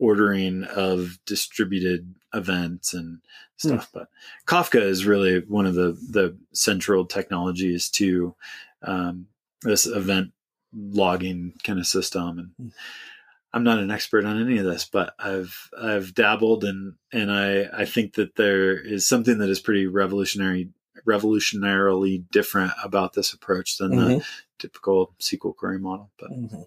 ordering 0.00 0.64
of 0.64 1.18
distributed 1.26 2.14
events 2.34 2.94
and 2.94 3.20
stuff 3.56 3.88
but 3.92 4.08
kafka 4.46 4.80
is 4.80 5.04
really 5.04 5.40
one 5.46 5.66
of 5.66 5.74
the 5.74 5.92
the 6.10 6.36
central 6.52 7.04
technologies 7.04 7.88
to 7.90 8.34
um, 8.82 9.26
this 9.62 9.86
event 9.86 10.32
logging 10.74 11.52
kind 11.62 11.78
of 11.78 11.86
system 11.86 12.38
and 12.38 12.50
Hmm. 12.56 12.68
i'm 13.52 13.64
not 13.64 13.78
an 13.80 13.90
expert 13.90 14.24
on 14.24 14.40
any 14.40 14.58
of 14.58 14.64
this 14.64 14.84
but 14.90 15.14
i've 15.18 15.68
i've 15.78 16.14
dabbled 16.14 16.64
and 16.64 16.94
and 17.12 17.30
i 17.30 17.64
i 17.82 17.84
think 17.84 18.14
that 18.14 18.36
there 18.36 18.78
is 18.80 19.06
something 19.06 19.38
that 19.38 19.50
is 19.50 19.60
pretty 19.60 19.86
revolutionary 19.86 20.70
revolutionarily 21.06 22.24
different 22.30 22.72
about 22.82 23.12
this 23.14 23.32
approach 23.32 23.76
than 23.78 23.90
the 23.96 23.96
Mhm. 23.96 24.24
typical 24.58 25.14
sql 25.20 25.54
query 25.56 25.78
model 25.78 26.10
but 26.18 26.30
Mhm. 26.30 26.66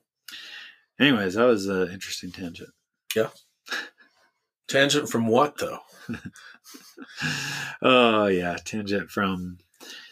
anyways 1.00 1.34
that 1.36 1.46
was 1.46 1.68
an 1.68 1.90
interesting 1.90 2.32
tangent 2.32 2.70
Tangent 4.68 5.09
from 5.09 5.28
what 5.28 5.57
though? 5.57 5.80
oh 7.82 8.26
yeah. 8.28 8.57
Tangent 8.64 9.09
from 9.09 9.57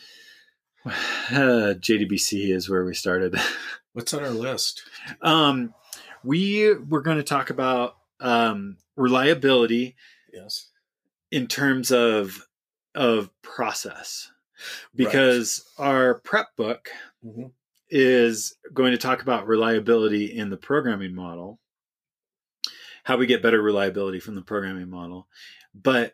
uh, 0.86 0.92
jdbc 1.80 2.54
is 2.54 2.70
where 2.70 2.84
we 2.86 2.94
started. 2.94 3.36
What's 3.94 4.14
on 4.14 4.24
our 4.24 4.30
list? 4.30 4.84
um 5.22 5.74
we 6.24 6.74
were 6.76 7.02
going 7.02 7.18
to 7.18 7.24
talk 7.24 7.50
about 7.50 7.96
um 8.20 8.78
reliability 8.96 9.96
Yes. 10.32 10.70
in 11.32 11.48
terms 11.48 11.92
of 11.92 12.46
of 12.96 13.30
process. 13.42 14.30
Because 14.96 15.66
our 15.78 16.16
prep 16.20 16.56
book 16.56 16.90
hmm 17.24 17.48
is 17.94 18.56
going 18.74 18.92
to 18.94 18.98
talk 18.98 19.22
about 19.22 19.46
reliability 19.48 20.38
in 20.38 20.50
the 20.50 20.56
programming 20.56 21.14
model, 21.14 21.60
how 23.04 23.18
we 23.18 23.26
get 23.26 23.42
better 23.42 23.62
reliability 23.62 24.20
from 24.20 24.36
the 24.36 24.42
programming 24.42 24.90
model. 24.90 25.28
But 25.74 26.14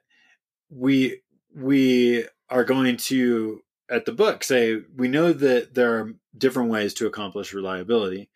we 0.70 1.22
we 1.56 2.26
are 2.50 2.64
going 2.64 2.98
to 2.98 3.64
at 3.90 4.06
the 4.06 4.12
book 4.12 4.44
say 4.44 4.82
we 4.96 5.08
know 5.08 5.34
that 5.34 5.74
there 5.74 5.96
are 5.98 6.14
different 6.38 6.70
ways 6.70 6.94
to 6.96 7.08
accomplish 7.08 7.54
reliability. 7.54 8.30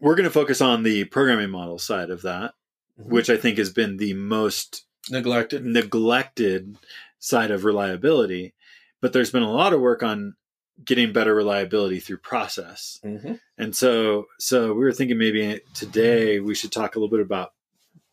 We're 0.00 0.14
going 0.16 0.24
to 0.28 0.30
focus 0.32 0.60
on 0.60 0.82
the 0.82 1.04
programming 1.04 1.50
model 1.50 1.78
side 1.78 2.10
of 2.10 2.22
that, 2.22 2.54
Mhm. 2.98 3.06
which 3.06 3.30
I 3.30 3.36
think 3.36 3.58
has 3.58 3.70
been 3.70 3.96
the 3.98 4.14
most 4.14 4.86
Neglected. 5.10 5.64
neglected 5.64 6.76
side 7.18 7.50
of 7.50 7.64
reliability. 7.64 8.54
But 9.00 9.12
there's 9.12 9.30
been 9.30 9.42
a 9.42 9.52
lot 9.52 9.72
of 9.72 9.80
work 9.80 10.02
on 10.02 10.36
getting 10.84 11.12
better 11.12 11.34
reliability 11.34 12.00
through 12.00 12.18
process. 12.18 12.98
hmm 13.02 13.34
And 13.58 13.74
so, 13.76 14.26
so 14.38 14.68
we 14.68 14.80
were 14.80 14.92
thinking 14.92 15.18
maybe 15.18 15.60
today 15.74 16.40
we 16.40 16.54
should 16.54 16.72
talk 16.72 16.94
a 16.94 16.98
little 16.98 17.14
bit 17.14 17.24
about 17.24 17.52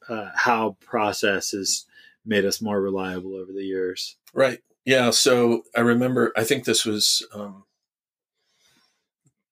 uh, 0.09 0.31
how 0.35 0.77
process 0.81 1.51
has 1.51 1.85
made 2.25 2.45
us 2.45 2.61
more 2.61 2.81
reliable 2.81 3.35
over 3.35 3.51
the 3.51 3.63
years. 3.63 4.17
Right. 4.33 4.59
Yeah. 4.85 5.09
So 5.11 5.63
I 5.75 5.81
remember. 5.81 6.31
I 6.35 6.43
think 6.43 6.63
this 6.63 6.85
was 6.85 7.25
um, 7.33 7.63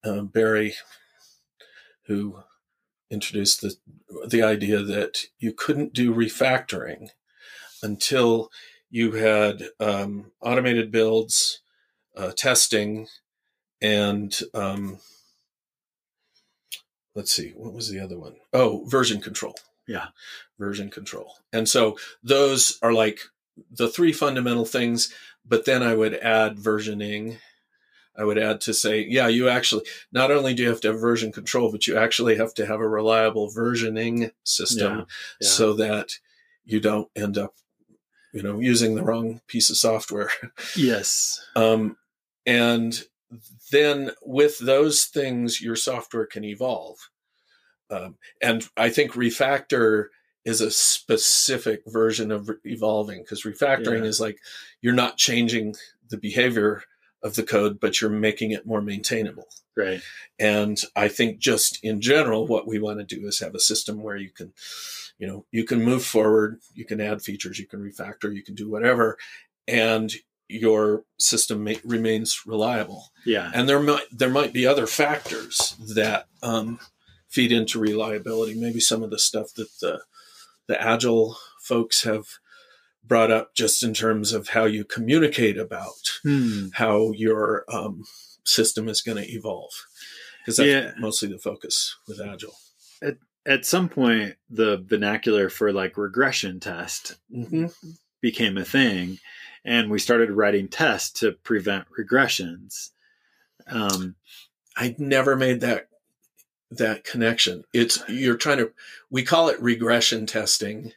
uh, 0.04 0.22
Barry 0.22 0.76
who 2.08 2.40
introduced 3.10 3.62
the 3.62 3.76
the 4.28 4.44
idea 4.44 4.82
that 4.82 5.26
you 5.40 5.54
couldn't 5.54 5.94
do 5.94 6.14
refactoring 6.14 7.10
until 7.84 8.50
you 8.90 9.14
had 9.14 9.64
um, 9.80 10.32
automated 10.42 10.92
builds, 10.92 11.62
uh, 12.18 12.32
testing, 12.36 13.08
and 13.82 14.40
um, 14.54 15.00
let's 17.16 17.32
see, 17.32 17.52
what 17.56 17.74
was 17.74 17.90
the 17.90 18.00
other 18.00 18.18
one? 18.20 18.36
Oh, 18.54 18.84
version 18.88 19.22
control. 19.22 19.56
Yeah. 19.88 20.08
version 20.58 20.90
control. 20.90 21.36
And 21.54 21.70
so 21.70 21.98
those 22.24 22.80
are 22.82 22.94
like 22.94 23.20
the 23.72 23.88
three 23.88 24.12
fundamental 24.12 24.66
things. 24.66 25.14
But 25.48 25.66
then 25.66 25.84
I 25.84 25.94
would 25.94 26.16
add 26.16 26.58
versioning. 26.58 27.38
I 28.18 28.24
would 28.24 28.40
add 28.40 28.62
to 28.62 28.74
say, 28.74 29.06
yeah, 29.08 29.28
you 29.28 29.48
actually 29.48 29.86
not 30.12 30.32
only 30.32 30.54
do 30.56 30.64
you 30.64 30.70
have 30.70 30.82
to 30.82 30.88
have 30.92 31.00
version 31.00 31.32
control, 31.32 31.72
but 31.72 31.86
you 31.86 31.96
actually 31.98 32.38
have 32.38 32.54
to 32.56 32.66
have 32.66 32.80
a 32.80 32.88
reliable 32.88 33.50
versioning 33.52 34.32
system 34.44 34.92
Yeah, 35.00 35.04
yeah. 35.42 35.48
so 35.48 35.74
that 35.74 36.14
you 36.64 36.80
don't 36.80 37.10
end 37.16 37.38
up, 37.38 37.54
you 38.34 38.42
know, 38.42 38.60
using 38.60 38.96
the 38.96 39.04
wrong 39.04 39.42
piece 39.48 39.70
of 39.70 39.78
software. 39.78 40.32
Yes. 40.76 41.46
Um, 41.56 41.98
and 42.46 43.04
then 43.72 44.12
with 44.22 44.60
those 44.60 45.06
things, 45.06 45.62
your 45.62 45.76
software 45.76 46.26
can 46.26 46.44
evolve. 46.44 47.10
Um, 47.90 48.18
and 48.42 48.68
I 48.78 48.90
think 48.90 49.12
refactor 49.12 50.08
is 50.44 50.62
a 50.62 50.72
specific 50.72 51.82
version 51.88 52.32
of 52.32 52.50
evolving 52.64 53.22
because 53.22 53.44
refactoring 53.44 54.02
Yeah. 54.02 54.10
is 54.10 54.20
like 54.20 54.40
you're 54.82 54.94
not 54.94 55.18
changing 55.18 55.76
the 56.10 56.18
behavior 56.18 56.84
of 57.24 57.36
the 57.36 57.44
code, 57.44 57.80
but 57.80 58.00
you're 58.00 58.12
making 58.12 58.52
it 58.52 58.66
more 58.66 58.82
maintainable. 58.82 59.48
Right. 59.76 60.02
And 60.40 60.80
I 60.96 61.08
think 61.08 61.40
just 61.40 61.84
in 61.84 62.00
general, 62.00 62.46
what 62.48 62.68
we 62.68 62.80
want 62.80 63.00
to 63.00 63.16
do 63.16 63.28
is 63.28 63.40
have 63.40 63.56
a 63.56 63.60
system 63.60 64.04
where 64.04 64.16
you 64.16 64.30
can, 64.30 64.54
you 65.18 65.28
know, 65.28 65.46
you 65.52 65.64
can 65.64 65.84
move 65.84 66.06
forward, 66.06 66.60
you 66.74 66.86
can 66.86 67.02
add 67.02 67.22
features, 67.22 67.60
you 67.60 67.66
can 67.66 67.82
refactor, 67.82 68.34
you 68.34 68.44
can 68.44 68.56
do 68.56 68.70
whatever, 68.70 69.18
and 69.68 70.14
your 70.48 71.04
system 71.18 71.64
ma- 71.64 71.74
remains 71.84 72.42
reliable. 72.46 73.12
Yeah. 73.26 73.52
And 73.54 73.68
there 73.68 73.80
might 73.80 74.06
there 74.12 74.30
might 74.30 74.54
be 74.54 74.66
other 74.68 74.88
factors 74.88 75.76
that 75.96 76.28
um, 76.44 76.80
feed 77.30 77.52
into 77.52 77.80
reliability. 77.80 78.54
Maybe 78.56 78.80
some 78.80 79.04
of 79.04 79.10
the 79.10 79.20
stuff 79.20 79.54
that 79.56 79.70
the 79.82 80.02
the 80.68 80.82
agile 80.82 81.38
folks 81.62 82.04
have 82.04 82.26
brought 83.04 83.32
up, 83.32 83.54
just 83.56 83.84
in 83.84 83.94
terms 83.94 84.34
of 84.34 84.50
how 84.50 84.66
you 84.66 84.84
communicate 84.84 85.58
about 85.58 85.94
Hmm. 86.24 86.68
how 86.74 87.12
your 87.12 87.64
um, 87.72 88.04
system 88.44 88.88
is 88.90 89.02
going 89.02 89.18
to 89.24 89.32
evolve, 89.32 89.72
because 90.42 90.58
that's 90.58 90.68
Yeah. 90.68 90.92
mostly 91.00 91.28
the 91.30 91.38
focus 91.40 91.96
with 92.08 92.20
agile. 92.20 92.56
At 93.02 93.18
at 93.48 93.64
some 93.66 93.90
point, 93.90 94.36
the 94.50 94.78
vernacular 94.84 95.50
for 95.50 95.72
like 95.72 95.98
regression 95.98 96.60
test 96.60 97.18
hmm 97.32 97.68
became 98.22 98.58
a 98.58 98.66
thing, 98.66 99.20
and 99.66 99.90
we 99.90 100.00
started 100.00 100.32
writing 100.32 100.68
tests 100.68 101.20
to 101.20 101.34
prevent 101.34 101.88
regressions. 102.00 102.92
Um, 103.68 104.16
I 104.78 104.96
never 104.98 105.36
made 105.36 105.62
that 105.62 105.90
that 106.72 107.04
connection. 107.04 107.64
It's 107.74 108.04
you're 108.08 108.38
trying 108.38 108.60
to 108.60 108.72
we 109.10 109.24
call 109.24 109.50
it 109.50 109.62
regression 109.62 110.26
testing. 110.26 110.94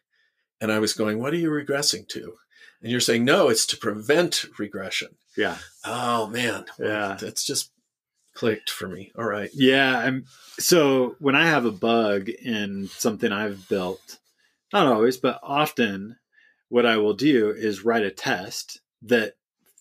And 0.60 0.72
I 0.72 0.80
was 0.80 0.92
going, 0.92 1.20
what 1.20 1.32
are 1.32 1.36
you 1.36 1.50
regressing 1.50 2.08
to? 2.08 2.34
And 2.82 2.90
you're 2.90 3.00
saying, 3.00 3.24
no, 3.24 3.48
it's 3.48 3.64
to 3.66 3.76
prevent 3.76 4.44
regression. 4.58 5.08
yeah. 5.36 5.58
Oh 5.84 6.26
man. 6.26 6.66
Yeah. 6.78 7.16
That's 7.20 7.44
just 7.44 7.70
clicked 8.34 8.70
for 8.70 8.88
me. 8.88 9.12
All 9.16 9.24
right. 9.24 9.50
Yeah, 9.54 9.98
I'm 9.98 10.26
so 10.58 11.16
when 11.18 11.34
I 11.34 11.46
have 11.46 11.64
a 11.64 11.72
bug 11.72 12.28
in 12.28 12.88
something 12.88 13.32
I've 13.32 13.68
built, 13.68 14.18
not 14.72 14.86
always, 14.86 15.16
but 15.16 15.40
often 15.42 16.16
what 16.68 16.86
I 16.86 16.96
will 16.98 17.14
do 17.14 17.50
is 17.50 17.84
write 17.84 18.04
a 18.04 18.10
test 18.10 18.80
that 19.02 19.34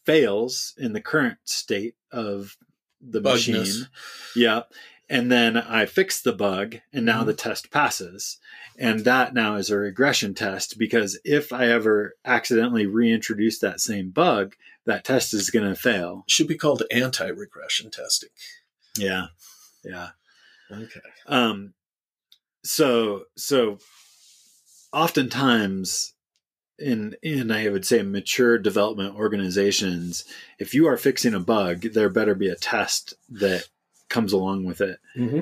fails 0.06 0.74
in 0.78 0.94
the 0.94 1.02
current 1.02 1.38
state 1.44 1.96
of 2.12 2.58
the 3.02 3.20
Bugness. 3.22 3.58
machine. 3.58 3.88
Yeah. 4.36 4.62
And 5.10 5.32
then 5.32 5.56
I 5.58 5.86
fix 5.86 6.22
the 6.22 6.34
bug 6.34 6.78
and 6.92 7.06
now 7.06 7.20
Mm-hmm. 7.20 7.28
the 7.28 7.34
test 7.34 7.72
passes. 7.72 8.40
And 8.78 9.02
that 9.06 9.34
now 9.34 9.56
is 9.56 9.70
a 9.70 9.78
regression 9.78 10.34
test 10.34 10.78
because 10.78 11.20
if 11.24 11.52
I 11.54 11.68
ever 11.68 12.16
accidentally 12.26 12.86
reintroduce 12.86 13.58
that 13.60 13.80
same 13.80 14.10
bug, 14.12 14.56
that 14.86 15.04
test 15.04 15.34
is 15.34 15.50
going 15.50 15.68
to 15.68 15.76
fail. 15.76 16.24
Should 16.28 16.48
be 16.48 16.58
called 16.58 16.84
anti-regression 16.92 17.92
testing. 17.92 18.30
Yeah. 18.98 19.28
Yeah. 19.84 20.10
Okay. 20.72 21.00
um 21.28 21.74
so 22.64 23.24
so 23.38 23.78
oftentimes 24.92 26.14
in 26.80 27.16
in 27.24 27.52
i 27.52 27.68
would 27.70 27.86
say 27.86 28.02
mature 28.04 28.58
development 28.58 29.16
organizations 29.16 30.26
if 30.60 30.74
you 30.74 30.88
are 30.88 30.98
fixing 30.98 31.34
a 31.34 31.40
bug 31.40 31.82
there 31.82 32.10
better 32.10 32.36
be 32.36 32.50
a 32.50 32.56
test 32.56 33.16
that 33.30 33.68
comes 34.10 34.32
along 34.32 34.64
with 34.64 34.82
it 34.82 35.00
Mm-hmm. 35.18 35.40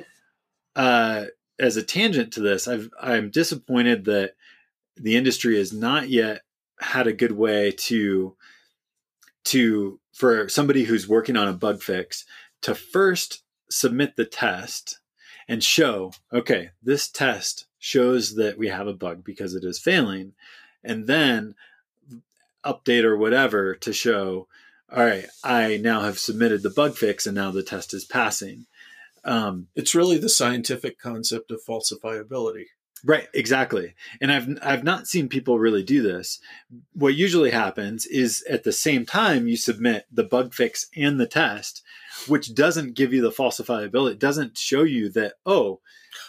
uh, 0.76 1.26
as 1.60 1.78
a 1.78 1.84
tangent 1.84 2.34
to 2.34 2.42
this, 2.42 2.68
I've, 2.68 2.90
I'm 3.02 3.30
disappointed 3.30 4.06
that 4.06 4.36
the 4.98 5.16
industry 5.16 5.58
has 5.58 5.72
not 5.72 6.10
yet 6.10 6.42
had 6.80 7.08
a 7.08 7.14
good 7.14 7.32
way 7.32 7.72
to 7.72 8.36
to 9.46 10.00
for 10.14 10.50
somebody 10.50 10.84
who's 10.86 11.08
working 11.08 11.38
on 11.38 11.48
a 11.48 11.54
bug 11.54 11.82
fix 11.82 12.26
to 12.62 12.74
first 12.76 13.44
submit 13.70 14.16
the 14.16 14.26
test 14.26 15.00
and 15.48 15.64
show 15.64 16.12
okay 16.34 16.72
this 16.82 17.08
test 17.08 17.68
shows 17.80 18.36
that 18.36 18.58
we 18.58 18.68
have 18.68 18.88
a 18.88 18.94
bug 18.94 19.24
because 19.24 19.54
it 19.54 19.64
is 19.64 19.80
failing 19.80 20.34
and 20.86 21.08
then 21.08 21.56
update 22.66 23.04
or 23.04 23.18
whatever 23.18 23.76
to 23.76 23.92
show 23.94 24.48
all 24.92 25.04
right 25.04 25.26
i 25.44 25.78
now 25.78 26.02
have 26.02 26.18
submitted 26.18 26.64
the 26.64 26.70
bug 26.70 26.96
fix 26.96 27.26
and 27.26 27.36
now 27.36 27.52
the 27.52 27.64
test 27.64 27.94
is 27.94 28.06
passing 28.06 28.66
um, 29.26 29.68
It's 29.76 29.96
really 29.96 30.18
the 30.18 30.30
scientific 30.30 31.00
concept 31.00 31.52
of 31.52 31.60
falsifiability. 31.68 32.66
Right, 33.04 33.28
exactly. 33.34 33.94
And 34.22 34.32
I've 34.32 34.48
I've 34.64 34.84
not 34.84 35.08
seen 35.08 35.28
people 35.30 35.60
really 35.60 35.84
do 35.84 36.02
this. 36.02 36.40
What 36.94 37.14
usually 37.14 37.52
happens 37.52 38.06
is 38.06 38.44
at 38.50 38.64
the 38.64 38.72
same 38.72 39.06
time 39.06 39.48
you 39.48 39.58
submit 39.58 40.06
the 40.12 40.24
bug 40.24 40.54
fix 40.54 40.88
and 40.96 41.20
the 41.20 41.28
test, 41.28 41.84
which 42.28 42.56
doesn't 42.56 42.96
give 42.96 43.14
you 43.14 43.22
the 43.22 43.32
falsifiability. 43.32 44.14
It 44.14 44.20
doesn't 44.20 44.58
show 44.58 44.84
you 44.84 45.10
that 45.10 45.34
oh, 45.46 45.82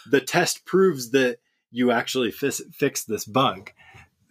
the 0.09 0.21
test 0.21 0.65
proves 0.65 1.11
that 1.11 1.37
you 1.71 1.91
actually 1.91 2.31
fix, 2.31 2.61
fixed 2.73 3.07
this 3.07 3.25
bug. 3.25 3.71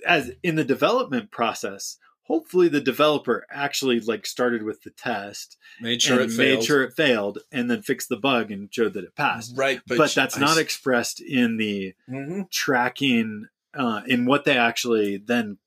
As 0.06 0.30
in 0.42 0.54
the 0.56 0.64
development 0.64 1.30
process, 1.30 1.98
hopefully 2.22 2.68
the 2.68 2.80
developer 2.80 3.46
actually 3.50 4.00
like 4.00 4.24
started 4.26 4.62
with 4.62 4.82
the 4.82 4.90
test 4.90 5.56
Made 5.80 6.00
sure 6.02 6.20
it 6.20 6.30
made 6.30 6.36
failed. 6.36 6.64
sure 6.64 6.82
it 6.84 6.92
failed 6.96 7.38
and 7.52 7.70
then 7.70 7.82
fixed 7.82 8.08
the 8.08 8.16
bug 8.16 8.50
and 8.50 8.72
showed 8.72 8.94
that 8.94 9.04
it 9.04 9.14
passed. 9.16 9.56
Right, 9.56 9.80
But, 9.86 9.98
but, 9.98 10.14
that's 10.14 10.36
I 10.36 10.40
not 10.40 10.58
expressed 10.58 11.20
in 11.20 11.56
the 11.56 11.94
Mhm. 12.08 12.50
tracking 12.50 13.46
uh, 13.74 14.00
in 14.06 14.24
what 14.24 14.44
they 14.44 14.56
actually 14.56 15.18
then 15.18 15.58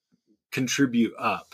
contribute 0.51 1.13
up. 1.19 1.53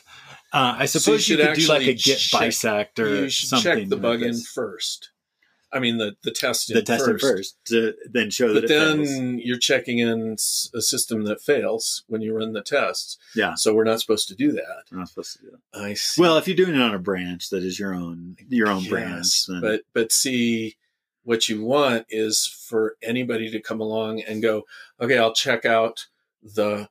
Uh, 0.54 0.76
I 0.80 0.86
suppose 0.86 1.28
you, 1.28 1.36
should 1.36 1.46
could 1.46 1.56
do 1.60 1.68
like 1.68 1.82
a 1.88 1.94
git 1.94 2.18
check- 2.20 2.40
bisect 2.40 2.98
or 3.00 3.10
You 3.24 3.30
should 3.30 3.50
something. 3.50 3.80
check 3.82 3.90
the 3.90 3.96
like 3.98 4.02
bug 4.02 4.22
in 4.22 4.40
first. 4.42 5.10
I 5.72 5.80
mean, 5.80 5.98
the 5.98 6.16
the 6.24 6.32
test 6.32 6.68
the 6.74 6.82
test 6.82 7.06
first. 7.06 7.22
first 7.26 7.58
to 7.66 7.94
then 8.10 8.30
show 8.30 8.48
But 8.54 8.62
that 8.62 8.64
it 8.66 8.68
then 8.70 9.06
fails. 9.06 9.42
you're 9.46 9.58
checking 9.60 10.00
in 10.00 10.34
a 10.74 10.82
system 10.82 11.26
that 11.26 11.42
fails 11.42 12.04
when 12.08 12.22
you 12.22 12.34
run 12.36 12.54
the 12.54 12.62
tests. 12.62 13.18
Yeah. 13.36 13.56
So 13.56 13.74
we're 13.74 13.84
not 13.84 14.00
supposed 14.00 14.28
to 14.30 14.36
do 14.36 14.52
that. 14.54 14.84
We're 14.92 15.00
not 15.00 15.10
supposed 15.10 15.34
to 15.38 15.40
do 15.44 15.52
that. 15.52 15.80
I 15.82 15.94
see. 15.96 16.22
Well, 16.22 16.38
if 16.38 16.48
you're 16.48 16.56
doing 16.56 16.76
it 16.76 16.82
on 16.82 16.96
a 16.96 17.00
branch 17.00 17.50
that 17.50 17.64
is 17.64 17.78
your 17.80 17.94
own 17.94 18.38
your 18.48 18.70
own 18.70 18.86
branch, 18.88 19.48
then 19.48 19.60
but 19.62 19.82
but 19.94 20.12
see, 20.12 20.78
what 21.24 21.50
you 21.50 21.64
want 21.64 22.06
is 22.10 22.46
for 22.48 22.96
anybody 23.02 23.50
to 23.52 23.60
come 23.60 23.82
along 23.82 24.22
and 24.22 24.42
go, 24.42 24.64
okay, 25.02 25.18
I'll 25.18 25.34
check 25.34 25.66
out 25.66 26.06
the 26.42 26.88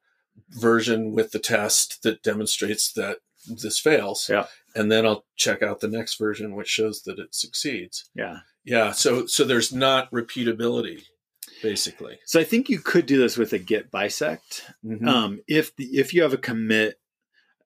version 0.51 1.13
with 1.13 1.31
the 1.31 1.39
test 1.39 2.03
that 2.03 2.23
demonstrates 2.23 2.93
that 2.93 3.19
this 3.47 3.79
fails. 3.79 4.29
Yeah. 4.29 4.47
And 4.75 4.91
then 4.91 5.07
I'll 5.07 5.25
check 5.37 5.63
out 5.63 5.79
the 5.81 5.89
next 5.89 6.17
version 6.19 6.55
which 6.57 6.69
shows 6.69 7.03
that 7.03 7.19
it 7.19 7.35
succeeds. 7.35 8.11
yeah. 8.15 8.39
Yeah. 8.65 8.93
So 8.93 9.27
so 9.27 9.45
there's 9.45 9.73
not 9.73 10.11
repeatability, 10.11 11.03
basically. 11.63 12.19
So 12.25 12.41
I 12.41 12.45
think 12.45 12.69
you 12.69 12.79
could 12.79 13.07
do 13.07 13.19
this 13.19 13.37
with 13.37 13.53
a 13.53 13.59
git 13.59 13.91
bisect. 13.91 14.65
Mhm. 14.85 15.07
Um, 15.07 15.41
if 15.47 15.75
the, 15.77 15.85
if 15.99 16.15
you 16.15 16.23
have 16.23 16.33
a 16.33 16.39
commit, 16.39 16.99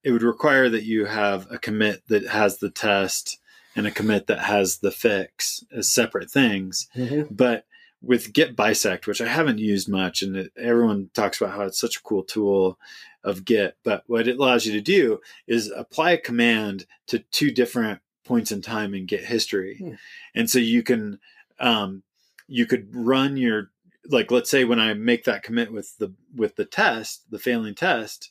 it 0.03 0.11
would 0.13 0.23
require 0.23 0.69
that 0.69 0.85
you 0.85 1.07
have 1.07 1.47
a 1.51 1.59
commit 1.59 2.03
that 2.09 2.27
has 2.27 2.59
the 2.59 2.71
test 2.71 3.39
and 3.77 3.87
a 3.87 3.91
commit 3.91 4.27
that 4.27 4.41
has 4.41 4.79
the 4.79 4.91
fix 4.91 5.65
as 5.73 5.93
separate 5.93 6.31
things. 6.31 6.89
Mhm. 6.97 7.29
But 7.31 7.65
with 8.01 8.33
Git 8.33 8.55
bisect, 8.55 9.07
which 9.09 9.21
I 9.21 9.27
haven't 9.29 9.59
used 9.59 9.89
much, 9.89 10.23
and 10.23 10.37
it, 10.37 10.53
everyone 10.57 11.11
talks 11.15 11.41
about 11.41 11.55
how 11.55 11.63
it's 11.63 11.81
such 11.81 11.97
a 11.97 12.03
cool 12.03 12.23
tool 12.23 12.79
of 13.25 13.45
Git, 13.45 13.77
but 13.83 14.05
what 14.07 14.29
it 14.29 14.39
allows 14.39 14.67
you 14.67 14.73
to 14.73 14.81
do 14.81 15.21
is 15.49 15.69
apply 15.75 16.13
a 16.13 16.19
command 16.19 16.87
to 17.09 17.19
two 17.19 17.51
different 17.51 18.01
points 18.29 18.53
in 18.53 18.62
time 18.62 18.95
and 18.95 19.09
Git 19.09 19.24
history, 19.24 19.76
Hmm. 19.79 19.95
and 20.35 20.49
so 20.51 20.59
you 20.59 20.83
can 20.83 21.18
um, 21.59 22.03
you 22.47 22.66
could 22.66 22.95
run 22.95 23.37
your 23.37 23.70
like 24.09 24.31
let's 24.31 24.49
say 24.51 24.64
when 24.64 24.79
I 24.81 24.95
make 24.95 25.24
that 25.24 25.43
commit 25.43 25.72
with 25.72 25.97
the 25.99 26.12
with 26.35 26.57
the 26.57 26.64
test, 26.64 27.31
the 27.31 27.39
failing 27.39 27.74
test, 27.74 28.31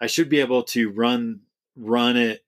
I 0.00 0.06
should 0.08 0.28
be 0.28 0.40
able 0.40 0.62
to 0.64 0.90
run 0.90 1.40
run 1.76 2.16
it 2.16 2.42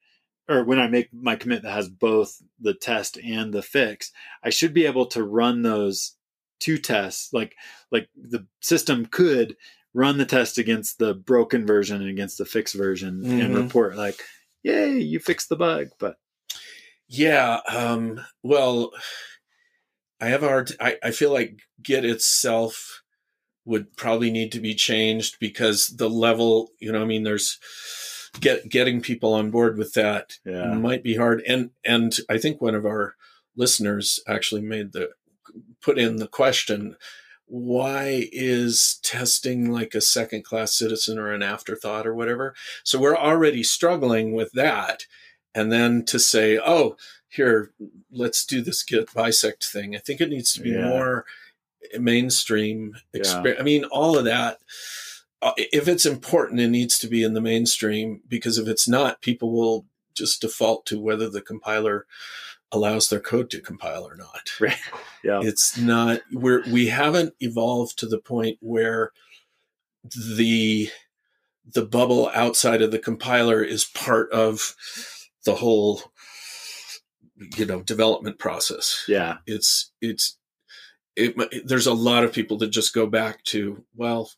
or 0.51 0.64
when 0.64 0.78
I 0.78 0.86
make 0.88 1.12
my 1.12 1.36
commit 1.36 1.62
that 1.62 1.72
has 1.72 1.88
both 1.90 2.42
the 2.59 2.72
test 2.72 3.18
and 3.22 3.53
the 3.53 3.61
fix, 3.62 4.12
I 4.42 4.49
should 4.51 4.72
be 4.72 4.86
able 4.86 5.05
to 5.07 5.22
run 5.22 5.61
those 5.62 6.14
two 6.61 6.78
tests. 6.78 7.32
Like 7.32 7.57
like 7.90 8.09
the 8.16 8.46
system 8.61 9.07
could 9.07 9.57
run 9.94 10.18
the 10.18 10.26
test 10.26 10.59
against 10.59 10.99
the 10.99 11.14
broken 11.14 11.66
version 11.66 12.01
and 12.01 12.11
against 12.11 12.38
the 12.38 12.44
fixed 12.44 12.74
version 12.74 13.24
and 13.24 13.55
Mhm. 13.55 13.62
report 13.64 13.96
like, 13.96 14.20
"Yay, 14.62 14.99
you 15.01 15.18
fixed 15.20 15.49
the 15.49 15.57
bug." 15.57 15.88
But 15.99 16.18
Yeah. 17.09 17.61
Um, 17.68 18.20
well, 18.42 18.92
I 20.20 20.26
have 20.26 20.42
a 20.42 20.48
hard. 20.48 20.72
I, 20.80 20.96
I 21.02 21.11
feel 21.11 21.32
like 21.32 21.61
Git 21.82 22.04
itself 22.04 23.02
would 23.64 23.96
probably 23.96 24.30
need 24.30 24.52
to 24.52 24.61
be 24.61 24.74
changed 24.74 25.36
because 25.40 25.88
the 25.88 26.11
level. 26.11 26.70
You 26.80 26.92
know, 26.92 27.02
I 27.02 27.04
mean, 27.04 27.22
there's 27.22 27.59
get 28.40 28.68
getting 28.68 29.00
people 29.00 29.32
on 29.34 29.50
board 29.50 29.78
with 29.78 29.94
that 29.94 30.38
yeah, 30.44 30.74
might 30.74 31.02
be 31.02 31.16
hard. 31.16 31.42
And 31.46 31.70
and 31.84 32.16
I 32.28 32.38
think 32.38 32.61
one 32.61 32.74
of 32.74 32.84
our 32.84 33.14
listeners 33.56 34.20
actually 34.26 34.62
made 34.62 34.92
the 34.92 35.11
put 35.80 35.98
in 35.98 36.16
the 36.16 36.28
question. 36.28 36.96
Why 37.46 38.28
is 38.30 39.00
testing 39.02 39.70
like 39.70 39.94
a 39.94 40.02
second 40.02 40.44
class 40.44 40.74
citizen 40.74 41.18
or 41.18 41.32
an 41.32 41.42
afterthought 41.42 42.06
or 42.06 42.14
whatever? 42.14 42.54
So 42.84 42.98
we're 42.98 43.16
already 43.16 43.62
struggling 43.62 44.32
with 44.32 44.52
that. 44.52 45.04
And 45.59 45.72
then 45.72 46.04
to 46.06 46.18
say, 46.18 46.59
oh, 46.64 46.96
here, 47.28 47.72
let's 48.11 48.46
do 48.46 48.62
this 48.62 48.82
git 48.84 49.12
bisect 49.12 49.64
thing. 49.64 49.96
I 49.96 49.98
think 49.98 50.20
it 50.20 50.30
needs 50.30 50.52
to 50.54 50.61
be 50.62 50.70
Yeah. 50.70 50.88
more 50.88 51.24
mainstream. 51.98 52.94
Exper- 53.14 53.59
I 53.59 53.62
mean, 53.62 53.84
all 53.84 54.16
of 54.18 54.24
that. 54.24 54.59
uh, 55.42 55.52
If 55.56 55.88
it's 55.88 56.06
important, 56.06 56.61
it 56.61 56.68
needs 56.68 56.98
to 57.00 57.06
be 57.09 57.22
in 57.22 57.34
the 57.34 57.40
mainstream 57.40 58.22
because 58.28 58.59
if 58.59 58.66
it's 58.68 58.88
not, 58.88 59.20
people 59.20 59.52
will 59.52 59.86
just 60.14 60.40
default 60.40 60.84
to 60.86 61.00
whether 61.00 61.28
the 61.30 61.40
compiler 61.42 62.06
allows 62.72 63.09
their 63.09 63.20
code 63.20 63.48
to 63.50 63.61
compile 63.61 64.04
or 64.04 64.14
not. 64.16 64.50
right. 64.61 64.76
Yeah, 65.24 65.40
It's 65.42 65.76
not 65.78 66.20
we're 66.32 66.62
we 66.70 66.88
haven't 66.88 67.34
evolved 67.40 67.98
to 68.00 68.06
the 68.06 68.18
point 68.18 68.59
where 68.61 69.12
the 70.04 70.90
the 71.70 71.84
bubble 71.84 72.30
outside 72.34 72.80
of 72.82 72.90
the 72.90 72.98
compiler 72.98 73.62
is 73.62 73.84
part 73.84 74.30
of 74.32 74.74
the 75.45 75.55
whole 75.55 76.03
you 77.57 77.64
know 77.64 77.82
development 77.82 78.39
process 78.39 79.05
yeah, 79.09 79.39
it's 79.47 79.93
it's 80.01 80.36
it, 81.16 81.66
there's 81.66 81.86
a 81.86 81.95
lot 81.95 82.24
of 82.24 82.32
people 82.32 82.57
that 82.59 82.70
just 82.70 82.95
go 82.95 83.07
back 83.07 83.43
to 83.45 83.84
well 83.97 84.30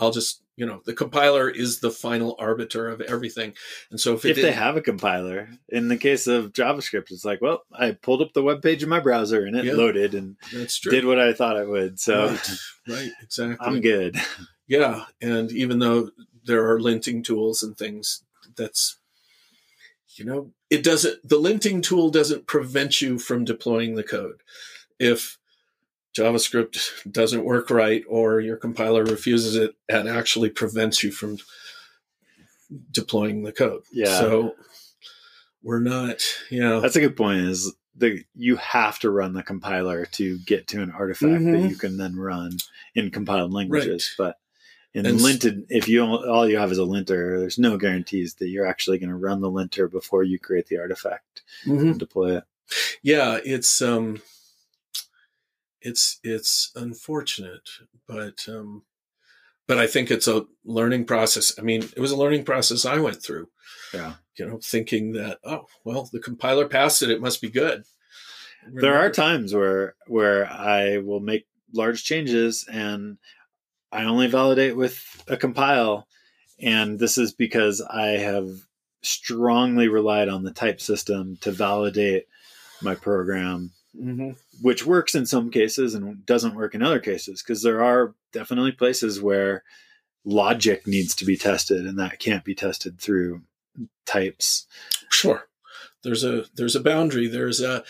i'll 0.00 0.10
just 0.10 0.42
you 0.56 0.64
know 0.66 0.80
the 0.86 0.92
compiler 0.94 1.48
is 1.50 1.80
the 1.80 1.90
final 1.90 2.34
arbiter 2.38 2.88
of 2.88 3.00
everything 3.02 3.52
and 3.90 4.00
so 4.00 4.14
if 4.14 4.24
it 4.24 4.30
if 4.30 4.36
they 4.36 4.52
have 4.52 4.76
a 4.76 4.80
compiler. 4.80 5.48
In 5.68 5.88
the 5.88 5.96
case 5.98 6.26
of 6.26 6.52
JavaScript, 6.52 7.10
it's 7.10 7.24
like, 7.24 7.42
well, 7.42 7.62
I 7.72 7.90
pulled 7.92 8.22
up 8.22 8.32
the 8.32 8.42
web 8.42 8.62
page 8.62 8.82
in 8.82 8.88
my 8.88 9.00
browser 9.00 9.44
and 9.44 9.54
it 9.56 9.64
Yeah. 9.66 9.74
loaded 9.74 10.14
and 10.14 10.36
did 10.82 11.04
what 11.04 11.18
I 11.20 11.32
thought 11.34 11.58
it 11.58 11.68
would. 11.68 12.00
So 12.00 12.28
right, 12.28 12.50
right 12.88 13.10
exactly 13.22 13.66
I'm 13.66 13.80
good. 13.80 14.16
Yeah, 14.68 15.04
and 15.20 15.52
even 15.52 15.78
though 15.78 16.10
there 16.44 16.68
are 16.68 16.80
linting 16.80 17.22
tools 17.22 17.62
and 17.62 17.76
things, 17.78 18.24
that's 18.56 18.98
you 20.18 20.24
know, 20.24 20.50
it 20.70 20.82
doesn't 20.82 21.26
the 21.28 21.38
linting 21.40 21.82
tool 21.82 22.10
doesn't 22.10 22.46
prevent 22.46 23.00
you 23.00 23.18
from 23.18 23.44
deploying 23.44 23.94
the 23.94 24.02
code. 24.02 24.42
If 24.98 25.38
JavaScript 26.16 27.10
doesn't 27.12 27.44
work 27.44 27.70
right 27.70 28.04
or 28.08 28.40
your 28.40 28.56
compiler 28.56 29.04
refuses 29.04 29.56
it, 29.56 29.74
it 29.88 30.06
actually 30.06 30.50
prevents 30.50 31.02
you 31.04 31.12
from 31.12 31.38
deploying 32.90 33.42
the 33.42 33.52
code. 33.52 33.82
Yeah. 33.92 34.18
So 34.18 34.54
we're 35.62 35.80
not, 35.80 36.22
you 36.50 36.60
know, 36.60 36.80
That's 36.80 36.96
a 36.96 37.00
good 37.00 37.16
point. 37.16 37.40
Is 37.40 37.74
the 37.94 38.24
you 38.34 38.56
have 38.56 38.98
to 39.00 39.10
run 39.10 39.32
the 39.34 39.42
compiler 39.42 40.06
to 40.06 40.38
get 40.40 40.66
to 40.68 40.82
an 40.82 40.90
artifact 40.90 41.42
Mhm. 41.42 41.62
that 41.62 41.68
you 41.70 41.76
can 41.76 41.96
then 41.96 42.16
run 42.16 42.58
in 42.94 43.10
compiled 43.10 43.52
languages. 43.52 44.14
But 44.18 44.36
in 44.96 45.04
And 45.06 45.16
s- 45.16 45.22
linted, 45.22 45.66
if 45.68 45.88
you 45.88 46.02
all 46.02 46.28
all 46.28 46.48
you 46.48 46.56
have 46.58 46.72
is 46.72 46.78
a 46.78 46.84
linter, 46.84 47.38
there's 47.38 47.58
no 47.58 47.76
guarantees 47.76 48.34
that 48.36 48.48
you're 48.48 48.66
actually 48.66 48.98
going 48.98 49.10
to 49.10 49.16
run 49.16 49.40
the 49.40 49.50
linter 49.50 49.88
before 49.88 50.22
you 50.24 50.38
create 50.38 50.66
the 50.68 50.78
artifact 50.78 51.42
Mhm. 51.64 51.80
and 51.80 51.98
deploy 51.98 52.36
it. 52.38 52.44
yeah 53.02 53.38
it's 53.44 53.80
um 53.82 54.20
it's 55.80 56.18
it's 56.24 56.72
unfortunate 56.74 57.68
but 58.08 58.44
um 58.48 58.82
but 59.68 59.78
i 59.78 59.86
think 59.86 60.10
it's 60.10 60.26
a 60.26 60.44
learning 60.64 61.04
process 61.04 61.56
i 61.58 61.62
mean 61.62 61.82
it 61.96 62.00
was 62.00 62.10
a 62.10 62.16
learning 62.16 62.44
process 62.44 62.84
i 62.84 62.98
went 62.98 63.22
through 63.22 63.48
Yeah. 63.94 64.14
you 64.36 64.46
know 64.46 64.58
thinking 64.62 65.12
that 65.12 65.38
oh 65.44 65.66
well 65.84 66.08
the 66.12 66.18
compiler 66.20 66.66
passed 66.68 67.02
it 67.02 67.10
it 67.10 67.20
must 67.20 67.40
be 67.40 67.50
good 67.50 67.84
There 68.82 68.96
are 68.98 69.10
times 69.12 69.54
where 69.54 69.94
where 70.08 70.44
I 70.50 70.98
will 70.98 71.20
make 71.20 71.46
large 71.72 72.02
changes 72.02 72.66
and 72.68 73.18
I 73.92 74.04
only 74.04 74.26
validate 74.26 74.76
with 74.76 75.24
a 75.28 75.36
compile. 75.36 76.06
And 76.60 76.98
this 76.98 77.18
is 77.18 77.32
because 77.32 77.80
I 77.80 78.18
have 78.18 78.48
strongly 79.02 79.88
relied 79.88 80.28
on 80.28 80.42
the 80.42 80.52
type 80.52 80.80
system 80.80 81.36
to 81.42 81.50
validate 81.50 82.26
my 82.82 82.94
program, 82.94 83.72
Mm-hmm. 83.98 84.32
which 84.60 84.84
works 84.84 85.14
in 85.14 85.24
some 85.24 85.50
cases 85.50 85.94
and 85.94 86.26
doesn't 86.26 86.54
work 86.54 86.74
in 86.74 86.82
other 86.82 86.98
cases. 86.98 87.42
Because 87.42 87.62
there 87.62 87.82
are 87.82 88.14
definitely 88.30 88.72
places 88.72 89.22
where 89.22 89.62
logic 90.22 90.86
needs 90.86 91.14
to 91.14 91.24
be 91.24 91.34
tested 91.34 91.86
and 91.86 91.98
that 91.98 92.18
can't 92.18 92.44
be 92.44 92.54
tested 92.54 93.00
through 93.00 93.40
types. 94.04 94.66
Sure. 95.10 95.48
There's 96.02 96.24
a 96.24 96.44
there's 96.54 96.76
a 96.76 96.80
boundary. 96.80 97.26
There's 97.26 97.62
a 97.62 97.84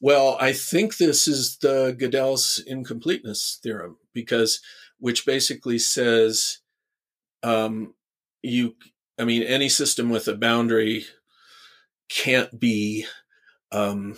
well, 0.00 0.36
I 0.40 0.52
think 0.52 0.96
this 0.96 1.28
is 1.28 1.58
the 1.58 1.96
Gödel's 1.96 2.58
incompleteness 2.66 3.60
theorem 3.62 3.98
because 4.12 4.60
which 5.02 5.26
basically 5.26 5.78
says 5.80 6.58
um, 7.42 7.92
you 8.42 8.76
I 9.18 9.24
mean 9.24 9.42
any 9.42 9.68
system 9.68 10.10
with 10.10 10.28
a 10.28 10.34
boundary 10.36 11.04
can't 12.08 12.58
be 12.60 13.04
um, 13.72 14.16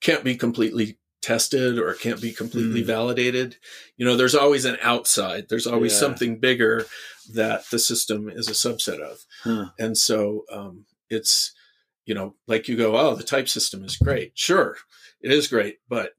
can't 0.00 0.24
be 0.24 0.36
completely 0.36 0.98
tested 1.20 1.78
or 1.78 1.94
can't 1.94 2.20
be 2.20 2.32
completely 2.32 2.82
Mm. 2.82 2.86
validated. 2.86 3.56
You 3.96 4.04
know, 4.06 4.16
there's 4.16 4.34
always 4.34 4.64
an 4.64 4.76
outside. 4.82 5.48
There's 5.48 5.66
always 5.66 5.92
Yeah. 5.92 5.98
something 6.00 6.38
bigger 6.40 6.86
that 7.32 7.68
the 7.70 7.78
system 7.78 8.28
is 8.28 8.48
a 8.48 8.52
subset 8.52 9.00
of. 9.00 9.24
Huh. 9.42 9.66
And 9.78 9.96
so 9.96 10.44
um, 10.50 10.86
it's, 11.08 11.52
you 12.04 12.14
know, 12.14 12.34
like 12.48 12.66
you 12.68 12.76
go, 12.76 12.96
oh, 12.96 13.14
the 13.14 13.22
type 13.22 13.48
system 13.48 13.84
is 13.84 13.96
great. 13.96 14.32
Sure, 14.34 14.76
it 15.20 15.30
is 15.32 15.46
great, 15.48 15.78
but 15.88 16.12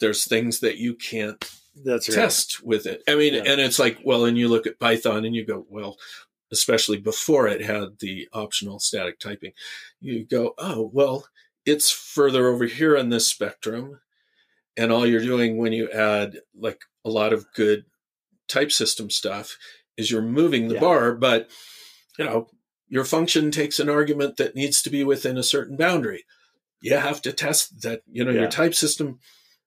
there's 0.00 0.24
things 0.24 0.60
that 0.60 0.78
you 0.78 0.94
can't 0.94 1.44
That's 1.84 2.08
right. 2.08 2.14
test 2.14 2.62
with 2.64 2.86
it. 2.86 3.02
I 3.08 3.14
mean, 3.14 3.34
Yeah. 3.34 3.42
and 3.46 3.60
it's 3.60 3.78
like, 3.78 3.98
well, 4.04 4.24
and 4.24 4.38
you 4.38 4.48
look 4.48 4.66
at 4.66 4.78
Python 4.78 5.24
and 5.24 5.34
you 5.34 5.44
go, 5.44 5.66
well, 5.68 5.98
especially 6.52 6.98
before 6.98 7.48
it 7.48 7.62
had 7.62 7.98
the 8.00 8.28
optional 8.32 8.78
static 8.78 9.18
typing, 9.18 9.52
you 10.00 10.24
go, 10.24 10.54
oh, 10.58 10.90
well, 10.92 11.26
it's 11.66 11.90
further 11.90 12.48
over 12.48 12.66
here 12.66 12.96
on 12.96 13.08
this 13.08 13.26
spectrum. 13.26 14.00
And 14.76 14.92
all 14.92 15.06
you're 15.06 15.20
doing 15.22 15.56
when 15.56 15.72
you 15.72 15.90
add 15.90 16.40
like 16.56 16.80
a 17.04 17.10
lot 17.10 17.32
of 17.32 17.46
good 17.54 17.84
type 18.48 18.70
system 18.70 19.08
stuff 19.10 19.56
is 19.96 20.10
you're 20.10 20.22
moving 20.22 20.68
the 20.68 20.74
Yeah. 20.74 20.80
bar, 20.80 21.14
but 21.14 21.48
you 22.18 22.24
know, 22.24 22.48
your 22.88 23.04
function 23.04 23.50
takes 23.50 23.80
an 23.80 23.88
argument 23.88 24.36
that 24.36 24.54
needs 24.54 24.82
to 24.82 24.90
be 24.90 25.02
within 25.02 25.36
a 25.38 25.42
certain 25.42 25.76
boundary. 25.76 26.24
You 26.80 26.96
have 26.96 27.22
to 27.22 27.32
test 27.32 27.80
that, 27.82 28.02
you 28.10 28.24
know, 28.24 28.30
Yeah. 28.30 28.42
your 28.42 28.50
type 28.50 28.74
system, 28.74 29.18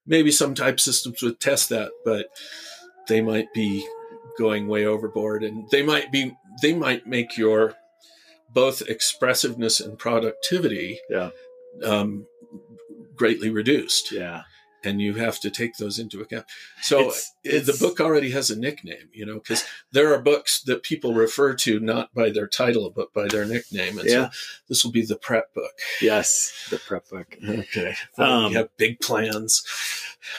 maybe 0.07 0.31
some 0.31 0.55
type 0.55 0.79
systems 0.79 1.21
would 1.21 1.39
test 1.39 1.69
that, 1.69 1.91
but 2.05 2.27
they 3.07 3.21
might 3.21 3.53
be 3.53 3.85
going 4.39 4.67
way 4.67 4.85
overboard 4.85 5.43
and 5.43 5.69
they 5.71 5.83
might 5.83 6.11
be, 6.11 6.35
they 6.61 6.73
might 6.73 7.05
make 7.05 7.37
your 7.37 7.75
both 8.53 8.81
expressiveness 8.81 9.79
and 9.79 9.99
productivity 9.99 10.99
Yeah. 11.09 11.29
um, 11.83 12.25
greatly 13.15 13.49
reduced 13.49 14.11
Yeah. 14.11 14.43
And 14.87 15.01
you 15.01 15.15
have 15.15 15.39
to 15.41 15.49
take 15.49 15.77
those 15.77 15.99
into 15.99 16.21
account. 16.21 16.45
So 16.81 16.99
It's- 16.99 17.31
uh, 17.45 17.59
the 17.71 17.77
book 17.79 17.99
already 17.99 18.31
has 18.31 18.49
a 18.49 18.55
nickname, 18.57 19.09
you 19.13 19.25
know, 19.25 19.35
because 19.35 19.63
there 19.91 20.13
are 20.13 20.19
books 20.21 20.61
that 20.61 20.83
people 20.83 21.13
refer 21.13 21.53
to 21.55 21.79
not 21.79 22.13
by 22.13 22.29
their 22.29 22.47
title 22.47 22.89
but 22.89 23.13
by 23.13 23.27
their 23.27 23.45
nickname, 23.45 23.97
and 23.99 24.07
Yeah. 24.09 24.29
so 24.29 24.37
this 24.69 24.83
will 24.83 24.91
be 24.91 25.05
the 25.05 25.17
prep 25.17 25.53
book. 25.53 25.73
Yes. 26.01 26.67
The 26.69 26.79
prep 26.79 27.09
book. 27.09 27.37
Okay, 27.47 27.95
Um, 28.17 28.49
we 28.49 28.53
have 28.55 28.69
big 28.77 28.99
plans. 28.99 29.63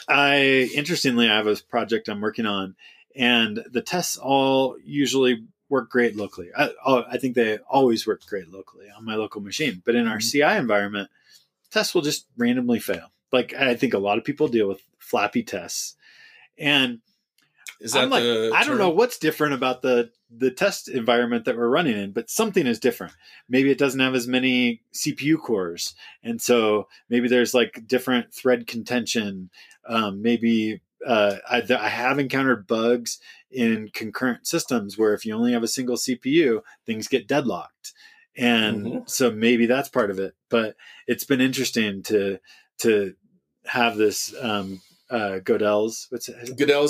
I 0.09 0.71
interestingly, 0.75 1.29
I 1.29 1.37
have 1.37 1.47
a 1.47 1.57
project 1.69 2.09
I'm 2.09 2.21
working 2.21 2.47
on, 2.47 2.77
and 3.15 3.65
the 3.71 3.83
tests 3.83 4.17
all 4.17 4.77
usually 4.85 5.45
work 5.69 5.91
great 5.91 6.17
locally. 6.17 6.49
I, 6.57 6.71
oh, 6.85 7.05
I 7.11 7.19
think 7.19 7.35
they 7.35 7.59
always 7.69 8.07
work 8.07 8.25
great 8.27 8.49
locally 8.49 8.87
on 8.97 9.05
my 9.05 9.15
local 9.17 9.41
machine. 9.43 9.83
But 9.85 9.95
in 9.97 10.07
our 10.07 10.19
Mhm. 10.19 10.31
CI 10.31 10.57
environment, 10.59 11.11
tests 11.71 11.95
will 11.95 12.03
just 12.03 12.27
randomly 12.37 12.81
fail. 12.81 13.13
Like 13.33 13.55
I 13.55 13.75
think 13.75 13.95
a 13.95 13.99
lot 13.99 14.19
of 14.19 14.25
people 14.25 14.49
deal 14.49 14.69
with 14.69 14.81
flappy 14.99 15.43
tests, 15.43 15.97
and 16.59 17.01
Is 17.81 17.93
that 17.93 18.05
I'm 18.05 18.11
like, 18.11 18.23
I 18.25 18.65
don't 18.65 18.79
know 18.79 18.91
what's 18.91 19.19
different 19.19 19.55
about 19.55 19.83
the 19.83 20.11
the 20.31 20.51
test 20.51 20.89
environment 20.89 21.47
that 21.47 21.57
we're 21.57 21.69
running 21.71 21.97
in, 21.97 22.13
but 22.13 22.29
something 22.29 22.67
is 22.67 22.79
different. 22.79 23.15
Maybe 23.49 23.71
it 23.71 23.79
doesn't 23.79 24.01
have 24.01 24.15
as 24.15 24.27
many 24.27 24.83
CPU 24.95 25.39
cores, 25.41 25.95
and 26.23 26.41
so 26.43 26.89
maybe 27.09 27.29
there's 27.29 27.55
like 27.55 27.87
different 27.87 28.35
thread 28.35 28.67
contention. 28.67 29.51
Um, 29.89 30.21
maybe 30.21 30.83
uh, 31.07 31.37
I, 31.49 31.63
I 31.79 31.89
have 31.89 32.19
encountered 32.19 32.67
bugs 32.67 33.19
in 33.51 33.89
concurrent 33.95 34.47
systems 34.47 34.99
where 34.99 35.15
if 35.15 35.25
you 35.25 35.35
only 35.35 35.53
have 35.53 35.63
a 35.63 35.69
single 35.69 35.97
CPU, 35.97 36.61
things 36.85 37.09
get 37.09 37.29
deadlocked, 37.29 37.93
and 38.37 38.85
Mhm. 38.87 39.11
so 39.11 39.31
maybe 39.31 39.65
that's 39.67 39.89
part 39.89 40.11
of 40.11 40.19
it. 40.19 40.35
But 40.51 40.77
it's 41.07 41.25
been 41.25 41.41
interesting 41.41 42.03
to 42.05 42.39
to 42.79 43.15
have 43.67 43.97
this 43.97 44.35
um, 44.41 44.81
uh, 45.11 45.41
Gödel's 45.43 46.07
what's 46.11 46.29
it? 46.29 46.37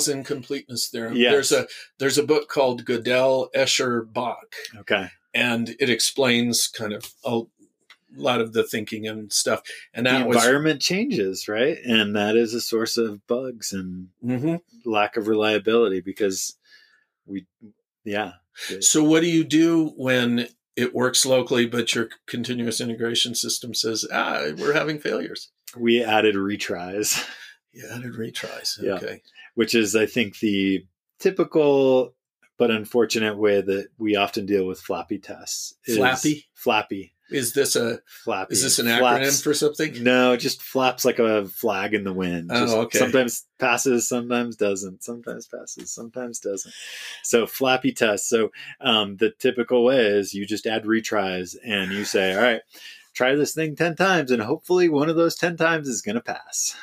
Incompleteness 0.09 0.89
theorem. 0.89 1.15
Yes. 1.15 1.31
There's 1.31 1.51
a 1.51 1.67
there's 1.99 2.17
a 2.17 2.23
book 2.23 2.49
called 2.49 2.85
Gödel, 2.85 3.47
Escher, 3.55 4.11
Bach, 4.11 4.55
Okay. 4.77 5.07
and 5.33 5.75
it 5.79 5.89
explains 5.89 6.67
kind 6.67 6.93
of 6.93 7.13
a 7.23 7.41
lot 8.15 8.41
of 8.41 8.53
the 8.53 8.63
thinking 8.63 9.07
and 9.07 9.31
stuff. 9.31 9.61
And 9.93 10.05
the 10.05 10.11
that 10.11 10.27
was 10.27 10.37
environment 10.37 10.81
changes, 10.81 11.47
right? 11.47 11.77
And 11.85 12.15
that 12.15 12.35
is 12.35 12.53
a 12.53 12.61
source 12.61 12.97
of 12.97 13.25
bugs 13.27 13.71
and 13.71 14.09
Mhm. 14.25 14.61
lack 14.83 15.15
of 15.15 15.27
reliability 15.27 16.01
because 16.01 16.55
we, 17.25 17.45
yeah, 18.03 18.33
So, 18.81 19.03
what 19.03 19.21
do 19.21 19.29
you 19.29 19.43
do 19.45 19.89
when 19.95 20.49
it 20.75 20.93
works 20.93 21.25
locally, 21.25 21.65
but 21.65 21.93
your 21.95 22.09
continuous 22.25 22.81
integration 22.81 23.35
system 23.35 23.73
says, 23.73 24.05
ah, 24.11 24.47
we're 24.57 24.73
having 24.73 24.99
failures? 24.99 25.51
We 25.77 26.03
added 26.03 26.35
retries, 26.35 27.25
You 27.71 27.87
added 27.91 28.13
retries. 28.13 28.81
Yeah. 28.81 28.93
Okay. 28.93 29.21
which 29.55 29.75
is, 29.75 29.95
I 29.95 30.05
think, 30.05 30.39
the 30.39 30.85
typical 31.19 32.13
but 32.57 32.71
unfortunate 32.71 33.37
way 33.37 33.61
that 33.61 33.87
we 33.97 34.15
often 34.17 34.45
deal 34.45 34.65
with 34.65 34.81
flappy 34.81 35.17
tests. 35.19 35.75
is- 35.85 35.97
Flappy? 35.97 36.45
Flappy. 36.53 37.13
Is 37.31 37.53
this 37.53 37.75
a 37.75 37.99
Flappy. 38.23 38.53
is 38.53 38.63
this 38.63 38.79
an 38.79 38.87
Flaps- 38.87 39.27
acronym 39.39 39.43
for 39.43 39.53
something? 39.53 40.03
No, 40.03 40.31
it 40.33 40.37
just 40.37 40.63
flaps 40.63 41.05
like 41.05 41.19
a 41.19 41.45
flag 41.45 41.93
in 41.93 42.03
the 42.03 42.11
wind. 42.11 42.49
Oh, 42.51 42.81
okay. 42.81 42.97
Sometimes 42.97 43.45
passes, 43.59 44.09
sometimes 44.09 44.55
doesn't. 44.55 45.03
Sometimes 45.03 45.47
passes, 45.47 45.93
sometimes 45.93 46.39
doesn't. 46.39 46.73
So 47.23 47.45
flappy 47.45 47.91
test. 47.91 48.27
So 48.29 48.51
um, 48.81 49.17
the 49.17 49.29
typical 49.29 49.83
way 49.83 49.99
is 50.07 50.33
you 50.33 50.47
just 50.47 50.65
add 50.65 50.85
retries 50.85 51.55
and 51.63 51.91
you 51.91 52.03
say, 52.03 52.33
all 52.35 52.41
right, 52.41 52.61
try 53.19 53.35
this 53.35 53.53
thing 53.53 53.75
10 53.75 53.97
times 53.97 54.31
and 54.31 54.41
hopefully 54.41 54.87
one 54.87 55.09
of 55.09 55.17
those 55.17 55.35
10 55.35 55.57
times 55.57 55.89
is 55.89 56.01
going 56.01 56.15
to 56.15 56.21
pass. 56.21 56.77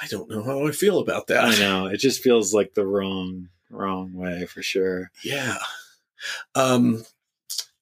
I 0.00 0.06
don't 0.06 0.30
know 0.30 0.42
how 0.42 0.66
I 0.66 0.70
feel 0.70 0.98
about 0.98 1.26
that. 1.26 1.44
I 1.44 1.58
know. 1.58 1.88
It 1.88 1.98
just 1.98 2.22
feels 2.22 2.54
like 2.54 2.72
the 2.72 2.86
wrong, 2.86 3.50
wrong 3.68 4.14
way 4.14 4.46
for 4.46 4.62
sure. 4.62 5.10
Yeah. 5.22 5.58
Um, 6.54 7.04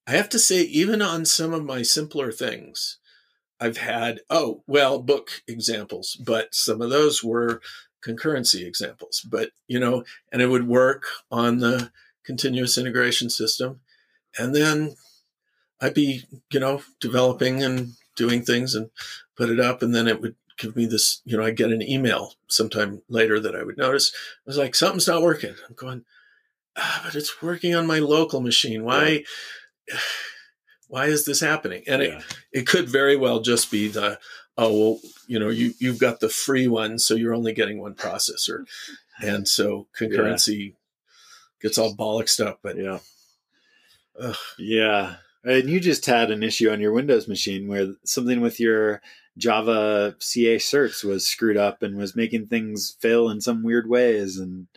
I 0.05 0.13
have 0.13 0.29
to 0.31 0.39
say, 0.41 0.63
even 0.63 1.01
on 1.01 1.25
some 1.25 1.55
of 1.55 1.65
my 1.65 1.83
simpler 1.83 2.33
things, 2.33 2.99
I've 3.61 3.77
had, 3.77 4.23
oh, 4.29 4.65
well, 4.67 4.99
book 4.99 5.43
examples, 5.47 6.17
but 6.17 6.57
some 6.57 6.83
of 6.83 6.91
those 6.91 7.23
were 7.23 7.61
concurrency 8.05 8.67
examples. 8.67 9.21
But, 9.21 9.51
you 9.69 9.79
know, 9.79 10.03
and 10.33 10.43
it 10.43 10.49
would 10.49 10.67
work 10.67 11.05
on 11.31 11.59
the 11.59 11.93
continuous 12.25 12.77
integration 12.77 13.31
system. 13.31 13.79
And 14.37 14.57
then 14.57 14.97
I'd 15.83 15.93
be, 15.95 16.23
you 16.51 16.61
know, 16.61 16.83
developing 17.01 17.63
and 17.63 17.95
doing 18.17 18.43
things 18.43 18.75
and 18.75 18.89
put 19.37 19.51
it 19.51 19.61
up. 19.61 19.83
And 19.83 19.95
then 19.95 20.07
it 20.09 20.21
would 20.23 20.37
give 20.57 20.77
me 20.77 20.87
this, 20.87 21.21
you 21.25 21.37
know, 21.37 21.45
I'd 21.45 21.57
get 21.57 21.73
an 21.73 21.83
email 21.83 22.35
sometime 22.47 23.03
later 23.09 23.41
that 23.41 23.57
I 23.57 23.65
would 23.65 23.77
notice. 23.77 24.13
I 24.15 24.41
was 24.47 24.57
like, 24.59 24.75
something's 24.75 25.09
not 25.09 25.23
working. 25.23 25.55
I'm 25.69 25.75
going, 25.75 26.05
ah, 26.77 27.03
but 27.05 27.15
it's 27.17 27.43
working 27.43 27.75
on 27.75 27.87
my 27.87 27.99
local 27.99 28.41
machine. 28.41 28.85
Why? 28.85 29.25
Why 30.89 31.07
is 31.07 31.25
this 31.25 31.41
happening? 31.41 31.83
And 31.87 32.03
it, 32.03 32.11
Yeah. 32.11 32.23
it 32.53 32.67
could 32.67 32.89
very 32.89 33.17
well 33.17 33.41
just 33.41 33.71
be 33.71 33.89
the 33.89 34.19
oh 34.59 34.71
well 34.79 35.01
you 35.27 35.39
know 35.39 35.49
you 35.49 35.73
you've 35.79 35.99
got 35.99 36.21
the 36.21 36.29
free 36.29 36.69
one 36.69 36.99
so 36.99 37.15
you're 37.15 37.33
only 37.35 37.55
getting 37.55 37.81
one 37.81 37.95
processor 37.95 38.67
and 39.23 39.49
so 39.49 39.87
concurrency 39.99 40.75
gets 41.63 41.79
all 41.79 41.97
bollocksed 41.97 42.45
up 42.45 42.59
but 42.63 42.77
Yeah. 42.77 42.99
ugh, 44.21 44.37
Yeah. 44.59 45.15
And 45.45 45.69
you 45.69 45.81
just 45.81 46.07
had 46.07 46.31
an 46.31 46.43
issue 46.43 46.71
on 46.71 46.81
your 46.81 46.93
Windows 46.93 47.27
machine 47.27 47.67
where 47.67 47.95
something 48.05 48.41
with 48.41 48.61
your 48.61 49.03
Java 49.37 50.15
CA 50.21 50.57
certs 50.57 51.03
was 51.03 51.27
screwed 51.27 51.57
up 51.57 51.83
and 51.83 51.97
was 51.97 52.15
making 52.15 52.47
things 52.47 52.97
fail 53.01 53.29
in 53.29 53.41
some 53.41 53.63
weird 53.63 53.89
ways 53.89 54.39
and 54.39 54.69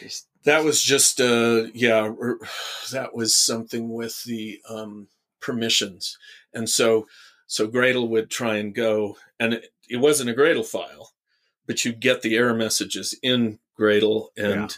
just 0.00 0.26
that 0.44 0.64
was 0.64 0.82
just 0.82 1.20
uh 1.20 1.64
yeah 1.74 2.12
er, 2.20 2.38
that 2.92 3.14
was 3.14 3.36
something 3.36 3.92
with 3.92 4.22
the 4.24 4.60
um 4.68 5.08
permissions. 5.40 6.16
And 6.54 6.68
so 6.68 7.06
so 7.46 7.68
gradle 7.68 8.08
would 8.08 8.30
try 8.30 8.56
and 8.56 8.74
go 8.74 9.16
and 9.38 9.54
it, 9.54 9.66
it 9.88 9.98
wasn't 9.98 10.30
a 10.30 10.34
gradle 10.34 10.64
file 10.64 11.10
but 11.66 11.84
you 11.84 11.92
get 11.92 12.22
the 12.22 12.36
error 12.36 12.54
messages 12.54 13.14
in 13.22 13.58
Gradle 13.78 14.28
and 14.36 14.76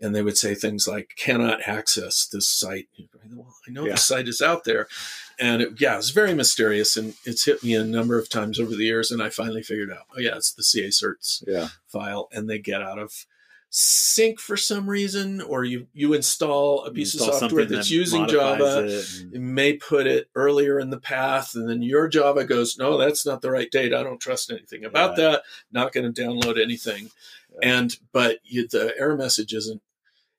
and 0.00 0.14
they 0.14 0.22
would 0.22 0.36
say 0.36 0.54
things 0.54 0.86
like 0.86 1.10
cannot 1.16 1.66
access 1.66 2.26
this 2.30 2.48
site. 2.48 2.88
Well, 3.34 3.54
I 3.66 3.70
know 3.70 3.84
Yeah. 3.86 3.92
the 3.92 3.98
site 3.98 4.28
is 4.28 4.42
out 4.42 4.64
there. 4.64 4.88
And 5.38 5.62
it, 5.62 5.80
yeah, 5.80 5.96
it's 5.98 6.10
very 6.10 6.34
mysterious 6.34 6.96
and 6.96 7.14
it's 7.24 7.44
hit 7.44 7.62
me 7.64 7.74
a 7.74 7.84
number 7.84 8.18
of 8.18 8.28
times 8.28 8.58
over 8.60 8.70
the 8.76 8.84
years 8.84 9.10
and 9.10 9.22
I 9.22 9.30
finally 9.30 9.62
figured 9.62 9.90
out, 9.90 10.04
oh 10.14 10.20
yeah, 10.20 10.36
it's 10.36 10.52
the 10.52 10.62
CA 10.62 10.88
certs 10.88 11.42
Yeah. 11.46 11.68
file 11.86 12.28
and 12.32 12.48
they 12.48 12.58
get 12.58 12.82
out 12.82 12.98
of 12.98 13.26
sync 13.68 14.38
for 14.40 14.56
some 14.56 14.88
reason 14.88 15.40
or 15.42 15.64
you 15.64 15.86
you 15.92 16.14
install 16.14 16.84
a 16.84 16.90
piece 16.90 17.12
Install 17.14 17.34
of 17.34 17.40
software 17.40 17.64
that's 17.66 17.88
that 17.88 17.94
using 17.94 18.26
Java 18.26 18.86
it 18.86 19.20
and- 19.20 19.34
it 19.34 19.40
may 19.40 19.74
put 19.74 20.06
it 20.06 20.28
earlier 20.34 20.78
in 20.78 20.90
the 20.90 21.00
path 21.00 21.54
and 21.54 21.68
then 21.68 21.82
your 21.82 22.08
java 22.08 22.44
goes 22.44 22.78
no 22.78 22.96
that's 22.96 23.26
not 23.26 23.42
the 23.42 23.50
right 23.50 23.70
date 23.70 23.92
i 23.92 24.02
don't 24.02 24.20
trust 24.20 24.50
anything 24.50 24.84
about 24.84 25.18
Yeah. 25.18 25.24
that 25.30 25.42
not 25.72 25.92
going 25.92 26.10
to 26.10 26.22
download 26.22 26.62
anything 26.62 27.10
Yeah. 27.60 27.68
and 27.80 27.96
but 28.12 28.38
you, 28.44 28.66
the 28.68 28.94
error 28.96 29.16
message 29.16 29.52
isn't 29.52 29.82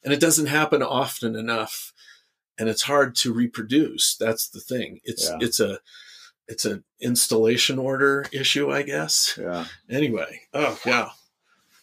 and 0.04 0.14
it 0.14 0.20
doesn't 0.22 0.48
happen 0.48 0.82
often 0.82 1.36
enough 1.36 1.94
and 2.58 2.70
it's 2.70 2.84
hard 2.84 3.14
to 3.18 3.34
reproduce 3.34 4.16
that's 4.16 4.48
the 4.48 4.62
thing 4.62 5.00
it's 5.04 5.30
Yeah. 5.30 5.38
it's 5.42 5.60
a 5.60 5.80
it's 6.48 6.64
an 6.66 6.86
installation 7.02 7.78
order 7.78 8.26
issue 8.32 8.72
i 8.72 8.82
guess 8.84 9.38
yeah. 9.40 9.66
anyway 9.90 10.40
oh 10.54 10.80
yeah 10.86 11.10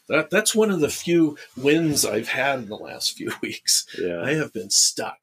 that 0.09 0.31
that's 0.31 0.55
one 0.55 0.71
of 0.71 0.81
the 0.81 0.89
few 0.89 1.37
wins 1.57 2.05
i've 2.05 2.29
had 2.29 2.61
in 2.61 2.69
the 2.69 2.77
last 2.77 3.13
few 3.17 3.33
weeks 3.43 3.87
Yeah. 3.99 4.21
i 4.23 4.35
have 4.35 4.53
been 4.53 4.71
stuck 4.71 5.19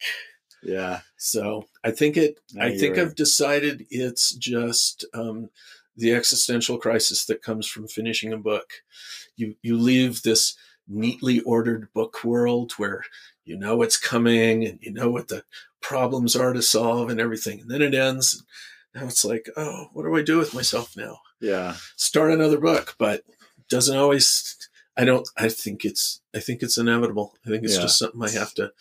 Yeah. 0.64 1.02
so 1.18 1.66
I 1.84 1.90
think 1.92 2.18
it. 2.18 2.40
No, 2.54 2.64
I 2.66 2.78
think 2.78 2.98
right. 2.98 3.06
I've 3.08 3.16
decided 3.16 3.88
it's 3.90 4.34
just 4.36 5.04
um, 5.16 5.50
the 5.98 6.14
existential 6.14 6.78
crisis 6.78 7.26
that 7.26 7.42
comes 7.42 7.66
from 7.66 7.88
finishing 7.88 8.32
a 8.34 8.38
book. 8.38 8.70
You 9.36 9.56
you 9.64 9.78
leave 9.80 10.22
this 10.22 10.56
neatly 10.88 11.40
ordered 11.42 11.92
book 11.94 12.24
world 12.24 12.74
where 12.74 13.04
you 13.46 13.58
know 13.58 13.82
it's 13.82 13.98
coming 13.98 14.64
and 14.66 14.78
you 14.82 14.92
know 14.94 15.10
what 15.10 15.30
the 15.30 15.44
problems 15.82 16.36
are 16.36 16.54
to 16.54 16.62
solve 16.62 17.10
and 17.10 17.20
everything, 17.20 17.62
and 17.62 17.72
then 17.72 17.82
it 17.82 17.96
ends. 17.96 18.44
Now 18.94 19.06
it's 19.06 19.26
like, 19.26 19.50
oh, 19.58 19.88
what 19.94 20.04
do 20.04 20.16
I 20.16 20.22
do 20.22 20.38
with 20.38 20.54
myself 20.54 20.96
now? 20.96 21.18
Yeah. 21.40 21.78
Start 21.96 22.32
another 22.32 22.60
book, 22.60 22.94
but 23.00 23.24
doesn't 23.70 23.98
always. 23.98 24.56
I 24.98 25.06
don't. 25.06 25.28
I 25.38 25.50
think 25.50 25.86
it's. 25.86 26.22
I 26.36 26.40
think 26.40 26.62
it's 26.62 26.78
inevitable. 26.78 27.34
I 27.46 27.50
think 27.50 27.64
it's 27.64 27.76
Yeah. 27.76 27.82
just 27.84 27.98
something 28.00 28.22
I 28.22 28.30
have 28.32 28.54
to. 28.56 28.72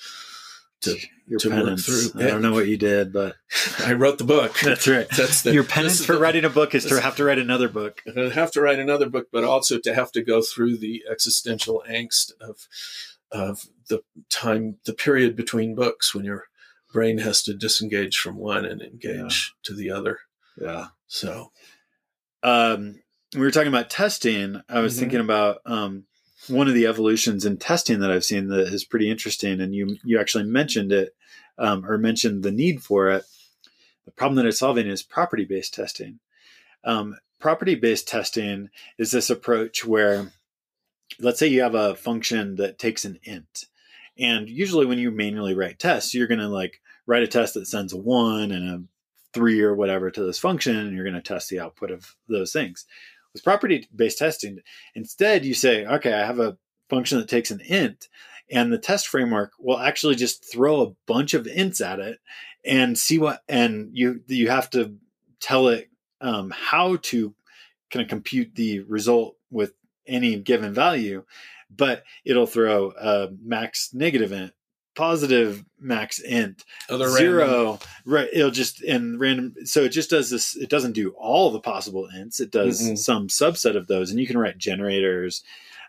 To 0.83 0.97
Your 1.27 1.39
to 1.41 1.51
work 1.51 1.79
through. 1.79 2.23
I 2.23 2.27
don't 2.29 2.41
know 2.41 2.55
what 2.55 2.67
you 2.67 2.79
did, 2.79 3.13
but 3.13 3.37
I 3.85 3.93
wrote 3.93 4.17
the 4.17 4.25
book. 4.25 4.59
that's 4.65 4.89
right. 4.89 5.07
That's 5.15 5.43
the 5.43 5.53
Your 5.53 5.63
penance 5.65 6.03
for 6.03 6.15
the- 6.15 6.19
writing 6.19 6.45
a 6.47 6.49
book 6.49 6.75
is 6.75 6.87
to 6.87 6.99
have 7.03 7.17
to 7.17 7.25
write 7.25 7.39
another 7.39 7.69
book. 7.69 8.01
I 8.17 8.31
have 8.31 8.51
to 8.53 8.63
write 8.63 8.79
another 8.79 9.11
book, 9.11 9.29
but 9.31 9.45
also 9.45 9.79
to 9.79 9.95
have 9.95 10.11
to 10.13 10.23
go 10.23 10.41
through 10.41 10.79
the 10.79 11.05
existential 11.11 11.85
angst 11.89 12.33
of 12.41 12.67
of 13.31 13.67
the 13.91 14.03
time, 14.31 14.79
the 14.87 14.95
period 14.95 15.37
between 15.37 15.75
books 15.75 16.15
when 16.15 16.25
your 16.25 16.49
brain 16.93 17.19
has 17.19 17.43
to 17.43 17.53
disengage 17.55 18.17
from 18.17 18.37
one 18.37 18.65
and 18.65 18.81
engage 18.81 19.55
to 19.65 19.75
the 19.75 19.91
other. 19.91 20.21
Yeah. 20.61 20.87
So 21.09 21.53
um, 22.43 23.01
we 23.35 23.41
were 23.41 23.51
talking 23.51 23.69
about 23.69 23.91
testing. 23.91 24.63
I 24.69 24.81
was 24.81 24.95
Mhm. 24.95 24.99
thinking 24.99 25.21
about 25.21 25.61
um, 25.65 26.07
one 26.49 26.69
of 26.69 26.75
the 26.75 26.87
evolutions 26.87 27.45
in 27.45 27.59
testing 27.59 28.01
that 28.01 28.11
I've 28.11 28.25
seen 28.25 28.49
that 28.49 28.73
is 28.73 28.85
pretty 28.85 29.11
interesting, 29.11 29.61
and 29.61 29.75
you 29.75 29.99
you 30.05 30.19
actually 30.19 30.45
mentioned 30.45 30.93
it 30.93 31.15
um, 31.59 31.85
or 31.85 31.99
mentioned 31.99 32.43
the 32.43 32.51
need 32.51 32.83
for 32.83 33.11
it. 33.11 33.25
The 34.07 34.11
problem 34.11 34.37
that 34.37 34.47
it's 34.47 34.59
solving 34.59 34.87
is 34.87 35.03
property 35.03 35.45
based 35.45 35.75
testing. 35.75 36.19
Um, 36.83 37.19
property 37.39 37.75
based 37.75 38.09
testing 38.09 38.71
is 38.99 39.11
this 39.11 39.31
approach 39.31 39.85
where, 39.85 40.33
let's 41.19 41.39
say 41.39 41.47
you 41.47 41.63
have 41.63 41.75
a 41.75 41.95
function 41.95 42.57
that 42.57 42.79
takes 42.79 43.05
an 43.05 43.21
int, 43.23 43.67
and 44.19 44.49
usually 44.49 44.87
when 44.87 44.99
you 44.99 45.11
manually 45.11 45.55
write 45.55 45.79
tests, 45.79 46.15
you're 46.15 46.27
going 46.27 46.41
to 46.41 46.49
like 46.49 46.81
write 47.07 47.23
a 47.23 47.29
test 47.29 47.55
that 47.55 47.67
sends 47.67 47.93
a 47.93 47.97
one 47.97 48.51
and 48.51 48.69
a 48.69 48.83
three 49.33 49.61
or 49.61 49.75
whatever 49.75 50.11
to 50.11 50.25
this 50.25 50.39
function, 50.39 50.77
and 50.77 50.95
you're 50.95 51.05
going 51.05 51.15
to 51.15 51.23
test 51.23 51.49
the 51.51 51.61
output 51.61 51.91
of 51.91 52.17
those 52.29 52.53
things. 52.53 52.87
With 53.33 53.45
property 53.45 53.87
based 53.95 54.19
testing, 54.19 54.61
instead 54.95 55.45
you 55.45 55.55
say, 55.55 55.87
okay, 55.87 56.13
I 56.13 56.27
have 56.27 56.41
a 56.41 56.57
function 56.89 57.19
that 57.19 57.29
takes 57.29 57.51
an 57.51 57.61
int, 57.61 58.09
and 58.51 58.73
the 58.73 58.79
test 58.79 59.09
framework 59.09 59.53
will 59.59 59.79
actually 59.79 60.17
just 60.17 60.51
throw 60.51 60.81
a 60.83 60.93
bunch 61.07 61.35
of 61.35 61.47
ints 61.47 61.85
at 61.85 62.01
it 62.01 62.19
and 62.65 62.99
see 62.99 63.19
what, 63.19 63.43
and 63.49 63.91
you 63.93 64.21
you 64.27 64.51
have 64.51 64.69
to 64.71 64.97
tell 65.39 65.69
it 65.69 65.89
um, 66.21 66.51
how 66.51 66.97
to 66.97 67.35
kind 67.91 68.03
of 68.03 68.09
compute 68.09 68.55
the 68.55 68.81
result 68.81 69.37
with 69.51 69.73
any 70.07 70.37
given 70.37 70.75
value, 70.75 71.25
but 71.75 72.03
it'll 72.25 72.47
throw 72.47 72.93
a 73.01 73.29
max 73.43 73.91
negative 73.95 74.33
int, 74.33 74.53
positive 74.95 75.65
max 75.79 76.19
int, 76.19 76.65
other 76.89 77.09
zero 77.09 77.47
random- 77.47 77.79
right 78.05 78.29
it'll 78.33 78.51
just 78.51 78.83
and 78.83 79.21
random 79.21 79.55
so 79.65 79.83
it 79.83 79.91
just 79.91 80.11
does 80.11 80.31
this 80.31 80.57
it 80.57 80.69
doesn't 80.69 80.93
do 80.93 81.11
all 81.11 81.51
the 81.51 81.61
possible 81.61 82.09
ints 82.15 82.41
it 82.41 82.51
does 82.51 82.83
Mm-mm. 82.83 82.99
some 82.99 83.29
subset 83.29 83.77
of 83.77 83.87
those 83.87 84.11
and 84.11 84.19
you 84.19 84.27
can 84.27 84.37
write 84.37 84.59
generators 84.59 85.43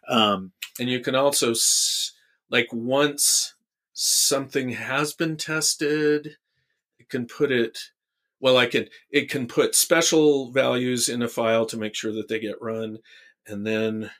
um 0.07 0.51
and 0.79 0.87
you 0.87 0.99
can 0.99 1.15
also 1.15 1.53
like 2.49 2.67
once 2.71 3.55
something 3.93 4.69
has 4.69 5.13
been 5.13 5.37
tested, 5.37 6.37
it 6.99 7.09
can 7.09 7.25
put 7.25 7.51
it. 7.51 7.77
Well, 8.39 8.57
I 8.57 8.65
can. 8.65 8.87
It 9.09 9.29
can 9.29 9.47
put 9.47 9.75
special 9.75 10.51
values 10.51 11.07
in 11.07 11.21
a 11.21 11.27
file 11.27 11.65
to 11.67 11.77
make 11.77 11.95
sure 11.95 12.11
that 12.13 12.27
they 12.27 12.39
get 12.39 12.61
run, 12.61 12.99
and 13.47 13.65
then 13.65 14.11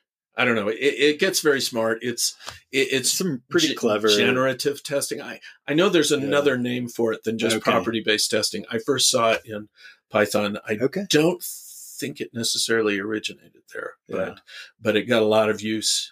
I 0.42 0.46
don't 0.46 0.56
know. 0.56 0.70
It, 0.70 0.76
it 0.80 1.20
gets 1.20 1.40
very 1.42 1.62
smart. 1.62 2.00
It's 2.02 2.36
it, 2.72 2.88
it's 2.92 3.12
some 3.12 3.44
pretty 3.50 3.74
ge- 3.74 3.76
clever 3.76 4.08
generative 4.08 4.82
testing. 4.84 5.22
I 5.22 5.40
I 5.68 5.76
know 5.76 5.88
there's 5.88 6.12
another 6.12 6.58
name 6.58 6.88
for 6.88 7.14
it 7.14 7.24
than 7.24 7.38
just 7.38 7.58
Okay. 7.58 7.72
property 7.72 8.02
based 8.04 8.32
testing. 8.32 8.66
I 8.72 8.80
first 8.80 9.12
saw 9.12 9.34
it 9.34 9.42
in 9.46 9.70
Python. 10.10 10.58
I 10.68 10.78
okay 10.82 11.06
don't 11.10 11.44
think 11.44 12.20
it 12.20 12.34
necessarily 12.34 13.00
originated 13.00 13.62
there, 13.72 13.94
but 14.10 14.28
Yeah. 14.30 14.36
but 14.82 14.96
it 14.96 15.04
got 15.04 15.22
a 15.22 15.26
lot 15.26 15.50
of 15.52 15.62
use 15.62 16.12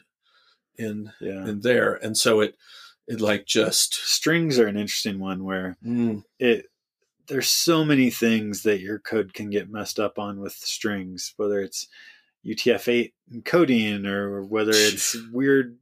in 0.77 1.11
yeah 1.19 1.47
in 1.47 1.61
there, 1.61 1.95
and 1.95 2.15
so 2.15 2.41
it 2.41 2.55
it 3.07 3.19
like 3.19 3.47
just 3.47 3.95
strings 3.95 4.59
are 4.59 4.67
an 4.67 4.77
interesting 4.77 5.17
one 5.19 5.43
where 5.43 5.75
mm, 5.83 6.23
it 6.37 6.67
there's 7.27 7.47
so 7.49 7.83
many 7.83 8.11
things 8.11 8.61
that 8.63 8.79
your 8.79 8.99
code 8.99 9.33
can 9.33 9.49
get 9.49 9.69
messed 9.71 9.99
up 9.99 10.19
on 10.19 10.39
with 10.39 10.53
strings 10.53 11.33
whether 11.37 11.59
it's 11.61 11.87
utf-8 12.45 13.11
encoding 13.33 14.05
or 14.05 14.43
whether 14.43 14.71
it's 14.75 15.15
weird 15.31 15.77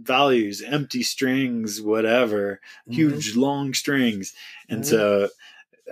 values 0.00 0.62
empty 0.62 1.02
strings 1.02 1.80
whatever 1.80 2.60
mhm. 2.88 2.94
huge 2.94 3.36
long 3.36 3.72
strings 3.72 4.32
and 4.68 4.82
Mhm. 4.82 4.86
so 4.86 5.28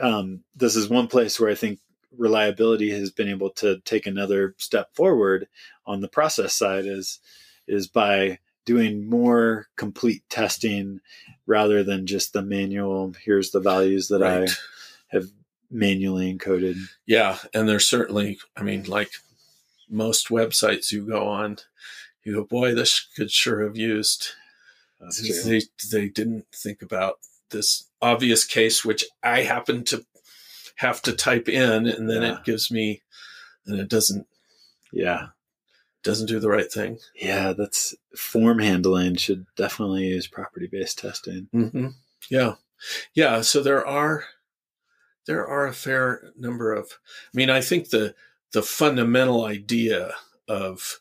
um, 0.01 0.43
this 0.57 0.77
is 0.77 0.89
one 0.89 1.07
place 1.07 1.39
where 1.39 1.51
i 1.51 1.55
think 1.55 1.79
reliability 2.17 2.91
has 2.91 3.11
been 3.11 3.29
able 3.29 3.51
to 3.51 3.79
take 3.85 4.07
another 4.07 4.55
step 4.59 4.95
forward 4.95 5.47
on 5.87 6.01
the 6.01 6.09
process 6.09 6.55
side 6.55 6.87
is 6.87 7.21
is 7.67 7.87
by 7.87 8.39
doing 8.65 9.09
more 9.09 9.69
complete 9.77 10.23
testing 10.29 11.01
rather 11.47 11.83
than 11.85 12.07
just 12.07 12.33
the 12.33 12.43
manual 12.43 13.15
here's 13.25 13.51
the 13.53 13.61
values 13.61 14.09
that 14.09 14.21
right. 14.21 14.51
i 14.51 14.53
have 15.17 15.27
manually 15.71 16.35
encoded 16.37 16.77
yeah, 17.07 17.39
and 17.55 17.69
there's 17.69 17.89
certainly, 17.89 18.39
I 18.57 18.63
mean, 18.63 18.85
like 18.85 19.11
most 19.91 20.29
websites 20.29 20.93
you 20.93 21.07
go 21.07 21.27
on, 21.29 21.59
you 22.25 22.35
go, 22.35 22.45
boy, 22.45 22.75
this 22.75 23.07
could 23.17 23.31
sure 23.31 23.63
have 23.65 23.77
used. 23.77 24.29
that's 25.01 25.45
They 25.45 25.63
they 25.91 26.09
didn't 26.09 26.47
think 26.55 26.83
about 26.83 27.17
this 27.51 27.89
obvious 28.01 28.45
case, 28.45 28.85
which 28.85 29.05
I 29.23 29.43
happen 29.43 29.85
to 29.85 30.05
have 30.77 31.03
to 31.03 31.13
type 31.13 31.49
in, 31.49 31.87
and 31.87 32.09
then 32.09 32.23
Yeah. 32.23 32.37
it 32.39 32.45
gives 32.45 32.71
me, 32.71 33.03
and 33.67 33.79
it 33.81 33.89
doesn't 33.89 34.27
yeah 34.93 35.29
doesn't 36.03 36.27
do 36.29 36.41
the 36.41 36.49
right 36.49 36.73
thing. 36.73 36.99
yeah 37.15 37.53
that's 37.53 37.95
form 38.17 38.59
handling 38.59 39.15
should 39.17 39.45
definitely 39.55 40.07
use 40.07 40.27
property 40.27 40.67
based 40.67 40.99
testing 40.99 41.49
hmm 41.53 41.89
Yeah, 42.31 42.55
yeah. 43.15 43.43
So 43.43 43.63
there 43.63 43.87
are 43.87 44.25
there 45.27 45.47
are 45.47 45.67
a 45.67 45.73
fair 45.75 46.33
number 46.39 46.73
of. 46.73 46.99
I 47.33 47.37
mean, 47.37 47.51
I 47.51 47.61
think 47.61 47.91
the 47.91 48.15
the 48.53 48.63
fundamental 48.63 49.45
idea 49.45 50.13
of 50.49 51.01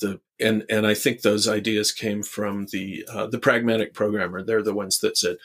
the 0.00 0.20
and 0.40 0.64
and 0.70 0.86
I 0.86 0.94
think 0.94 1.22
those 1.22 1.48
ideas 1.48 1.92
came 1.92 2.22
from 2.22 2.66
the 2.66 3.04
uh, 3.12 3.26
the 3.26 3.38
pragmatic 3.38 3.94
programmer. 3.94 4.42
They're 4.42 4.62
the 4.62 4.74
ones 4.74 5.00
that 5.00 5.16
said, 5.18 5.36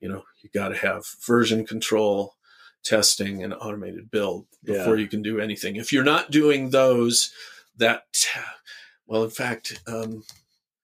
you 0.00 0.08
know, 0.08 0.24
you 0.40 0.50
got 0.54 0.68
to 0.68 0.76
have 0.76 1.04
version 1.26 1.66
control, 1.66 2.36
testing, 2.84 3.42
and 3.42 3.52
automated 3.52 4.10
build 4.10 4.46
before 4.62 4.96
Yeah. 4.96 5.02
you 5.02 5.08
can 5.08 5.22
do 5.22 5.40
anything. 5.40 5.76
If 5.76 5.92
you're 5.92 6.04
not 6.04 6.30
doing 6.30 6.70
those, 6.70 7.32
that 7.76 8.04
well, 9.06 9.24
in 9.24 9.30
fact, 9.30 9.82
um, 9.86 10.22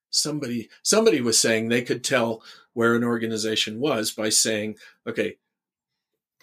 somebody 0.09 0.69
somebody 0.81 1.21
was 1.21 1.39
saying 1.39 1.69
they 1.69 1.81
could 1.81 2.03
tell 2.03 2.43
where 2.73 2.95
an 2.95 3.03
organization 3.03 3.79
was 3.79 4.11
by 4.11 4.29
saying, 4.29 4.75
okay, 5.07 5.37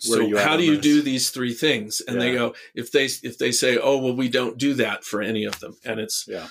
so 0.03 0.37
how 0.39 0.57
do 0.57 0.65
you 0.65 0.77
this? 0.77 0.83
do 0.83 1.03
these 1.03 1.31
three 1.31 1.53
things 1.55 2.01
and 2.07 2.21
they 2.21 2.33
go 2.33 2.55
if 2.75 2.91
they 2.91 3.05
if 3.05 3.39
they 3.39 3.53
say 3.53 3.77
oh 3.79 3.99
well 3.99 4.15
we 4.17 4.29
don't 4.29 4.57
do 4.59 4.75
that 4.75 5.05
for 5.05 5.21
any 5.23 5.45
of 5.45 5.61
them 5.61 5.77
and 5.85 6.01
it's 6.01 6.27
Yeah. 6.27 6.49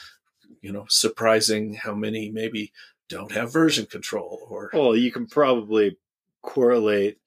you 0.62 0.72
know 0.72 0.86
surprising 0.90 1.74
how 1.74 1.94
many 1.96 2.30
maybe 2.32 2.72
don't 3.10 3.32
have 3.32 3.52
version 3.52 3.86
control 3.88 4.46
or 4.50 4.70
Well, 4.74 4.96
you 4.96 5.12
can 5.12 5.26
probably 5.26 5.98
correlate 6.44 7.18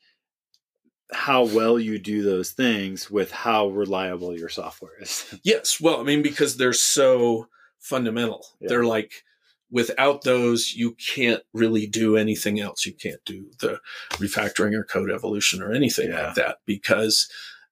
how 1.12 1.44
well 1.44 1.78
you 1.78 1.98
do 1.98 2.22
those 2.22 2.52
things 2.52 3.10
with 3.10 3.30
how 3.30 3.68
reliable 3.68 4.34
your 4.38 4.48
software 4.48 4.92
is. 5.00 5.34
yes 5.42 5.80
well 5.80 6.00
i 6.00 6.02
mean 6.04 6.22
because 6.22 6.56
they're 6.56 6.72
so 6.72 7.48
fundamental 7.80 8.46
Yeah. 8.60 8.68
they're 8.68 8.84
like 8.84 9.24
without 9.72 10.22
those 10.22 10.74
you 10.74 10.94
can't 11.14 11.42
really 11.52 11.86
do 11.86 12.16
anything 12.16 12.60
else 12.60 12.86
you 12.86 12.92
can't 12.92 13.24
do 13.24 13.46
the 13.60 13.80
refactoring 14.12 14.74
or 14.74 14.84
code 14.84 15.10
evolution 15.10 15.62
or 15.62 15.72
anything 15.72 16.10
Yeah. 16.10 16.26
like 16.26 16.34
that 16.36 16.58
because 16.66 17.28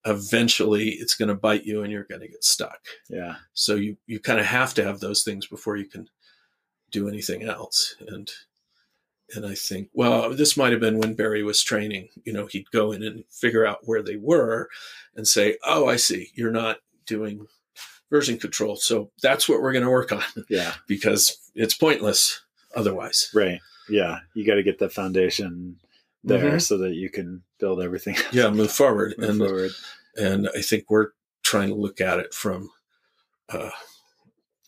eventually 0.07 0.91
it's 0.93 1.15
going 1.15 1.29
to 1.29 1.35
bite 1.35 1.65
you 1.65 1.83
and 1.83 1.93
you're 1.93 2.05
going 2.05 2.23
to 2.23 2.29
get 2.29 2.43
stuck 2.43 2.81
yeah. 3.11 3.37
so 3.53 3.75
you 3.75 3.97
you 4.07 4.19
kind 4.19 4.41
of 4.41 4.47
have 4.47 4.73
to 4.75 4.83
have 4.85 5.01
those 5.01 5.23
things 5.23 5.47
before 5.47 5.77
you 5.77 5.85
can 5.85 6.09
do 6.91 7.07
anything 7.07 7.43
else 7.43 7.95
and 8.09 8.31
and 9.37 9.45
i 9.47 9.55
think 9.55 9.89
well 9.93 10.35
this 10.35 10.57
might 10.57 10.73
have 10.73 10.81
been 10.81 10.99
when 10.99 11.15
barry 11.15 11.43
was 11.43 11.63
training 11.63 12.09
you 12.25 12.33
know 12.33 12.47
he'd 12.47 12.71
go 12.73 12.93
in 12.93 13.03
and 13.03 13.25
figure 13.31 13.67
out 13.67 13.79
where 13.85 14.03
they 14.03 14.17
were 14.17 14.69
and 15.15 15.29
say 15.29 15.57
oh 15.65 15.87
i 15.87 15.97
see 15.97 16.31
you're 16.35 16.51
not 16.51 16.79
doing 17.07 17.47
version 18.11 18.39
control 18.39 18.77
so 18.77 19.11
that's 19.23 19.49
what 19.49 19.63
we're 19.63 19.73
going 19.73 19.85
to 19.85 19.91
work 19.91 20.11
on 20.13 20.23
Yeah. 20.49 20.75
because 20.87 21.39
it's 21.55 21.75
pointless 21.75 22.41
otherwise 22.75 23.31
Right. 23.35 23.61
Yeah. 23.89 24.21
You 24.35 24.45
got 24.47 24.55
to 24.55 24.63
get 24.63 24.79
the 24.79 24.89
foundation 24.91 25.77
there 26.25 26.53
Mhm. 26.53 26.63
so 26.63 26.77
that 26.79 26.95
you 26.95 27.09
can 27.11 27.43
build 27.59 27.81
everything 27.81 28.17
yeah 28.33 28.51
move 28.51 28.71
forward 28.73 29.15
move 29.19 29.31
and 29.31 29.39
forward. 29.39 29.71
and 30.17 30.49
i 30.57 30.61
think 30.61 30.85
we're 30.91 31.09
trying 31.43 31.69
to 31.71 31.75
look 31.75 32.01
at 32.01 32.19
it 32.19 32.35
from 32.35 32.71
uh, 33.49 33.71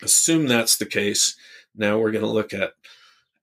assume 0.02 0.46
that's 0.46 0.76
the 0.76 0.86
case 0.86 1.36
now 1.76 1.98
we're 1.98 2.10
going 2.10 2.24
to 2.24 2.30
look 2.30 2.52
at 2.54 2.72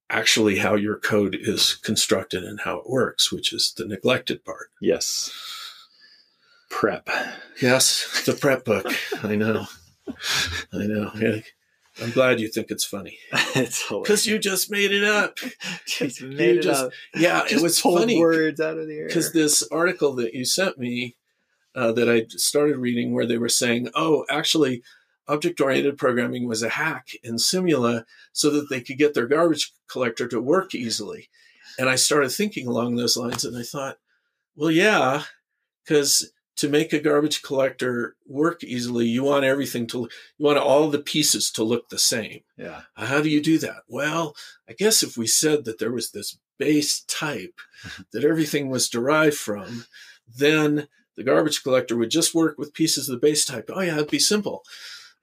actually 0.09 0.57
how 0.57 0.73
your 0.75 0.97
code 0.97 1.37
is 1.39 1.75
constructed 1.75 2.43
and 2.43 2.61
how 2.61 2.77
it 2.79 2.89
works 2.89 3.31
which 3.31 3.53
is 3.53 3.73
the 3.77 3.85
neglected 3.85 4.43
part 4.43 4.69
Yes. 4.81 5.29
Prep. 6.69 7.09
yes 7.61 8.23
the 8.25 8.33
prep 8.33 8.65
book 8.65 8.85
i 9.23 9.35
know 9.35 9.65
i 10.73 10.85
know 10.85 11.11
i'm 12.01 12.11
glad 12.11 12.39
you 12.39 12.47
think 12.47 12.67
it's 12.69 12.85
funny 12.85 13.17
it's 13.55 13.87
because 13.89 14.25
you 14.25 14.39
just 14.39 14.69
made 14.71 14.91
it 14.91 15.03
up 15.03 15.37
Just 15.85 16.21
you 16.21 16.27
made 16.29 16.57
it 16.57 16.63
just- 16.63 16.85
up. 16.85 16.91
yeah 17.15 17.41
Just 17.41 17.53
it 17.55 17.61
was 17.61 17.79
funny 17.79 18.19
words 18.19 18.59
out 18.59 18.77
of 18.77 18.87
the 18.87 18.95
air. 18.97 19.07
because 19.07 19.33
this 19.33 19.63
article 19.71 20.13
that 20.15 20.33
you 20.33 20.45
sent 20.45 20.77
me 20.77 21.15
uh, 21.75 21.91
that 21.91 22.09
I 22.09 22.25
started 22.29 22.77
reading, 22.77 23.13
where 23.13 23.27
they 23.27 23.37
were 23.37 23.47
saying, 23.47 23.89
"Oh, 23.93 24.25
actually, 24.27 24.81
object-oriented 25.27 25.99
programming 25.99 26.47
was 26.47 26.63
a 26.63 26.69
hack 26.69 27.09
in 27.23 27.35
Simula 27.35 28.05
so 28.33 28.49
that 28.49 28.69
they 28.71 28.81
could 28.81 28.97
get 28.97 29.13
their 29.13 29.27
garbage 29.27 29.71
collector 29.87 30.27
to 30.29 30.41
work 30.41 30.73
easily." 30.73 31.29
And 31.77 31.87
I 31.87 31.95
started 31.95 32.31
thinking 32.31 32.67
along 32.67 32.95
those 32.95 33.15
lines, 33.15 33.45
and 33.45 33.55
I 33.55 33.61
thought, 33.61 33.99
"Well, 34.55 34.71
yeah, 34.71 35.23
because 35.85 36.31
to 36.59 36.69
make 36.69 36.91
a 36.91 36.99
garbage 36.99 37.41
collector 37.41 38.15
work 38.27 38.63
easily, 38.63 39.05
you 39.05 39.23
want 39.23 39.45
everything 39.45 39.87
to 39.87 40.09
you 40.37 40.45
want 40.45 40.57
all 40.57 40.89
the 40.89 40.99
pieces 40.99 41.51
to 41.51 41.63
look 41.63 41.89
the 41.89 41.97
same." 41.97 42.41
yeah. 42.57 42.81
Uh, 42.97 43.05
how 43.05 43.21
do 43.21 43.29
you 43.29 43.41
do 43.41 43.57
that? 43.59 43.83
Well, 43.87 44.35
I 44.67 44.73
guess 44.73 45.01
if 45.01 45.17
we 45.17 45.25
said 45.25 45.65
that 45.65 45.79
there 45.79 45.91
was 45.91 46.11
this 46.11 46.37
base 46.57 47.01
type 47.01 47.59
that 48.11 48.25
everything 48.25 48.69
was 48.69 48.89
derived 48.89 49.37
from, 49.37 49.85
then 50.27 50.87
the 51.15 51.23
garbage 51.23 51.63
collector 51.63 51.95
would 51.95 52.11
just 52.11 52.35
work 52.35 52.57
with 52.57 52.73
pieces 52.73 53.07
of 53.07 53.13
the 53.19 53.25
base 53.27 53.45
type. 53.45 53.69
Oh 53.73 53.81
yeah, 53.81 53.95
it'd 53.95 54.09
be 54.09 54.19
simple. 54.19 54.63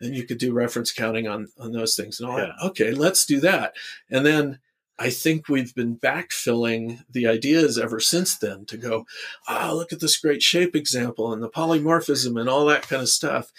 And 0.00 0.14
you 0.14 0.24
could 0.24 0.38
do 0.38 0.52
reference 0.52 0.92
counting 0.92 1.26
on 1.26 1.48
on 1.58 1.72
those 1.72 1.96
things 1.96 2.18
and 2.18 2.28
all 2.28 2.36
that. 2.36 2.54
Okay, 2.64 2.92
let's 2.92 3.26
do 3.26 3.40
that. 3.40 3.74
And 4.10 4.24
then 4.24 4.58
I 4.98 5.10
think 5.10 5.48
we've 5.48 5.74
been 5.74 5.96
backfilling 5.98 7.04
the 7.10 7.26
ideas 7.26 7.78
ever 7.78 8.00
since 8.00 8.36
then 8.36 8.64
to 8.66 8.76
go, 8.78 9.06
ah, 9.46 9.72
look 9.72 9.92
at 9.92 10.00
this 10.00 10.16
great 10.16 10.42
shape 10.42 10.74
example 10.74 11.32
and 11.32 11.42
the 11.42 11.50
polymorphism 11.50 12.40
and 12.40 12.48
all 12.48 12.64
that 12.66 12.88
kind 12.88 13.02
of 13.02 13.08
stuff. 13.08 13.52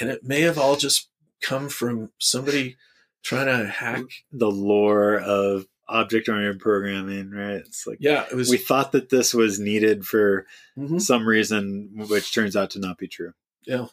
And 0.00 0.10
it 0.10 0.24
may 0.24 0.40
have 0.42 0.58
all 0.58 0.76
just 0.76 1.08
come 1.40 1.68
from 1.68 2.10
somebody 2.18 2.76
trying 3.22 3.46
to 3.46 3.68
hack. 3.68 4.02
The 4.32 4.50
lore 4.50 5.18
of 5.20 5.66
object 5.88 6.28
oriented 6.28 6.60
programming, 6.60 7.30
right? 7.30 7.56
It's 7.66 7.86
like 7.86 7.98
Yeah, 8.00 8.26
it 8.30 8.34
was. 8.34 8.48
we 8.50 8.56
thought 8.56 8.92
that 8.92 9.10
this 9.10 9.32
was 9.34 9.58
needed 9.60 10.06
for 10.06 10.46
Mhm. 10.78 11.00
some 11.00 11.26
reason, 11.26 11.90
which 12.08 12.32
turns 12.32 12.56
out 12.56 12.70
to 12.70 12.78
not 12.80 12.98
be 12.98 13.08
true. 13.08 13.34
Yeah, 13.64 13.86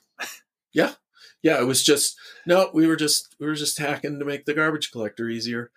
yeah, 0.72 0.94
yeah. 1.42 1.60
It 1.60 1.66
was 1.66 1.84
just 1.84 2.16
no. 2.46 2.70
We 2.74 2.88
were 2.88 2.96
just 2.96 3.36
we 3.40 3.48
were 3.48 3.56
just 3.56 3.78
hacking 3.80 4.20
to 4.20 4.26
make 4.26 4.46
the 4.46 4.54
garbage 4.54 4.92
collector 4.92 5.28
easier. 5.28 5.72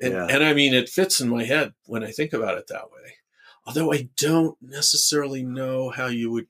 And 0.00 0.12
yeah. 0.12 0.26
and 0.30 0.44
I 0.44 0.52
mean, 0.54 0.74
it 0.74 0.88
fits 0.88 1.20
in 1.20 1.28
my 1.28 1.44
head 1.44 1.72
when 1.86 2.04
I 2.04 2.10
think 2.10 2.32
about 2.32 2.58
it 2.58 2.66
that 2.68 2.90
way. 2.90 3.14
Although 3.66 3.92
I 3.92 4.08
don't 4.16 4.56
necessarily 4.60 5.42
know 5.44 5.90
how 5.90 6.06
you 6.08 6.30
would 6.32 6.48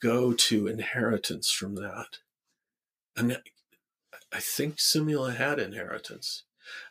go 0.00 0.32
to 0.32 0.66
inheritance 0.66 1.50
from 1.50 1.76
that. 1.76 2.18
I 3.16 3.22
mean, 3.22 3.38
I 4.32 4.40
think 4.40 4.76
Simula 4.76 5.36
had 5.36 5.58
inheritance. 5.60 6.44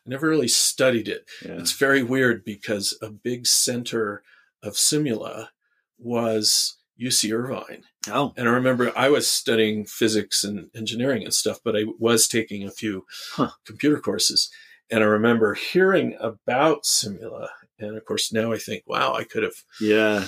I 0.06 0.10
never 0.10 0.30
really 0.30 0.48
studied 0.48 1.08
it. 1.08 1.26
yeah. 1.44 1.54
It's 1.54 1.72
very 1.74 2.04
weird 2.04 2.46
because 2.46 2.98
a 3.02 3.10
big 3.10 3.48
center 3.48 4.24
of 4.64 4.74
Simula 4.74 5.50
was 5.98 6.78
UC 7.02 7.34
Irvine. 7.34 7.84
Oh, 8.08 8.34
And 8.38 8.48
I 8.48 8.52
remember 8.52 8.92
I 8.96 9.10
was 9.10 9.28
studying 9.28 9.86
physics 9.86 10.44
and 10.44 10.70
engineering 10.76 11.24
and 11.24 11.34
stuff, 11.34 11.60
but 11.64 11.76
I 11.76 11.86
was 12.00 12.28
taking 12.28 12.64
a 12.64 12.72
few 12.72 13.06
Huh. 13.34 13.52
computer 13.66 14.00
courses. 14.00 14.50
And 14.92 15.04
I 15.04 15.08
remember 15.08 15.54
hearing 15.54 16.16
about 16.20 16.84
Simula. 16.84 17.48
And 17.80 17.98
of 17.98 18.06
course, 18.06 18.32
now 18.32 18.52
I 18.52 18.58
think, 18.58 18.84
wow, 18.86 19.14
I 19.14 19.24
could 19.24 19.44
have 19.44 19.56
yeah. 19.80 20.26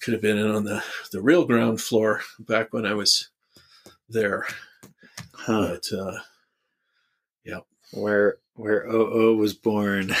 could 0.00 0.12
have 0.14 0.22
been 0.22 0.38
in 0.38 0.50
on 0.50 0.64
the, 0.64 0.82
the 1.10 1.20
real 1.20 1.44
ground 1.44 1.80
floor 1.80 2.22
back 2.38 2.72
when 2.72 2.86
I 2.86 2.94
was 2.94 3.30
there. 4.08 4.46
Huh. 5.34 5.68
But 5.68 5.96
uh, 5.96 6.18
yeah. 7.44 7.60
Where 7.92 8.36
where 8.54 8.86
OO 8.86 9.36
was 9.36 9.54
born. 9.54 10.14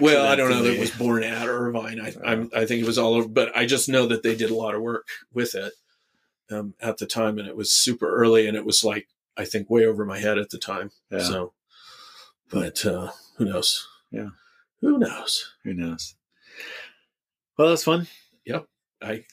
well, 0.00 0.26
I 0.26 0.36
don't 0.36 0.50
know 0.50 0.62
that 0.62 0.74
it 0.74 0.80
was 0.80 0.90
born 0.90 1.22
at 1.22 1.48
Irvine. 1.48 2.00
I, 2.00 2.14
I'm, 2.24 2.50
I 2.54 2.64
think 2.64 2.82
it 2.82 2.86
was 2.86 2.98
all 2.98 3.14
over, 3.14 3.28
but 3.28 3.56
I 3.56 3.66
just 3.66 3.88
know 3.88 4.06
that 4.06 4.22
they 4.22 4.34
did 4.34 4.50
a 4.50 4.54
lot 4.54 4.74
of 4.74 4.82
work 4.82 5.08
with 5.32 5.54
it 5.54 5.72
um, 6.50 6.74
at 6.80 6.98
the 6.98 7.06
time, 7.06 7.38
and 7.38 7.48
it 7.48 7.56
was 7.56 7.72
super 7.72 8.08
early, 8.08 8.46
and 8.46 8.56
it 8.56 8.64
was 8.64 8.82
like 8.84 9.08
I 9.36 9.44
think 9.44 9.70
way 9.70 9.86
over 9.86 10.04
my 10.04 10.18
head 10.18 10.38
at 10.38 10.50
the 10.50 10.58
time. 10.58 10.90
Yeah. 11.10 11.20
So, 11.20 11.52
but 12.50 12.84
uh, 12.84 13.10
who 13.36 13.44
knows? 13.44 13.86
Yeah. 14.10 14.30
who 14.80 14.98
knows? 14.98 15.54
Who 15.64 15.74
knows? 15.74 16.14
Well, 17.56 17.68
that's 17.68 17.84
fun. 17.84 18.06
Yep. 18.44 18.66
I 19.02 19.24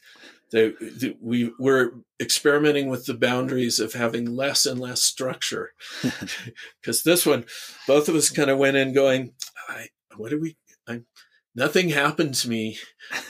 they, 0.52 0.74
we 1.22 1.52
were 1.60 1.96
experimenting 2.22 2.88
with 2.88 3.06
the 3.06 3.14
boundaries 3.14 3.80
of 3.80 3.94
having 3.94 4.36
less 4.36 4.66
and 4.66 4.80
less 4.80 5.04
structure 5.04 5.74
because 6.82 7.04
this 7.04 7.26
one, 7.26 7.46
both 7.88 8.08
of 8.10 8.16
us 8.16 8.30
kind 8.30 8.50
of 8.50 8.58
went 8.58 8.78
in 8.78 8.94
going, 8.94 9.34
I, 9.68 9.88
what 10.16 10.30
did 10.30 10.42
we? 10.42 10.58
I, 10.88 11.02
nothing 11.58 11.90
happened 11.90 12.36
to 12.36 12.50
me 12.50 12.78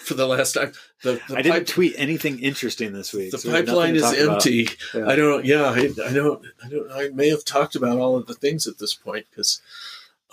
for 0.04 0.14
the 0.14 0.28
last 0.28 0.54
time. 0.54 0.74
The, 1.02 1.20
the 1.28 1.38
I 1.38 1.42
didn't 1.42 1.52
pipe- 1.60 1.68
tweet 1.68 1.94
anything 1.98 2.40
interesting 2.40 2.94
this 2.94 3.12
week. 3.14 3.32
the 3.32 3.40
so 3.40 3.52
pipeline 3.52 3.96
is 3.96 4.04
to 4.04 4.08
talk 4.10 4.18
about. 4.20 4.36
empty. 4.36 4.70
Yeah. 4.94 5.08
I 5.08 5.16
don't. 5.16 5.44
Yeah, 5.46 5.64
I, 5.64 5.90
I 6.06 6.14
don't. 6.14 6.46
I 6.64 6.70
don't. 6.70 6.92
I 6.92 7.10
may 7.10 7.30
have 7.30 7.44
talked 7.46 7.76
about 7.76 7.98
all 7.98 8.16
of 8.16 8.28
the 8.28 8.36
things 8.36 8.68
at 8.68 8.78
this 8.78 8.94
point 8.94 9.26
because 9.32 9.60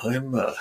I'm. 0.03 0.35
Uh, 0.35 0.53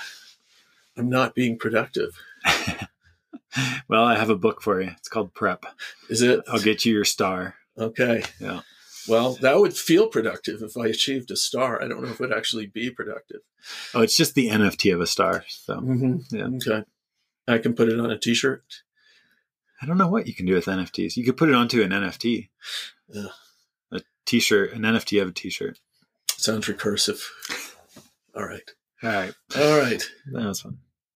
I'm 0.96 1.10
not 1.10 1.34
being 1.34 1.58
productive. 1.58 2.16
well, 3.88 4.04
I 4.04 4.16
have 4.16 4.30
a 4.30 4.36
book 4.36 4.62
for 4.62 4.82
you. 4.82 4.92
It's 4.98 5.10
called 5.10 5.34
Prep. 5.34 5.66
Is 6.10 6.22
it 6.22 6.42
I'll 6.48 6.60
get 6.60 6.86
you 6.86 6.94
your 6.94 7.06
star. 7.06 7.56
okay? 7.78 8.24
Yeah. 8.40 8.62
Well, 9.08 9.34
that 9.42 9.58
would 9.58 9.76
feel 9.76 10.08
productive 10.08 10.62
if 10.62 10.78
I 10.78 10.88
achieved 10.88 11.30
a 11.32 11.36
star. 11.36 11.82
I 11.82 11.88
don't 11.88 12.02
know 12.02 12.10
if 12.10 12.14
it 12.14 12.20
would 12.22 12.32
actually 12.32 12.68
be 12.68 12.90
productive. 12.90 13.42
Oh, 13.94 14.02
it's 14.02 14.16
just 14.16 14.34
the 14.36 14.50
NFT 14.50 14.94
of 14.94 15.02
a 15.02 15.08
star. 15.08 15.44
So 15.48 15.76
Mm-hmm. 15.78 16.36
Yeah. 16.36 16.46
Okay. 16.76 16.86
I 17.48 17.58
can 17.58 17.74
put 17.74 17.90
it 17.90 18.00
on 18.00 18.10
a 18.12 18.18
T-shirt. 18.18 18.64
I 19.82 19.86
don't 19.86 19.98
know 19.98 20.08
what 20.08 20.28
you 20.28 20.34
can 20.34 20.46
do 20.46 20.54
with 20.54 20.66
NFTs. 20.66 21.18
You 21.18 21.26
could 21.26 21.36
put 21.38 21.50
it 21.50 21.56
onto 21.56 21.82
an 21.82 21.90
NFT. 21.92 22.50
Yeah. 23.10 23.26
A 23.92 24.02
T-shirt, 24.26 24.72
an 24.74 24.84
NFT 24.84 25.22
of 25.22 25.30
a 25.30 25.32
T-shirt. 25.34 25.80
Sounds 26.30 26.68
recursive. 26.68 27.22
All 28.36 28.46
right. 28.46 28.70
All 29.04 29.10
right, 29.10 29.34
All 29.58 29.78
right. 29.80 30.02
that 30.32 30.46
was 30.46 30.62
fun. 30.62 30.78